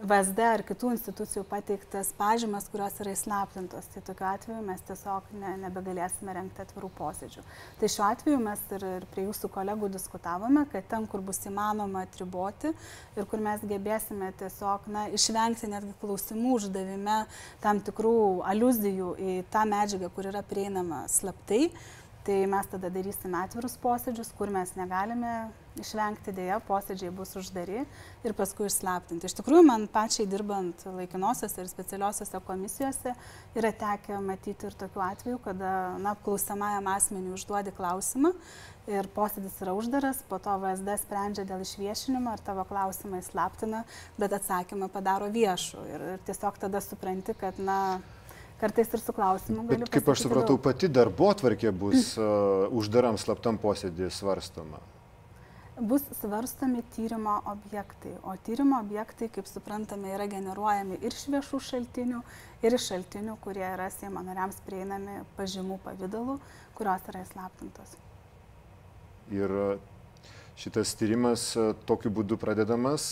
VSD 0.00 0.44
ar 0.48 0.62
kitų 0.64 0.94
institucijų 0.94 1.42
pateiktas 1.48 2.10
pažymas, 2.16 2.68
kurios 2.72 2.94
yra 3.02 3.12
įslaptintos. 3.12 3.88
Tai 3.92 4.00
tokiu 4.06 4.26
atveju 4.30 4.60
mes 4.64 4.80
tiesiog 4.88 5.28
ne, 5.36 5.52
nebegalėsime 5.66 6.32
renkti 6.36 6.64
atvirų 6.64 6.88
posėdžių. 6.96 7.44
Tai 7.80 7.90
šiuo 7.94 8.06
atveju 8.06 8.38
mes 8.40 8.62
ir, 8.76 8.86
ir 8.96 9.06
prie 9.12 9.26
jūsų 9.26 9.50
kolegų 9.52 9.90
diskutavome, 9.92 10.64
kad 10.72 10.88
ten, 10.88 11.04
kur 11.10 11.20
bus 11.24 11.42
įmanoma 11.50 12.06
atriboti 12.06 12.72
ir 12.72 13.28
kur 13.28 13.44
mes 13.44 13.64
gebėsime 13.68 14.32
tiesiog 14.40 14.88
na, 14.88 15.06
išvengti 15.12 15.68
netgi 15.68 15.92
klausimų 16.00 16.56
uždavime 16.56 17.20
tam 17.60 17.84
tikrų 17.84 18.16
aluzijų 18.48 19.14
į 19.20 19.38
tą 19.52 19.66
medžiagą, 19.68 20.12
kur 20.16 20.32
yra 20.32 20.44
prieinama 20.46 21.04
slaptai, 21.12 21.66
Tai 22.20 22.46
mes 22.52 22.66
tada 22.68 22.90
darysime 22.92 23.38
atvirus 23.40 23.78
posėdžius, 23.80 24.34
kur 24.36 24.50
mes 24.52 24.74
negalime 24.76 25.30
išvengti 25.80 26.34
dėja, 26.36 26.58
posėdžiai 26.68 27.12
bus 27.16 27.32
uždari 27.40 27.78
ir 28.26 28.34
paskui 28.36 28.66
išslaptinti. 28.68 29.24
Iš 29.24 29.38
tikrųjų, 29.38 29.62
man 29.64 29.86
pačiai 29.88 30.26
dirbant 30.28 30.84
laikinosiose 30.84 31.62
ir 31.62 31.70
specialiosiose 31.70 32.42
komisijose 32.44 33.14
yra 33.56 33.72
tekę 33.72 34.20
matyti 34.24 34.68
ir 34.68 34.76
tokių 34.82 35.04
atvejų, 35.06 35.40
kada 35.46 35.72
na, 35.96 36.12
apklausamajam 36.12 36.92
asmeniui 36.92 37.38
užduodi 37.38 37.72
klausimą 37.72 38.34
ir 38.90 39.08
posėdis 39.16 39.56
yra 39.64 39.72
uždaras, 39.78 40.20
po 40.28 40.42
to 40.42 40.60
VSD 40.60 41.00
sprendžia 41.00 41.48
dėl 41.48 41.64
išviešinimo 41.64 42.34
ar 42.34 42.44
tavo 42.44 42.68
klausimą 42.68 43.24
įslaptina, 43.24 43.86
bet 44.20 44.36
atsakymą 44.36 44.92
padaro 44.92 45.32
viešu. 45.32 45.88
Ir, 45.88 46.08
ir 46.16 46.24
tiesiog 46.28 46.60
tada 46.60 46.84
supranti, 46.84 47.36
kad 47.38 47.56
na, 47.62 48.00
kartais 48.60 48.92
ir 48.92 49.00
su 49.02 49.14
klausimu. 49.16 49.64
Bet 49.68 49.88
kaip 49.92 50.08
aš 50.12 50.24
supratau, 50.26 50.56
daug. 50.56 50.62
pati 50.64 50.88
darbo 50.92 51.30
atvarkė 51.32 51.72
bus 51.72 52.14
uh, 52.18 52.68
uždaram 52.76 53.18
slaptam 53.20 53.58
posėdį 53.60 54.10
svarstoma. 54.14 54.80
Bus 55.80 56.04
svarstomi 56.18 56.82
tyrimo 56.92 57.38
objektai, 57.48 58.12
o 58.28 58.34
tyrimo 58.44 58.82
objektai, 58.82 59.30
kaip 59.32 59.46
suprantame, 59.48 60.10
yra 60.12 60.26
generuojami 60.28 60.98
ir 61.00 61.14
iš 61.14 61.22
viešų 61.32 61.60
šaltinių, 61.70 62.20
ir 62.60 62.76
iš 62.76 62.90
šaltinių, 62.90 63.38
kurie 63.40 63.64
yra 63.64 63.86
Seimo 63.94 64.20
nariams 64.26 64.60
prieinami 64.66 65.22
pažymų 65.38 65.80
pavydalu, 65.86 66.36
kurios 66.76 67.08
yra 67.08 67.24
įslaptintos. 67.24 67.96
Ir 69.32 69.56
šitas 70.60 70.92
tyrimas 71.00 71.54
tokiu 71.88 72.12
būdu 72.12 72.36
pradedamas. 72.36 73.08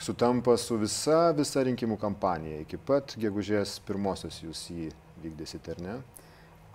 Sutampa 0.00 0.56
su 0.60 0.78
visa, 0.80 1.32
visa 1.36 1.64
rinkimų 1.66 1.98
kampanija. 2.00 2.60
Iki 2.64 2.80
pat 2.86 3.16
gegužės 3.20 3.78
pirmosios 3.86 4.42
jūs 4.44 4.66
jį 4.72 4.90
vykdysite, 5.24 5.76
ar 5.76 5.82
ne? 5.82 5.96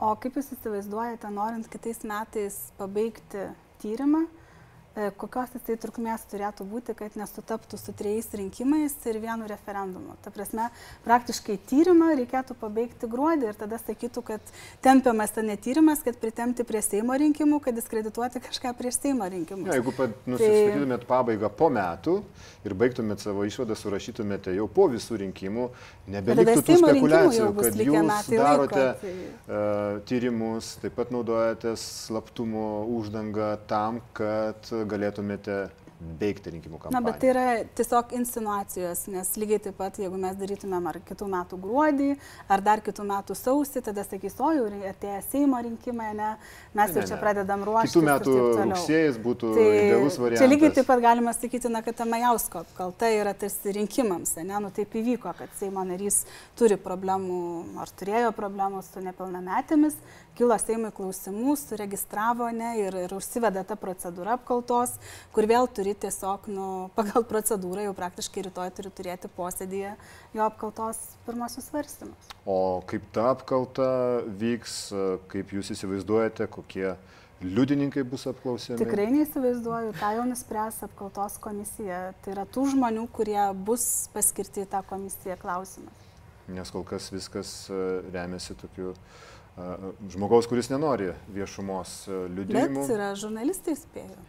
O 0.02 0.16
kaip 0.18 0.38
jūs 0.40 0.52
įsivaizduojate, 0.56 1.30
norint 1.30 1.68
kitais 1.70 2.02
metais 2.08 2.58
pabaigti 2.80 3.52
tyrimą, 3.84 4.26
kokios 5.16 5.54
jisai 5.56 5.78
trukmės 5.80 6.26
turėtų 6.28 6.66
būti, 6.68 6.94
kad 6.98 7.14
nesutaptų 7.16 7.78
su 7.80 7.94
trejais 7.96 8.28
rinkimais 8.36 8.96
ir 9.08 9.20
vienu 9.24 9.48
referendumu. 9.48 10.18
Ta 10.24 10.34
prasme, 10.36 10.68
praktiškai 11.06 11.56
tyrimą 11.70 12.10
reikėtų 12.20 12.58
pabaigti 12.60 13.08
gruodį 13.12 13.52
ir 13.52 13.60
tada 13.60 13.80
sakytų, 13.80 14.24
kad 14.28 14.52
tempiamas 14.84 15.32
ten 15.38 15.48
netyrimas, 15.48 16.04
kad 16.04 16.20
pritemti 16.20 16.66
prie 16.68 16.82
Seimo 16.84 17.16
rinkimų, 17.16 17.62
kad 17.64 17.78
diskredituoti 17.78 18.42
kažką 18.44 18.74
prieš 18.76 19.00
Seimo 19.00 19.30
rinkimus. 19.32 19.70
Ja, 19.72 19.80
jeigu 19.80 19.94
nusistatytumėt 19.96 21.06
tai... 21.06 21.10
pabaigą 21.14 21.52
po 21.56 21.72
metų 21.72 22.18
ir 22.68 22.76
baigtumėt 22.84 23.24
savo 23.24 23.48
išvadą, 23.48 23.78
surašytumėte 23.80 24.58
jau 24.58 24.68
po 24.68 24.90
visų 24.92 25.22
rinkimų, 25.24 25.70
nebeliktų 26.12 26.66
tų 26.68 26.78
spekulacijų, 26.84 27.48
kad 27.62 27.80
jūs 27.80 28.30
darote 28.36 28.84
laiko, 28.84 29.00
tai... 29.06 29.16
uh, 29.48 30.04
tyrimus, 30.12 30.76
taip 30.84 31.00
pat 31.00 31.16
naudojatės 31.16 31.88
slaptumo 32.10 32.68
uždangą 33.00 33.54
tam, 33.72 34.04
kad 34.18 34.68
galėtumėte 34.90 35.62
veikti 36.20 36.52
rinkimų 36.56 36.80
kampaniją. 36.82 36.98
Na, 36.98 37.06
bet 37.06 37.20
tai 37.22 37.30
yra 37.30 37.44
tiesiog 37.78 38.14
insinuacijos, 38.18 39.04
nes 39.14 39.30
lygiai 39.38 39.62
taip 39.68 39.78
pat, 39.78 40.00
jeigu 40.02 40.18
mes 40.20 40.38
darytumėm 40.40 40.88
ar 40.90 40.98
kitų 41.06 41.28
metų 41.30 41.60
gruodį, 41.62 42.08
ar 42.52 42.64
dar 42.66 42.82
kitų 42.82 43.06
metų 43.10 43.38
sausį, 43.38 43.84
tada 43.86 44.06
sakys, 44.08 44.38
o 44.42 44.52
jau 44.56 44.66
atėjo 44.90 45.20
Seimo 45.30 45.60
rinkimai, 45.62 46.12
ne, 46.18 46.32
mes 46.78 46.96
jau 46.98 47.06
čia 47.12 47.20
pradedam 47.22 47.66
ruoštis. 47.68 47.94
Kitų 47.94 48.06
metų 48.08 48.38
rugsėjas 48.64 49.20
būtų 49.22 49.52
tai, 49.58 49.68
idealus 49.84 50.18
variantas. 50.18 50.42
Čia 50.42 50.50
lygiai 50.50 50.74
taip 50.80 50.90
pat 50.90 51.04
galima 51.06 51.36
sakyti, 51.38 51.72
na, 51.74 51.84
kad 51.86 52.00
ta 52.02 52.10
Majausko 52.10 52.64
apkalta 52.66 53.12
yra 53.14 53.36
tarsi 53.38 53.76
rinkimams, 53.78 54.34
ne, 54.42 54.58
nu 54.66 54.74
taip 54.74 54.98
įvyko, 54.98 55.36
kad 55.38 55.54
Seimo 55.60 55.86
narys 55.86 56.24
turi 56.58 56.80
problemų 56.82 57.42
ar 57.82 57.94
turėjo 58.02 58.34
problemų 58.38 58.82
su 58.90 59.06
nepilnametėmis, 59.06 60.02
kilo 60.42 60.58
Seimui 60.58 60.90
klausimų, 60.96 61.54
suregistravo 61.60 62.48
ne 62.56 62.72
ir, 62.82 62.96
ir 63.04 63.12
užsiveda 63.14 63.62
ta 63.68 63.76
procedūra 63.78 64.40
apkaltos, 64.40 64.96
kur 65.36 65.46
vėl 65.50 65.70
turi 65.70 65.94
tiesiog, 65.94 66.48
nu, 66.50 66.68
pagal 66.98 67.28
procedūrą 67.30 67.86
jau 67.86 67.94
praktiškai 67.98 68.48
rytoj 68.48 68.72
turi 68.80 68.94
turėti 68.98 69.30
posėdėje 69.36 69.94
jo 70.34 70.48
apkaltos 70.48 70.98
pirmosius 71.28 71.70
svarstymus. 71.70 72.34
O 72.50 72.82
kaip 72.90 73.06
ta 73.14 73.30
apkalta 73.36 73.88
vyks, 74.42 74.82
kaip 75.30 75.54
jūs 75.54 75.74
įsivaizduojate, 75.76 76.50
kokie 76.50 76.96
liudininkai 77.46 78.02
bus 78.08 78.26
apklausiami? 78.32 78.82
Tikrai 78.82 79.12
neįsivaizduoju, 79.14 79.94
tą 80.02 80.14
jau 80.18 80.26
nuspręs 80.30 80.82
apkaltos 80.90 81.38
komisija. 81.44 82.04
Tai 82.26 82.34
yra 82.34 82.50
tų 82.50 82.66
žmonių, 82.74 83.06
kurie 83.14 83.42
bus 83.68 84.08
paskirti 84.16 84.66
į 84.66 84.72
tą 84.74 84.82
komisiją 84.90 85.38
klausimas. 85.42 86.08
Nes 86.52 86.74
kol 86.74 86.82
kas 86.84 87.12
viskas 87.14 87.52
remiasi 88.12 88.58
tokiu 88.60 88.92
uh, 88.92 89.28
žmogaus, 90.12 90.48
kuris 90.50 90.72
nenori 90.72 91.12
viešumos 91.34 92.06
liudijimų. 92.10 92.86
Bet 92.86 92.94
yra 92.96 93.12
žurnalistai 93.20 93.76
spėjo. 93.80 94.20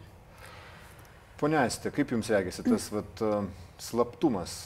Pone 1.39 1.57
Aistė, 1.59 1.91
kaip 1.95 2.11
Jums 2.13 2.29
regisi 2.31 2.63
tas 2.65 2.89
vat, 2.95 3.23
slaptumas, 3.83 4.57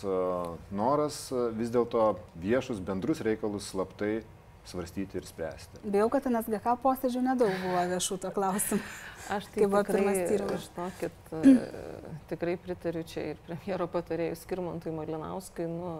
noras 0.73 1.19
vis 1.57 1.71
dėlto 1.73 2.09
viešus 2.41 2.81
bendrus 2.83 3.23
reikalus 3.25 3.71
slaptai 3.71 4.19
svarstyti 4.67 5.19
ir 5.19 5.27
spręsti? 5.27 5.81
Bijau, 5.87 6.09
kad 6.13 6.27
NSGK 6.29 6.77
posėdžių 6.83 7.23
nedaug 7.31 7.53
buvo 7.63 7.83
viešų 7.93 8.19
to 8.23 8.31
klausimų. 8.35 8.83
Aš 9.27 9.47
tai 9.51 9.65
tikrai, 9.67 10.13
žinokit, 10.61 11.31
tikrai 12.31 12.53
pritariu 12.63 13.01
čia 13.07 13.23
ir 13.33 13.39
premjero 13.43 13.87
patarėjui 13.91 14.37
Skirmantui 14.39 14.93
Malinauskui. 14.95 15.65
Nu, 15.67 15.97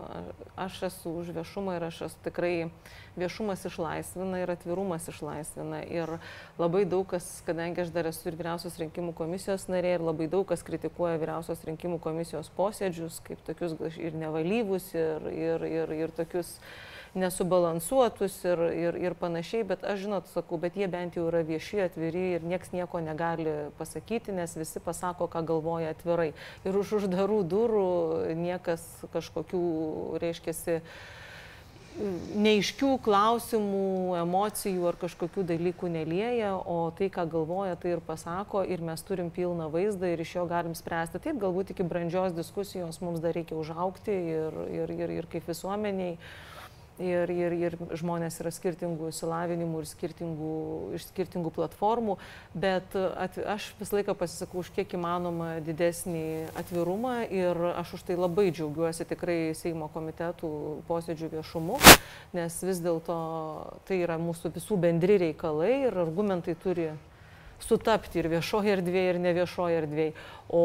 aš 0.56 0.78
esu 0.88 1.12
už 1.24 1.34
viešumą 1.36 1.76
ir 1.76 1.88
aš 1.90 2.06
esu 2.08 2.22
tikrai 2.24 2.70
viešumas 3.20 3.66
išlaisvina 3.68 4.40
ir 4.44 4.54
atvirumas 4.54 5.10
išlaisvina. 5.12 5.82
Ir 5.92 6.14
labai 6.62 6.86
daug 6.88 7.08
kas, 7.12 7.28
kadangi 7.48 7.84
aš 7.84 7.92
dar 7.96 8.08
esu 8.14 8.30
ir 8.32 8.40
vyriausios 8.40 8.80
rinkimų 8.80 9.16
komisijos 9.18 9.68
narė, 9.72 9.98
ir 9.98 10.08
labai 10.08 10.30
daug 10.32 10.48
kas 10.48 10.64
kritikuoja 10.68 11.20
vyriausios 11.20 11.66
rinkimų 11.68 12.00
komisijos 12.04 12.52
posėdžius 12.56 13.20
kaip 13.28 13.44
tokius 13.48 13.76
ir 14.00 14.16
nevalyvus, 14.16 14.94
ir, 14.96 15.28
ir, 15.34 15.68
ir, 15.68 15.98
ir 16.06 16.16
tokius 16.16 16.56
nesubalansuotus 17.18 18.38
ir, 18.48 18.64
ir, 18.78 19.00
ir 19.10 19.18
panašiai, 19.20 19.66
bet 19.68 19.84
aš 19.88 20.06
žinot, 20.06 20.30
sakau, 20.32 20.60
bet 20.62 20.78
jie 20.80 20.88
bent 20.92 21.18
jau 21.18 21.28
yra 21.32 21.44
vieši, 21.48 21.82
atviri 21.88 22.24
ir 22.38 22.48
nieks 22.48 22.74
nieko 22.76 23.02
negali 23.04 23.50
pasakyti, 23.80 24.36
nes 24.38 24.56
visi 24.58 24.82
pasako, 24.84 25.30
ką 25.32 25.44
galvoja 25.52 25.94
atvirai. 25.96 26.32
Ir 26.68 26.78
už 26.78 26.98
uždarų 27.02 27.44
durų 27.50 27.92
niekas 28.38 28.86
kažkokių, 29.14 29.64
reiškia, 30.24 30.56
neiškių 32.38 32.92
klausimų, 33.02 34.18
emocijų 34.22 34.86
ar 34.90 34.98
kažkokių 35.02 35.44
dalykų 35.52 35.90
nelieja, 35.92 36.54
o 36.58 36.92
tai, 36.98 37.10
ką 37.14 37.26
galvoja, 37.32 37.78
tai 37.80 37.96
ir 37.96 38.04
pasako 38.06 38.62
ir 38.68 38.84
mes 38.86 39.02
turim 39.06 39.32
pilną 39.34 39.70
vaizdą 39.74 40.12
ir 40.14 40.22
iš 40.22 40.36
jo 40.38 40.46
galim 40.50 40.76
spręsti. 40.78 41.22
Taip, 41.24 41.40
galbūt 41.42 41.74
iki 41.74 41.86
brandžios 41.88 42.36
diskusijos 42.38 43.02
mums 43.02 43.24
dar 43.24 43.34
reikia 43.38 43.58
užaukti 43.58 44.14
ir, 44.14 44.62
ir, 44.78 44.94
ir, 44.94 45.16
ir 45.22 45.30
kaip 45.32 45.50
visuomeniai 45.50 46.18
ir, 47.04 47.32
ir, 47.32 47.56
ir 47.58 47.76
žmonės 48.00 48.40
yra 48.42 48.52
skirtingų 48.54 49.12
įsilavinimų 49.12 49.82
ir 49.84 49.90
skirtingų, 49.90 50.54
iš 50.98 51.08
skirtingų 51.12 51.52
platformų, 51.56 52.18
bet 52.58 52.96
at, 52.96 53.38
aš 53.56 53.70
visą 53.80 54.00
laiką 54.00 54.16
pasisakau 54.18 54.62
už 54.64 54.72
kiek 54.76 54.98
įmanoma 54.98 55.58
didesnį 55.66 56.54
atvirumą 56.60 57.18
ir 57.30 57.60
aš 57.74 57.98
už 58.00 58.08
tai 58.10 58.18
labai 58.20 58.50
džiaugiuosi 58.52 59.08
tikrai 59.10 59.40
Seimo 59.58 59.90
komitetų 59.94 60.52
posėdžių 60.90 61.34
viešumu, 61.38 61.78
nes 62.38 62.62
vis 62.64 62.82
dėlto 62.84 63.20
tai 63.88 64.02
yra 64.04 64.20
mūsų 64.22 64.54
visų 64.58 64.80
bendri 64.82 65.20
reikalai 65.28 65.74
ir 65.88 66.02
argumentai 66.06 66.58
turi 66.60 66.92
sutapti 67.64 68.22
ir 68.22 68.30
viešoje 68.32 68.74
erdvėje, 68.78 69.14
ir 69.14 69.20
ne 69.22 69.34
viešoje 69.38 69.78
erdvėje. 69.82 70.14
O 70.54 70.62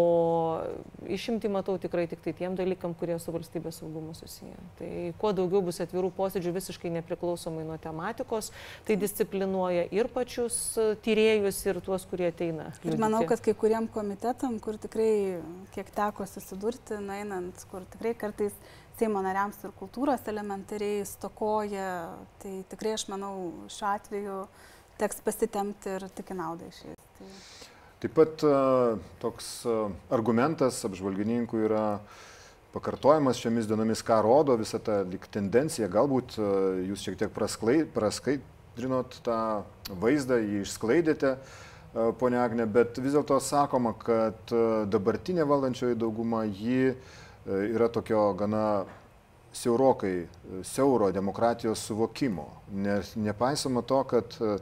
išimti 1.11 1.51
matau 1.51 1.74
tikrai 1.80 2.05
tik 2.11 2.20
tai 2.22 2.34
tiem 2.38 2.55
dalykam, 2.59 2.95
kurie 2.99 3.16
su 3.18 3.32
valstybės 3.34 3.80
saugumu 3.80 4.14
susiję. 4.14 4.55
Tai 4.78 4.90
kuo 5.18 5.32
daugiau 5.34 5.62
bus 5.66 5.80
atvirų 5.82 6.12
posėdžių 6.18 6.53
visiškai 6.55 6.93
nepriklausomai 6.99 7.64
nuo 7.66 7.78
tematikos, 7.82 8.53
tai 8.86 8.99
disciplinuoja 9.01 9.88
ir 9.90 10.11
pačius 10.12 10.59
tyriejus, 11.03 11.59
ir 11.66 11.80
tuos, 11.82 12.07
kurie 12.11 12.28
ateina. 12.30 12.70
Ir 12.86 13.01
manau, 13.03 13.24
kad 13.28 13.43
kai 13.43 13.57
kuriem 13.59 13.88
komitetam, 13.90 14.61
kur 14.62 14.78
tikrai 14.82 15.40
kiek 15.74 15.90
teko 15.97 16.28
susidurti, 16.30 17.01
nueinant, 17.03 17.66
kur 17.72 17.88
tikrai 17.97 18.14
kartais 18.26 18.55
Seimo 18.93 19.22
nariams 19.24 19.57
ir 19.64 19.72
kultūros 19.74 20.26
elementariai 20.28 21.01
stokoja, 21.09 21.86
tai 22.43 22.53
tikrai 22.70 22.93
aš 22.95 23.07
manau 23.09 23.32
šiuo 23.72 23.88
atveju 23.88 24.34
uh, 24.45 24.66
teks 25.03 25.22
pasitemti 25.26 25.96
ir 25.98 26.07
tik 26.14 26.30
į 26.32 26.38
naudą 26.38 26.70
išėjęs. 26.70 27.07
Tai... 27.18 27.30
Taip 28.03 28.14
pat 28.16 28.42
toks 29.22 29.48
argumentas 30.11 30.80
apžvalgininkų 30.88 31.61
yra 31.68 31.84
pakartojimas 32.72 33.38
šiomis 33.38 33.68
dienomis, 33.70 34.03
ką 34.03 34.16
rodo 34.24 34.57
visa 34.59 34.80
ta 34.82 35.03
tendencija. 35.30 35.90
Galbūt 35.92 36.34
jūs 36.88 37.05
šiek 37.05 37.18
tiek 37.20 37.30
praskaidrinot 37.34 39.20
tą 39.22 39.38
vaizdą, 40.03 40.40
jį 40.42 40.64
išsklaidėte, 40.64 41.36
ponia 42.18 42.42
Agne, 42.42 42.66
bet 42.66 42.98
vis 42.98 43.14
dėlto 43.14 43.38
sakoma, 43.44 43.92
kad 43.94 44.50
dabartinė 44.90 45.46
valdančioji 45.46 46.00
dauguma 46.00 46.42
ji 46.48 46.96
yra 47.46 47.90
tokio 47.92 48.32
gana 48.38 48.64
siaurokai, 49.53 50.26
siauro 50.62 51.11
demokratijos 51.12 51.86
suvokimo, 51.86 52.48
nes 52.72 53.14
nepaisoma 53.16 53.82
to, 53.82 54.03
kad 54.09 54.36
e, 54.40 54.57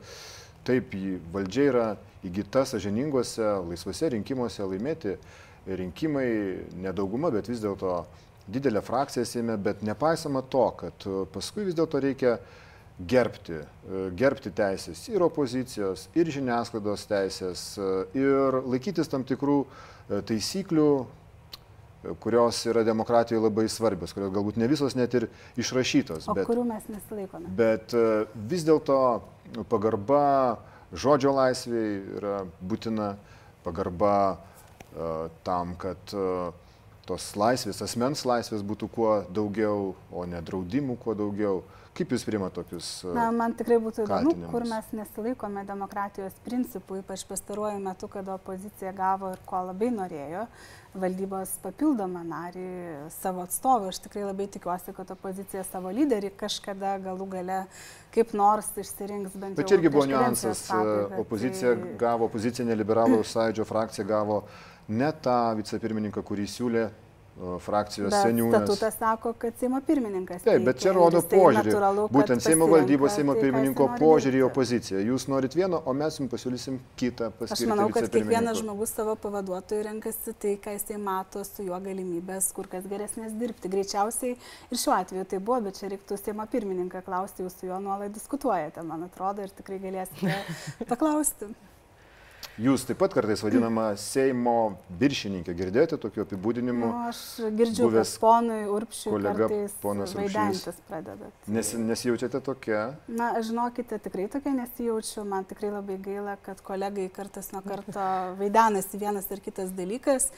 taip 0.67 0.95
valdžia 1.33 1.67
yra 1.71 1.85
įgyta 2.27 2.67
sažiningose, 2.69 3.45
laisvose 3.69 4.11
rinkimuose 4.17 4.67
laimėti 4.67 5.15
rinkimai, 5.67 6.31
nedauguma, 6.83 7.31
bet 7.33 7.49
vis 7.49 7.63
dėlto 7.63 8.03
didelė 8.51 8.83
frakcija 8.83 9.25
sėmė, 9.29 9.57
bet 9.63 9.85
nepaisama 9.87 10.43
to, 10.43 10.67
kad 10.83 11.07
e, 11.07 11.23
paskui 11.33 11.69
vis 11.69 11.79
dėlto 11.79 12.03
reikia 12.03 12.35
gerbti, 12.99 13.63
e, 13.63 14.03
gerbti 14.19 14.51
teisės 14.59 15.07
ir 15.13 15.23
opozicijos, 15.23 16.09
ir 16.19 16.35
žiniasklaidos 16.35 17.07
teisės, 17.09 17.65
ir 18.19 18.61
laikytis 18.67 19.09
tam 19.09 19.23
tikrų 19.29 19.63
taisyklių, 20.27 20.91
kurios 22.21 22.63
yra 22.67 22.83
demokratijoje 22.87 23.43
labai 23.45 23.67
svarbios, 23.69 24.15
kurios 24.17 24.33
galbūt 24.33 24.57
ne 24.61 24.69
visos 24.71 24.97
net 24.97 25.15
ir 25.19 25.29
išrašytos. 25.61 26.29
O 26.31 26.37
bet, 26.37 26.49
kurių 26.49 26.65
mes 26.71 26.87
nesilaikome. 26.89 27.53
Bet 27.59 27.95
e, 27.97 28.05
vis 28.51 28.65
dėlto 28.69 28.97
pagarba 29.69 30.23
žodžio 30.97 31.35
laisviai 31.37 31.99
yra 32.19 32.39
būtina, 32.65 33.13
pagarba 33.61 34.15
uh, 34.33 35.29
tam, 35.45 35.75
kad 35.79 36.15
uh, 36.17 36.49
tos 37.05 37.27
laisvės, 37.37 37.83
asmens 37.85 38.25
laisvės 38.25 38.65
būtų 38.65 38.89
kuo 38.95 39.11
daugiau, 39.29 39.93
o 40.11 40.25
ne 40.27 40.41
draudimų 40.41 40.97
kuo 41.03 41.15
daugiau, 41.19 41.61
Kaip 41.91 42.13
Jūs 42.15 42.23
priima 42.25 42.47
tokius? 42.55 42.87
Na, 43.13 43.27
man 43.35 43.53
tikrai 43.59 43.77
būtų 43.83 44.05
įdomu, 44.07 44.47
kur 44.53 44.65
mes 44.71 44.87
nesilaikome 44.95 45.65
demokratijos 45.69 46.37
principų, 46.47 47.01
ypač 47.03 47.25
pastaruoju 47.29 47.81
metu, 47.83 48.09
kada 48.09 48.37
opozicija 48.39 48.93
gavo 48.97 49.33
ir 49.35 49.43
ko 49.45 49.65
labai 49.67 49.91
norėjo 49.93 50.47
valdybos 50.95 51.53
papildomą 51.63 52.23
narį 52.27 52.65
savo 53.15 53.45
atstovą. 53.47 53.91
Aš 53.93 54.01
tikrai 54.07 54.25
labai 54.27 54.49
tikiuosi, 54.51 54.95
kad 54.97 55.13
opozicija 55.15 55.63
savo 55.69 55.93
lyderį 55.95 56.33
kažkada 56.41 56.97
galų 57.05 57.29
gale 57.37 57.61
kaip 58.15 58.35
nors 58.35 58.73
išsirinks 58.75 59.37
bent 59.37 59.55
jau. 59.55 59.61
Bet 59.61 59.71
čia 59.71 59.79
irgi 59.79 59.93
buvo 59.95 60.09
niuansas. 60.11 60.65
Opozicija 61.21 61.77
tai... 61.77 61.95
gavo, 62.01 62.31
opozicinė 62.31 62.79
liberalų 62.79 63.23
sąjūdžio 63.27 63.69
frakcija 63.69 64.07
gavo 64.09 64.43
ne 64.91 65.13
tą 65.23 65.39
vicepirmininką, 65.61 66.25
kurį 66.27 66.49
siūlė 66.51 66.89
frakcijos 67.65 68.11
bet 68.11 68.27
seniūnas. 68.27 68.65
Statutas 68.65 68.97
sako, 68.99 69.33
kad 69.41 69.57
Seimo 69.61 69.81
pirmininkas. 69.87 70.43
Taip, 70.45 70.65
bet 70.67 70.81
čia 70.83 70.93
rodo 70.97 71.23
požiūrį. 71.25 71.71
Natūralu, 71.71 72.07
Būtent 72.13 72.45
Seimo 72.45 72.69
valdybos 72.71 73.15
Seimo 73.17 73.37
tai, 73.37 73.47
pirmininko 73.47 73.87
požiūrį 74.01 74.43
į 74.43 74.45
opoziciją. 74.49 75.03
Jūs 75.09 75.27
norit 75.33 75.57
vieno, 75.57 75.81
o 75.85 75.95
mes 75.97 76.19
jums 76.21 76.33
pasiūlysim 76.35 76.77
kitą 77.01 77.31
paskirtį. 77.39 77.57
Aš 77.57 77.73
manau, 77.73 77.89
kad 77.95 78.11
kiekvienas 78.13 78.61
žmogus 78.61 78.93
savo 78.97 79.17
pavaduotojų 79.23 79.87
renkasi 79.89 80.37
tai, 80.43 80.57
ką 80.61 80.77
jisai 80.77 81.01
mato 81.01 81.45
su 81.49 81.65
juo 81.67 81.81
galimybės, 81.81 82.51
kur 82.57 82.69
kas 82.71 82.85
geresnės 82.91 83.33
dirbti. 83.41 83.73
Greičiausiai 83.73 84.37
ir 84.37 84.83
šiuo 84.85 84.97
atveju 84.99 85.27
tai 85.33 85.41
buvo, 85.41 85.63
bet 85.71 85.81
čia 85.81 85.93
reiktų 85.95 86.21
Seimo 86.21 86.47
pirmininką 86.51 87.05
klausti, 87.07 87.47
jūs 87.47 87.57
su 87.61 87.71
juo 87.71 87.81
nuolat 87.81 88.13
diskutuojate, 88.13 88.85
man 88.85 89.09
atrodo, 89.09 89.47
ir 89.47 89.57
tikrai 89.57 89.81
galėsite 89.83 90.37
paklausti. 90.93 91.55
Jūs 92.61 92.83
taip 92.85 92.99
pat 93.01 93.15
kartais 93.17 93.41
vadinama 93.41 93.87
Seimo 93.97 94.75
viršininkė. 95.01 95.55
Girdėjote 95.57 95.97
tokių 96.03 96.25
apibūdinimų? 96.27 96.89
Nu, 96.91 96.97
aš 97.09 97.21
girdžiu, 97.57 97.87
kad 97.95 98.11
ponui 98.21 98.59
Urpšiui 98.69 99.15
kolega 99.15 99.49
ponas 99.81 100.13
Vaidentis 100.19 100.83
pradeda. 100.89 101.31
Nes, 101.49 101.73
nesijaučiate 101.81 102.43
tokia? 102.45 102.83
Na, 103.09 103.31
žinokite, 103.41 103.97
tikrai 104.05 104.27
tokia 104.33 104.53
nesijaučiu. 104.59 105.25
Man 105.31 105.49
tikrai 105.49 105.73
labai 105.73 105.97
gaila, 106.05 106.37
kad 106.45 106.61
kolegai 106.67 107.09
kartas 107.15 107.49
nuo 107.55 107.65
karto 107.65 108.05
vaidenasi 108.43 109.01
vienas 109.01 109.31
ar 109.33 109.41
kitas 109.41 109.73
dalykas. 109.77 110.29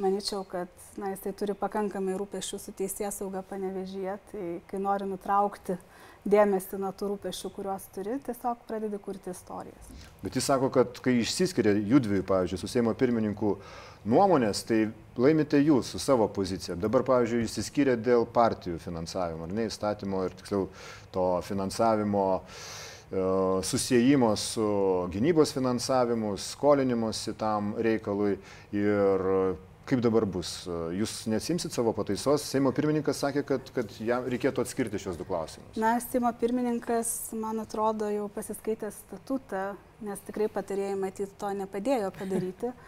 Manyčiau, 0.00 0.46
kad 0.48 0.72
na, 0.96 1.12
jisai 1.12 1.34
turi 1.36 1.56
pakankamai 1.56 2.16
rūpešių 2.16 2.60
su 2.60 2.72
teisės 2.76 3.20
sauga 3.20 3.44
panevežyje, 3.44 4.16
tai 4.32 4.48
kai 4.68 4.80
nori 4.80 5.08
nutraukti 5.08 5.76
uh, 5.76 5.95
dėmesį 6.26 6.80
nuo 6.82 6.90
tų 6.96 7.12
rūpešių, 7.12 7.50
kuriuos 7.54 7.86
turi, 7.94 8.16
tiesiog 8.26 8.62
pradedi 8.66 8.98
kurti 9.02 9.30
istorijas. 9.30 9.90
Bet 10.24 10.38
jis 10.38 10.48
sako, 10.50 10.70
kad 10.74 10.98
kai 11.02 11.16
išsiskiria 11.20 11.76
judvi, 11.76 12.22
pavyzdžiui, 12.26 12.58
su 12.60 12.70
Seimo 12.70 12.94
pirmininku 12.98 13.54
nuomonės, 14.10 14.64
tai 14.66 14.80
laimite 15.18 15.60
jūs 15.62 15.92
su 15.94 16.00
savo 16.02 16.26
pozicija. 16.34 16.76
Dabar, 16.80 17.06
pavyzdžiui, 17.06 17.44
išsiskiria 17.46 17.94
dėl 17.98 18.26
partijų 18.26 18.80
finansavimo, 18.82 19.46
ar 19.46 19.54
ne 19.54 19.68
įstatymo 19.70 20.24
ir 20.26 20.34
tiksliau 20.40 20.66
to 21.14 21.28
finansavimo 21.46 22.26
e, 22.40 22.42
susijimo 23.70 24.32
su 24.40 24.66
gynybos 25.14 25.54
finansavimu, 25.54 26.34
skolinimuose 26.42 27.36
tam 27.38 27.74
reikalui 27.78 28.34
ir 28.74 29.30
Kaip 29.86 30.00
dabar 30.02 30.24
bus? 30.26 30.64
Jūs 30.98 31.12
nesimsit 31.30 31.74
savo 31.74 31.92
pataisos? 31.94 32.42
Seimo 32.50 32.72
pirmininkas 32.74 33.20
sakė, 33.22 33.44
kad, 33.46 33.68
kad 33.76 33.92
jam 34.02 34.26
reikėtų 34.26 34.64
atskirti 34.64 34.98
šios 34.98 35.18
du 35.20 35.26
klausimus. 35.28 35.78
Na, 35.78 35.94
Seimo 36.02 36.32
pirmininkas, 36.40 37.12
man 37.38 37.62
atrodo, 37.62 38.08
jau 38.10 38.26
pasiskaitė 38.34 38.90
statutą, 38.96 39.68
nes 40.02 40.26
tikrai 40.26 40.50
patarėjai 40.50 40.98
matyti 40.98 41.30
to 41.38 41.54
nepadėjo 41.62 42.10
padaryti. 42.18 42.74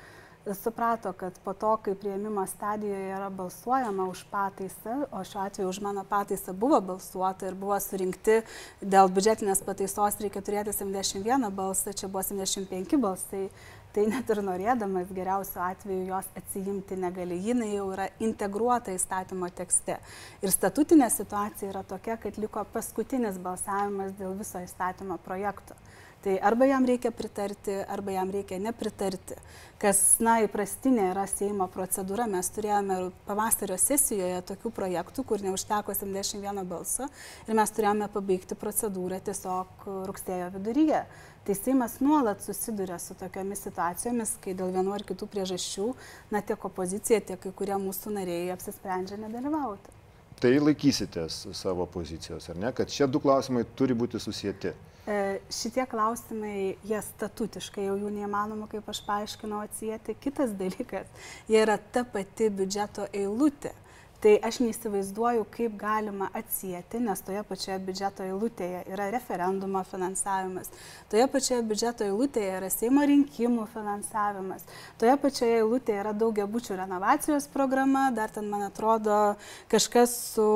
Suprato, 0.54 1.12
kad 1.12 1.38
po 1.44 1.52
to, 1.52 1.76
kai 1.84 1.94
prieimimo 1.98 2.46
stadijoje 2.46 3.10
yra 3.12 3.28
balsuojama 3.30 4.06
už 4.08 4.22
pataisą, 4.30 5.02
o 5.12 5.20
šiuo 5.24 5.42
atveju 5.44 5.68
už 5.68 5.80
mano 5.84 6.04
pataisą 6.08 6.54
buvo 6.56 6.80
balsuota 6.80 7.50
ir 7.50 7.56
buvo 7.58 7.76
surinkti 7.84 8.38
dėl 8.80 9.10
biudžetinės 9.12 9.60
pataisos 9.66 10.16
reikia 10.22 10.40
turėti 10.40 10.72
71 10.72 11.50
balsą, 11.52 11.92
čia 11.92 12.08
buvo 12.08 12.24
75 12.24 12.96
balsai 13.02 13.28
tai 13.28 13.44
net 13.96 14.30
ir 14.30 14.40
norėdamas 14.44 15.08
geriausiu 15.14 15.62
atveju 15.64 16.06
jos 16.10 16.26
atsijimti 16.38 16.96
negali. 17.00 17.38
Jinai 17.48 17.70
jau 17.72 17.88
yra 17.94 18.08
integruota 18.20 18.92
įstatymo 18.94 19.48
tekste. 19.56 19.98
Ir 20.42 20.52
statutinė 20.52 21.08
situacija 21.10 21.72
yra 21.72 21.82
tokia, 21.82 22.18
kad 22.20 22.38
liko 22.38 22.64
paskutinis 22.72 23.40
balsavimas 23.42 24.12
dėl 24.18 24.36
viso 24.38 24.60
įstatymo 24.62 25.18
projekto. 25.24 25.74
Tai 26.18 26.34
arba 26.42 26.66
jam 26.66 26.82
reikia 26.82 27.12
pritarti, 27.14 27.76
arba 27.86 28.10
jam 28.10 28.30
reikia 28.34 28.56
nepritarti. 28.58 29.36
Kas, 29.78 30.00
na, 30.18 30.40
įprastinė 30.42 31.12
yra 31.12 31.28
Seimo 31.30 31.68
procedūra. 31.70 32.24
Mes 32.26 32.48
turėjome 32.50 32.96
pavasario 33.28 33.76
sesijoje 33.78 34.40
tokių 34.48 34.72
projektų, 34.74 35.22
kur 35.28 35.44
neužteko 35.46 35.94
71 35.94 36.64
balso 36.66 37.06
ir 37.46 37.54
mes 37.54 37.74
turėjome 37.76 38.08
pabaigti 38.10 38.58
procedūrą 38.58 39.20
tiesiog 39.28 39.86
rugsėjo 40.10 40.50
viduryje. 40.56 41.04
Tai 41.46 41.56
Seimas 41.56 41.94
nuolat 42.02 42.42
susiduria 42.42 42.98
su 42.98 43.14
tokiamis 43.16 43.62
situacijomis, 43.68 44.34
kai 44.42 44.58
dėl 44.58 44.74
vienu 44.74 44.98
ar 44.98 45.06
kitų 45.06 45.30
priežasčių, 45.30 45.86
na 46.34 46.42
tiek 46.42 46.66
opozicija, 46.66 47.22
tiek 47.30 47.38
kai 47.46 47.54
kurie 47.62 47.78
mūsų 47.78 48.18
nariai 48.18 48.50
apsisprendžia 48.56 49.16
nedalyvauti. 49.22 49.94
Tai 50.42 50.52
laikysitės 50.66 51.46
savo 51.56 51.86
pozicijos, 51.86 52.50
ar 52.50 52.58
ne, 52.58 52.74
kad 52.74 52.90
šie 52.90 53.06
du 53.06 53.22
klausimai 53.22 53.62
turi 53.78 53.94
būti 53.94 54.18
susijęti? 54.22 54.74
E, 55.08 55.38
šitie 55.48 55.86
klausimai, 55.88 56.76
jie 56.84 56.98
statutiškai 57.00 57.86
jau 57.86 57.94
jų 57.96 58.10
neįmanoma, 58.12 58.66
kaip 58.68 58.88
aš 58.92 58.98
paaiškinau, 59.06 59.62
atsijėti. 59.64 60.12
Kitas 60.20 60.50
dalykas, 60.58 61.08
jie 61.48 61.62
yra 61.62 61.78
ta 61.94 62.02
pati 62.04 62.50
biudžeto 62.52 63.06
eilutė. 63.16 63.72
Tai 64.20 64.32
aš 64.42 64.58
neįsivaizduoju, 64.64 65.44
kaip 65.54 65.76
galima 65.78 66.26
atsijėti, 66.36 66.98
nes 67.06 67.20
toje 67.22 67.40
pačioje 67.46 67.76
biudžeto 67.86 68.24
eilutėje 68.26 68.80
yra 68.90 69.06
referendumo 69.14 69.80
finansavimas, 69.86 70.72
toje 71.08 71.28
pačioje 71.30 71.60
biudžeto 71.70 72.04
eilutėje 72.08 72.56
yra 72.58 72.70
Seimo 72.74 73.06
rinkimų 73.06 73.68
finansavimas, 73.70 74.66
toje 74.98 75.14
pačioje 75.22 75.60
eilutėje 75.60 76.02
yra 76.02 76.16
daugia 76.18 76.48
bučių 76.50 76.80
renovacijos 76.82 77.46
programa, 77.54 78.08
dar 78.10 78.34
ten, 78.34 78.50
man 78.50 78.66
atrodo, 78.66 79.20
kažkas 79.70 80.18
su, 80.34 80.50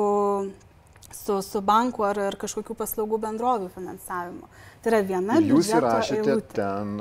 su, 1.15 1.39
su 1.45 1.61
banku 1.65 2.05
ar, 2.07 2.19
ar 2.31 2.37
kažkokių 2.39 2.75
paslaugų 2.79 3.21
bendrovių 3.27 3.69
finansavimu. 3.73 4.49
Tai 4.83 4.91
yra 4.93 5.01
viena 5.07 5.39
Ir 5.39 5.53
jūs 5.53 5.71
įrašėte 5.73 6.33
eilutė. 6.33 6.57
ten 6.57 6.99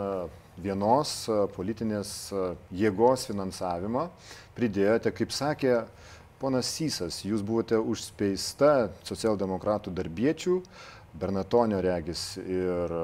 vienos 0.63 1.17
politinės 1.57 2.15
jėgos 2.71 3.27
finansavimą, 3.31 4.07
pridėjote, 4.57 5.15
kaip 5.17 5.33
sakė, 5.35 5.77
Ponas 6.43 6.67
Sysas, 6.75 7.21
jūs 7.23 7.39
buvote 7.47 7.77
užspeista 7.79 8.89
socialdemokratų 9.07 9.93
darbiečių, 9.95 10.57
Bernatonio 11.15 11.79
regis 11.85 12.33
ir 12.41 12.95
e, 12.97 13.03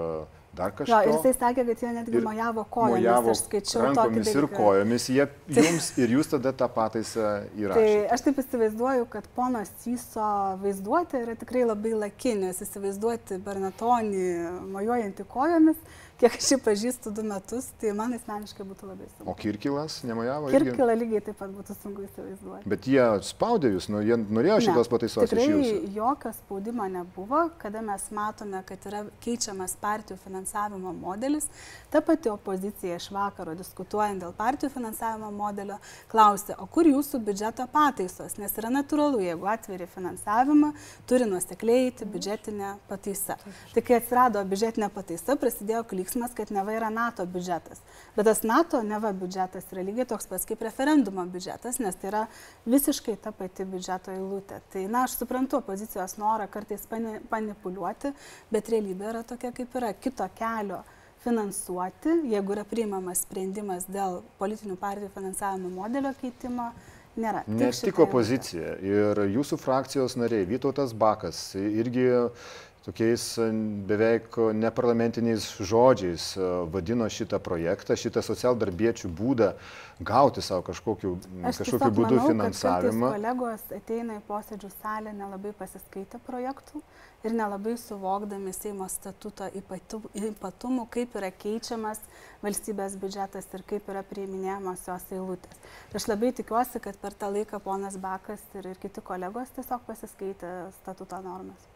dar 0.58 0.74
kažkas. 0.76 0.90
Jo, 0.92 1.00
ir 1.06 1.16
jisai 1.16 1.32
sakė, 1.36 1.64
kad 1.68 1.84
jie 1.84 1.92
netgi 1.96 2.22
mojavo 2.24 2.64
kojomis, 2.76 3.04
mojavo 3.04 3.34
aš 3.34 3.42
skaičiau. 3.44 3.84
Rankomis 3.86 4.32
ir 4.34 4.48
kojomis, 4.54 5.08
jie 5.14 5.28
jums 5.58 5.90
ir 6.02 6.16
jūs 6.16 6.32
tada 6.34 6.52
tą 6.62 6.68
pataisą 6.74 7.28
įrašėte. 7.58 7.94
Tai 8.02 8.16
aš 8.16 8.26
taip 8.26 8.42
įsivaizduoju, 8.44 9.06
kad 9.12 9.30
pono 9.38 9.62
Syso 9.68 10.32
vaizduotė 10.64 11.22
yra 11.26 11.38
tikrai 11.38 11.64
labai 11.68 11.94
lakinės, 12.06 12.62
įsivaizduoti 12.66 13.40
Bernatonį 13.46 14.28
mojuojantį 14.74 15.28
kojomis 15.30 15.80
kiek 16.18 16.34
aš 16.34 16.48
jį 16.52 16.56
pažįstu 16.64 17.12
du 17.14 17.22
metus, 17.26 17.68
tai 17.78 17.92
man 17.96 18.14
asmeniškai 18.16 18.64
būtų 18.66 18.88
labai 18.88 19.06
sunku. 19.12 19.26
O 19.30 19.34
Kirkilas 19.38 20.00
nemojavo? 20.06 20.50
Kirkilą 20.50 20.96
lygiai 20.98 21.22
taip 21.28 21.38
pat 21.38 21.52
būtų 21.54 21.76
sunku 21.78 22.02
įsivaizduoti. 22.06 22.66
Bet 22.72 22.88
jie 22.90 23.04
spaudė 23.28 23.70
jūs, 23.76 23.86
nu, 23.92 24.00
jie 24.02 24.18
norėjo 24.18 24.58
šitos 24.66 24.90
pataisos 24.90 25.28
tikrai 25.30 25.44
iš 25.46 25.52
jūsų? 25.52 25.76
Tikrai 25.76 25.98
jokio 25.98 26.32
spaudimo 26.34 26.88
nebuvo, 26.90 27.42
kada 27.62 27.82
mes 27.86 28.06
matome, 28.14 28.62
kad 28.66 28.88
yra 28.90 29.04
keičiamas 29.22 29.76
partijų 29.78 30.18
finansavimo 30.24 30.94
modelis. 30.96 31.46
Ta 31.92 32.02
pati 32.02 32.32
opozicija 32.32 32.98
iš 32.98 33.10
vakaro 33.14 33.54
diskutuojant 33.58 34.24
dėl 34.24 34.34
partijų 34.38 34.72
finansavimo 34.74 35.30
modelio 35.34 35.78
klausė, 36.10 36.58
o 36.58 36.66
kur 36.66 36.88
jūsų 36.90 37.22
biudžeto 37.28 37.68
pataisos, 37.70 38.36
nes 38.42 38.58
yra 38.58 38.72
natūralu, 38.74 39.22
jeigu 39.22 39.46
atveri 39.54 39.86
finansavimą, 39.94 40.74
turi 41.06 41.30
nuosekliai 41.30 41.86
eiti 41.86 42.10
biudžetinė 42.10 42.74
pataisa. 42.90 43.38
Tai 43.70 43.86
kai 43.86 44.00
atsirado 44.00 44.42
biudžetinė 44.48 44.90
pataisa, 44.92 45.38
prasidėjo 45.38 45.86
klyksmas 45.86 46.07
veiksmas, 46.08 46.34
kad 46.34 46.50
neva 46.50 46.72
yra 46.72 46.90
NATO 46.90 47.26
biudžetas. 47.26 47.80
Bet 48.16 48.26
tas 48.26 48.42
NATO 48.42 48.82
neva 48.82 49.12
biudžetas 49.12 49.66
yra 49.72 49.82
lygiai 49.82 50.06
toks 50.06 50.26
pats 50.26 50.46
kaip 50.46 50.62
referendumo 50.62 51.24
biudžetas, 51.26 51.78
nes 51.80 51.94
tai 51.96 52.08
yra 52.08 52.26
visiškai 52.66 53.16
ta 53.20 53.32
pati 53.32 53.64
biudžeto 53.64 54.12
eilutė. 54.12 54.60
Tai, 54.72 54.86
na, 54.88 55.04
aš 55.04 55.18
suprantu 55.18 55.58
opozicijos 55.58 56.16
norą 56.18 56.48
kartais 56.48 56.86
manipuliuoti, 57.30 58.12
bet 58.50 58.68
realybė 58.68 59.10
yra 59.12 59.22
tokia, 59.22 59.52
kaip 59.52 59.74
yra 59.76 59.92
kito 59.92 60.28
kelio 60.38 60.82
finansuoti, 61.24 62.22
jeigu 62.30 62.54
yra 62.54 62.64
priimamas 62.64 63.24
sprendimas 63.26 63.88
dėl 63.90 64.22
politinių 64.38 64.78
partijų 64.78 65.10
finansavimo 65.14 65.68
modelio 65.82 66.14
keitimo. 66.20 66.72
Nėra. 67.18 67.40
Ne 67.50 67.72
tik 67.74 67.96
opozicija. 67.98 68.76
Ir 68.78 69.18
jūsų 69.34 69.56
frakcijos 69.58 70.14
nariai, 70.14 70.44
Vytautas 70.46 70.92
Bakas, 70.94 71.40
irgi 71.58 72.04
tokiais 72.88 73.24
beveik 73.88 74.36
neparlamentiniais 74.56 75.44
žodžiais 75.60 76.30
vadino 76.72 77.04
šitą 77.12 77.36
projektą, 77.44 77.96
šitą 78.00 78.22
socialdarbiečių 78.24 79.10
būdą 79.12 79.50
gauti 80.00 80.40
savo 80.44 80.64
kažkokiu, 80.64 81.18
kažkokiu 81.44 81.90
būdu 81.92 82.16
manau, 82.16 82.30
finansavimą. 82.30 83.12
Kolegos 83.18 83.66
ateina 83.76 84.16
į 84.16 84.24
posėdžių 84.30 84.72
salę 84.78 85.12
nelabai 85.12 85.52
pasiskaitę 85.58 86.22
projektų 86.24 86.80
ir 87.28 87.36
nelabai 87.36 87.76
suvokdami 87.76 88.56
Seimo 88.56 88.88
statuto 88.88 89.50
ypatumų, 89.52 90.88
kaip 90.94 91.16
yra 91.20 91.32
keičiamas 91.44 92.00
valstybės 92.44 92.96
biudžetas 93.00 93.50
ir 93.52 93.66
kaip 93.68 93.90
yra 93.92 94.04
priiminėjamos 94.06 94.86
jos 94.88 95.08
eilutės. 95.12 95.64
Aš 95.92 96.08
labai 96.08 96.32
tikiuosi, 96.40 96.80
kad 96.80 96.96
per 97.02 97.12
tą 97.18 97.34
laiką 97.34 97.60
ponas 97.60 98.00
Bakas 98.00 98.44
ir, 98.56 98.70
ir 98.72 98.80
kiti 98.80 99.04
kolegos 99.04 99.52
tiesiog 99.58 99.84
pasiskaitė 99.90 100.70
statuto 100.80 101.20
normas. 101.26 101.66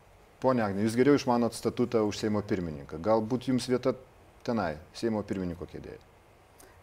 Pone 0.42 0.64
Agnė, 0.64 0.82
jūs 0.82 0.96
geriau 0.98 1.14
išmanot 1.14 1.54
statutą 1.54 2.00
už 2.08 2.18
Seimo 2.18 2.40
pirmininką. 2.42 2.98
Galbūt 2.98 3.46
jums 3.46 3.68
vieta 3.70 3.92
tenai, 4.42 4.72
Seimo 4.98 5.22
pirmininko 5.22 5.68
kėdėje. 5.70 6.00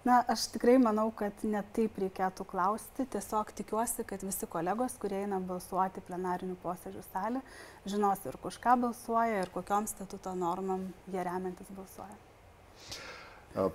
Na, 0.07 0.21
aš 0.31 0.45
tikrai 0.53 0.77
manau, 0.79 1.09
kad 1.11 1.41
net 1.43 1.73
taip 1.75 1.97
reikėtų 1.99 2.45
klausti. 2.47 3.03
Tiesiog 3.11 3.51
tikiuosi, 3.57 4.05
kad 4.07 4.23
visi 4.23 4.47
kolegos, 4.47 4.95
kurie 5.01 5.25
eina 5.25 5.41
balsuoti 5.43 5.99
plenarinių 6.07 6.55
posėdžių 6.63 7.03
salę, 7.09 7.43
žinos 7.83 8.23
ir 8.23 8.39
už 8.47 8.61
ką 8.63 8.77
balsuoja 8.85 9.43
ir 9.43 9.51
kokiom 9.51 9.89
statuto 9.91 10.31
normam 10.39 10.87
jie 11.11 11.19
remiantis 11.27 11.67
balsuoja. 11.75 12.15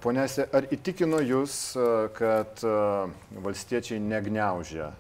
Ponėse, 0.01 0.47
ar 0.55 0.65
įtikino 0.73 1.19
jūs, 1.21 1.75
kad 2.17 2.63
valstiečiai 3.45 4.01
negniaužia 4.01 4.93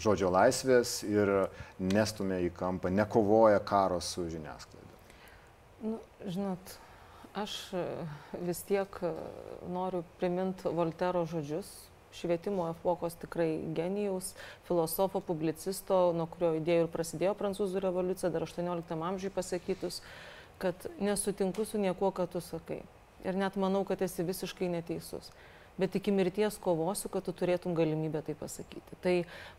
žodžio 0.00 0.30
laisvės 0.32 1.00
ir 1.06 1.32
nestumia 1.78 2.40
į 2.46 2.52
kampą, 2.56 2.92
nekovoja 2.92 3.60
karo 3.64 4.00
su 4.04 4.26
žiniasklaida? 4.32 4.86
Nu, 5.80 5.98
žinot, 6.26 6.78
Aš 7.34 7.72
e, 7.72 7.84
vis 8.42 8.58
tiek 8.66 8.96
e, 9.06 9.12
noriu 9.70 10.02
priminti 10.18 10.66
Voltero 10.74 11.22
žodžius, 11.30 11.68
švietimo 12.10 12.64
epokos 12.72 13.14
tikrai 13.22 13.60
genijaus, 13.76 14.32
filosofo, 14.66 15.20
publicisto, 15.22 16.10
nuo 16.16 16.26
kurio 16.32 16.56
idėjų 16.58 16.88
ir 16.88 16.90
prasidėjo 16.90 17.36
prancūzų 17.38 17.84
revoliucija, 17.84 18.32
dar 18.34 18.48
18 18.48 18.98
amžiui 18.98 19.30
pasakytus, 19.30 20.00
kad 20.58 20.88
nesutinku 20.98 21.62
su 21.64 21.78
niekuo, 21.78 22.10
ką 22.10 22.26
tu 22.32 22.42
sakai. 22.42 22.80
Ir 23.22 23.38
net 23.38 23.54
manau, 23.54 23.84
kad 23.86 24.02
esi 24.02 24.26
visiškai 24.26 24.66
neteisus 24.72 25.30
bet 25.78 25.94
iki 25.94 26.12
mirties 26.12 26.58
kovosiu, 26.60 27.08
kad 27.12 27.24
tu 27.24 27.32
turėtum 27.36 27.74
galimybę 27.78 28.22
tai 28.26 28.34
pasakyti. 28.38 28.98
Tai 29.04 29.14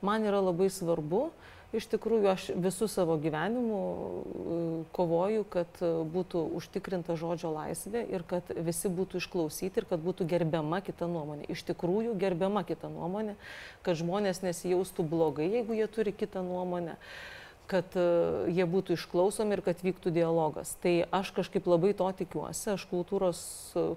man 0.05 0.27
yra 0.27 0.41
labai 0.43 0.69
svarbu, 0.73 1.29
iš 1.75 1.87
tikrųjų 1.91 2.29
aš 2.31 2.47
visų 2.59 2.87
savo 2.91 3.15
gyvenimu 3.21 3.79
e, 3.79 4.59
kovoju, 4.95 5.45
kad 5.51 5.81
būtų 6.13 6.43
užtikrinta 6.59 7.15
žodžio 7.19 7.53
laisvė 7.55 8.03
ir 8.11 8.25
kad 8.27 8.51
visi 8.59 8.91
būtų 8.91 9.21
išklausyti 9.23 9.81
ir 9.81 9.89
kad 9.89 10.03
būtų 10.03 10.27
gerbiama 10.29 10.81
kita 10.85 11.09
nuomonė. 11.11 11.47
Iš 11.51 11.63
tikrųjų 11.71 12.15
gerbiama 12.21 12.65
kita 12.67 12.91
nuomonė, 12.91 13.37
kad 13.85 13.99
žmonės 13.99 14.43
nesijaustų 14.45 15.07
blogai, 15.07 15.51
jeigu 15.59 15.77
jie 15.79 15.87
turi 15.91 16.15
kitą 16.15 16.43
nuomonę 16.45 16.99
kad 17.71 17.93
e, 17.95 18.01
jie 18.51 18.65
būtų 18.67 18.97
išklausomi 18.97 19.55
ir 19.55 19.61
kad 19.63 19.79
vyktų 19.79 20.11
dialogas. 20.11 20.73
Tai 20.83 21.05
aš 21.07 21.31
kažkaip 21.37 21.69
labai 21.71 21.93
to 21.95 22.09
tikiuosi. 22.19 22.73
Aš 22.73 22.83
kultūros 22.89 23.39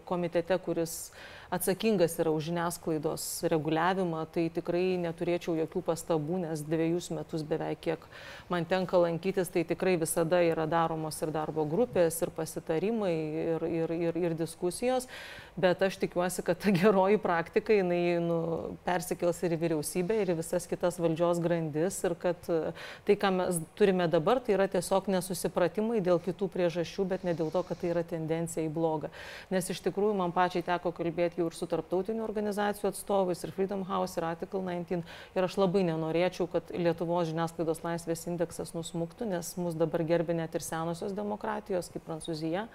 komitete, 0.07 0.55
kuris 0.63 0.95
uh, 1.09 1.35
atsakingas 1.55 2.17
yra 2.19 2.33
už 2.35 2.49
žiniasklaidos 2.51 3.25
reguliavimą, 3.53 4.25
tai 4.35 4.49
tikrai 4.53 4.97
neturėčiau 5.03 5.55
jokių 5.63 5.83
pastabų, 5.87 6.41
nes 6.45 6.63
dviejus 6.67 7.11
metus 7.15 7.45
beveik 7.47 7.81
kiek 7.85 8.07
man 8.51 8.67
tenka 8.69 8.99
lankytis, 8.99 9.51
tai 9.53 9.65
tikrai 9.69 9.95
visada 10.01 10.41
yra 10.45 10.67
daromos 10.71 11.21
ir 11.23 11.33
darbo 11.35 11.65
grupės, 11.69 12.19
ir 12.25 12.33
pasitarimai, 12.35 13.15
ir, 13.45 13.67
ir, 13.69 13.95
ir, 14.09 14.19
ir 14.27 14.37
diskusijos, 14.39 15.09
bet 15.57 15.83
aš 15.87 15.99
tikiuosi, 16.03 16.43
kad 16.47 16.59
ta 16.61 16.73
geroji 16.75 17.21
praktika 17.23 17.77
jinai 17.77 18.19
nu, 18.25 18.39
persikels 18.87 19.41
ir 19.47 19.55
į 19.55 19.61
vyriausybę, 19.63 20.19
ir 20.23 20.35
į 20.35 20.39
visas 20.41 20.67
kitas 20.71 20.99
valdžios 21.03 21.43
grandis, 21.45 22.01
ir 22.05 22.17
kad 22.19 22.41
tai, 22.45 23.19
ką 23.21 23.33
mes 23.39 23.61
turime 23.79 24.09
dabar, 24.11 24.43
tai 24.43 24.57
yra 24.59 24.69
tiesiog 24.71 25.09
nesusipratimai 25.15 26.03
dėl 26.05 26.21
kitų 26.25 26.51
priežasčių, 26.53 27.09
bet 27.15 27.27
ne 27.27 27.37
dėl 27.37 27.53
to, 27.55 27.63
kad 27.69 27.81
tai 27.81 27.93
yra 27.95 28.05
tendencija 28.07 28.67
į 28.67 28.73
blogą. 28.75 29.13
Nes 29.55 29.71
iš 29.71 29.83
tikrųjų 29.85 30.17
man 30.19 30.35
pačiai 30.35 30.65
teko 30.67 30.93
kalbėti 30.95 31.43
jau 31.43 31.44
ir 31.49 31.57
su 31.57 31.69
tarptautinių 31.71 32.25
organizacijų 32.25 32.91
atstovais, 32.91 33.45
ir 33.45 33.53
Freedom 33.57 33.85
House, 33.89 34.19
ir 34.19 34.27
Article 34.29 34.63
19. 34.65 35.03
Ir 35.37 35.47
aš 35.47 35.57
labai 35.61 35.85
nenorėčiau, 35.89 36.49
kad 36.51 36.71
Lietuvos 36.75 37.29
žiniasklaidos 37.31 37.83
laisvės 37.85 38.27
indeksas 38.31 38.75
nusmuktų, 38.77 39.29
nes 39.31 39.55
mus 39.61 39.77
dabar 39.79 40.05
gerbė 40.07 40.37
net 40.39 40.55
ir 40.55 40.65
senosios 40.65 41.15
demokratijos, 41.17 41.91
kaip 41.93 42.07
Prancūzija, 42.09 42.67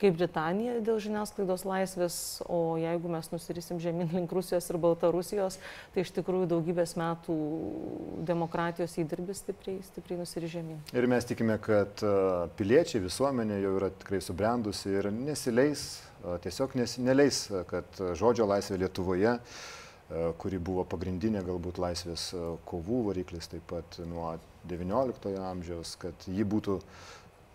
kaip 0.00 0.16
Britanija 0.16 0.78
dėl 0.84 1.00
žiniasklaidos 1.02 1.66
laisvės, 1.68 2.16
o 2.48 2.76
jeigu 2.80 3.12
mes 3.12 3.30
nusirisim 3.32 3.80
žemyn 3.82 4.10
link 4.14 4.32
Rusijos 4.32 4.70
ir 4.70 4.80
Baltarusijos, 4.80 5.58
tai 5.94 6.04
iš 6.04 6.12
tikrųjų 6.16 6.48
daugybės 6.54 6.96
metų 7.00 7.36
demokratijos 8.28 8.96
įdirbis 9.02 9.42
stipriai, 9.44 9.80
stipriai 9.86 10.20
nusirižemyn. 10.22 10.84
Ir 10.96 11.08
mes 11.10 11.28
tikime, 11.28 11.58
kad 11.62 12.04
piliečiai, 12.58 13.02
visuomenė 13.04 13.60
jau 13.64 13.74
yra 13.78 13.90
tikrai 14.02 14.22
subrendusi 14.24 14.92
ir 14.96 15.10
nesileis 15.14 15.88
tiesiog 16.44 16.74
nes, 16.78 16.96
neleis, 17.02 17.44
kad 17.70 18.02
žodžio 18.18 18.48
laisvė 18.50 18.80
Lietuvoje, 18.84 19.36
kuri 20.42 20.58
buvo 20.58 20.84
pagrindinė 20.90 21.44
galbūt 21.46 21.78
laisvės 21.78 22.30
kovų 22.66 23.04
variklis 23.10 23.50
taip 23.52 23.66
pat 23.70 24.00
nuo 24.10 24.32
XIX 24.68 25.38
amžiaus, 25.46 25.94
kad 26.02 26.26
ji 26.26 26.44
būtų 26.44 26.80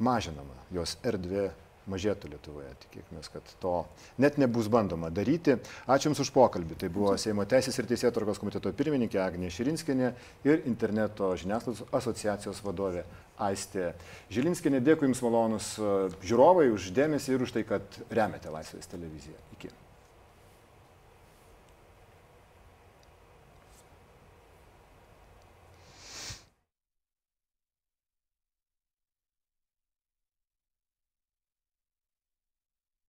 mažinama, 0.03 0.55
jos 0.75 0.95
erdvė 1.03 1.49
mažėtų 1.91 2.31
Lietuvoje. 2.33 2.71
Tikėkime, 2.85 3.21
kad 3.33 3.53
to 3.61 3.73
net 4.21 4.39
nebus 4.41 4.69
bandoma 4.71 5.11
daryti. 5.13 5.57
Ačiū 5.87 6.09
Jums 6.09 6.23
už 6.25 6.31
pokalbį. 6.35 6.79
Tai 6.81 6.89
buvo 6.93 7.13
Seimo 7.21 7.45
Teisės 7.49 7.77
ir 7.79 7.89
Teisėtvarkos 7.89 8.41
komiteto 8.41 8.73
pirmininkė 8.75 9.21
Agnė 9.21 9.51
Širinskinė 9.53 10.11
ir 10.47 10.65
interneto 10.69 11.31
žiniasklaidos 11.39 11.85
asociacijos 11.95 12.61
vadovė 12.65 13.05
Aistė 13.47 13.93
Žilinskinė. 14.33 14.83
Dėkui 14.85 15.09
Jums 15.09 15.23
malonus 15.25 15.73
e, 15.79 15.95
žiūrovai 16.25 16.69
už 16.73 16.91
dėmesį 16.95 17.35
ir 17.35 17.47
už 17.47 17.57
tai, 17.57 17.65
kad 17.67 18.03
remiate 18.09 18.53
Laisvės 18.53 18.89
televiziją. 18.91 19.37
Iki. 19.57 19.73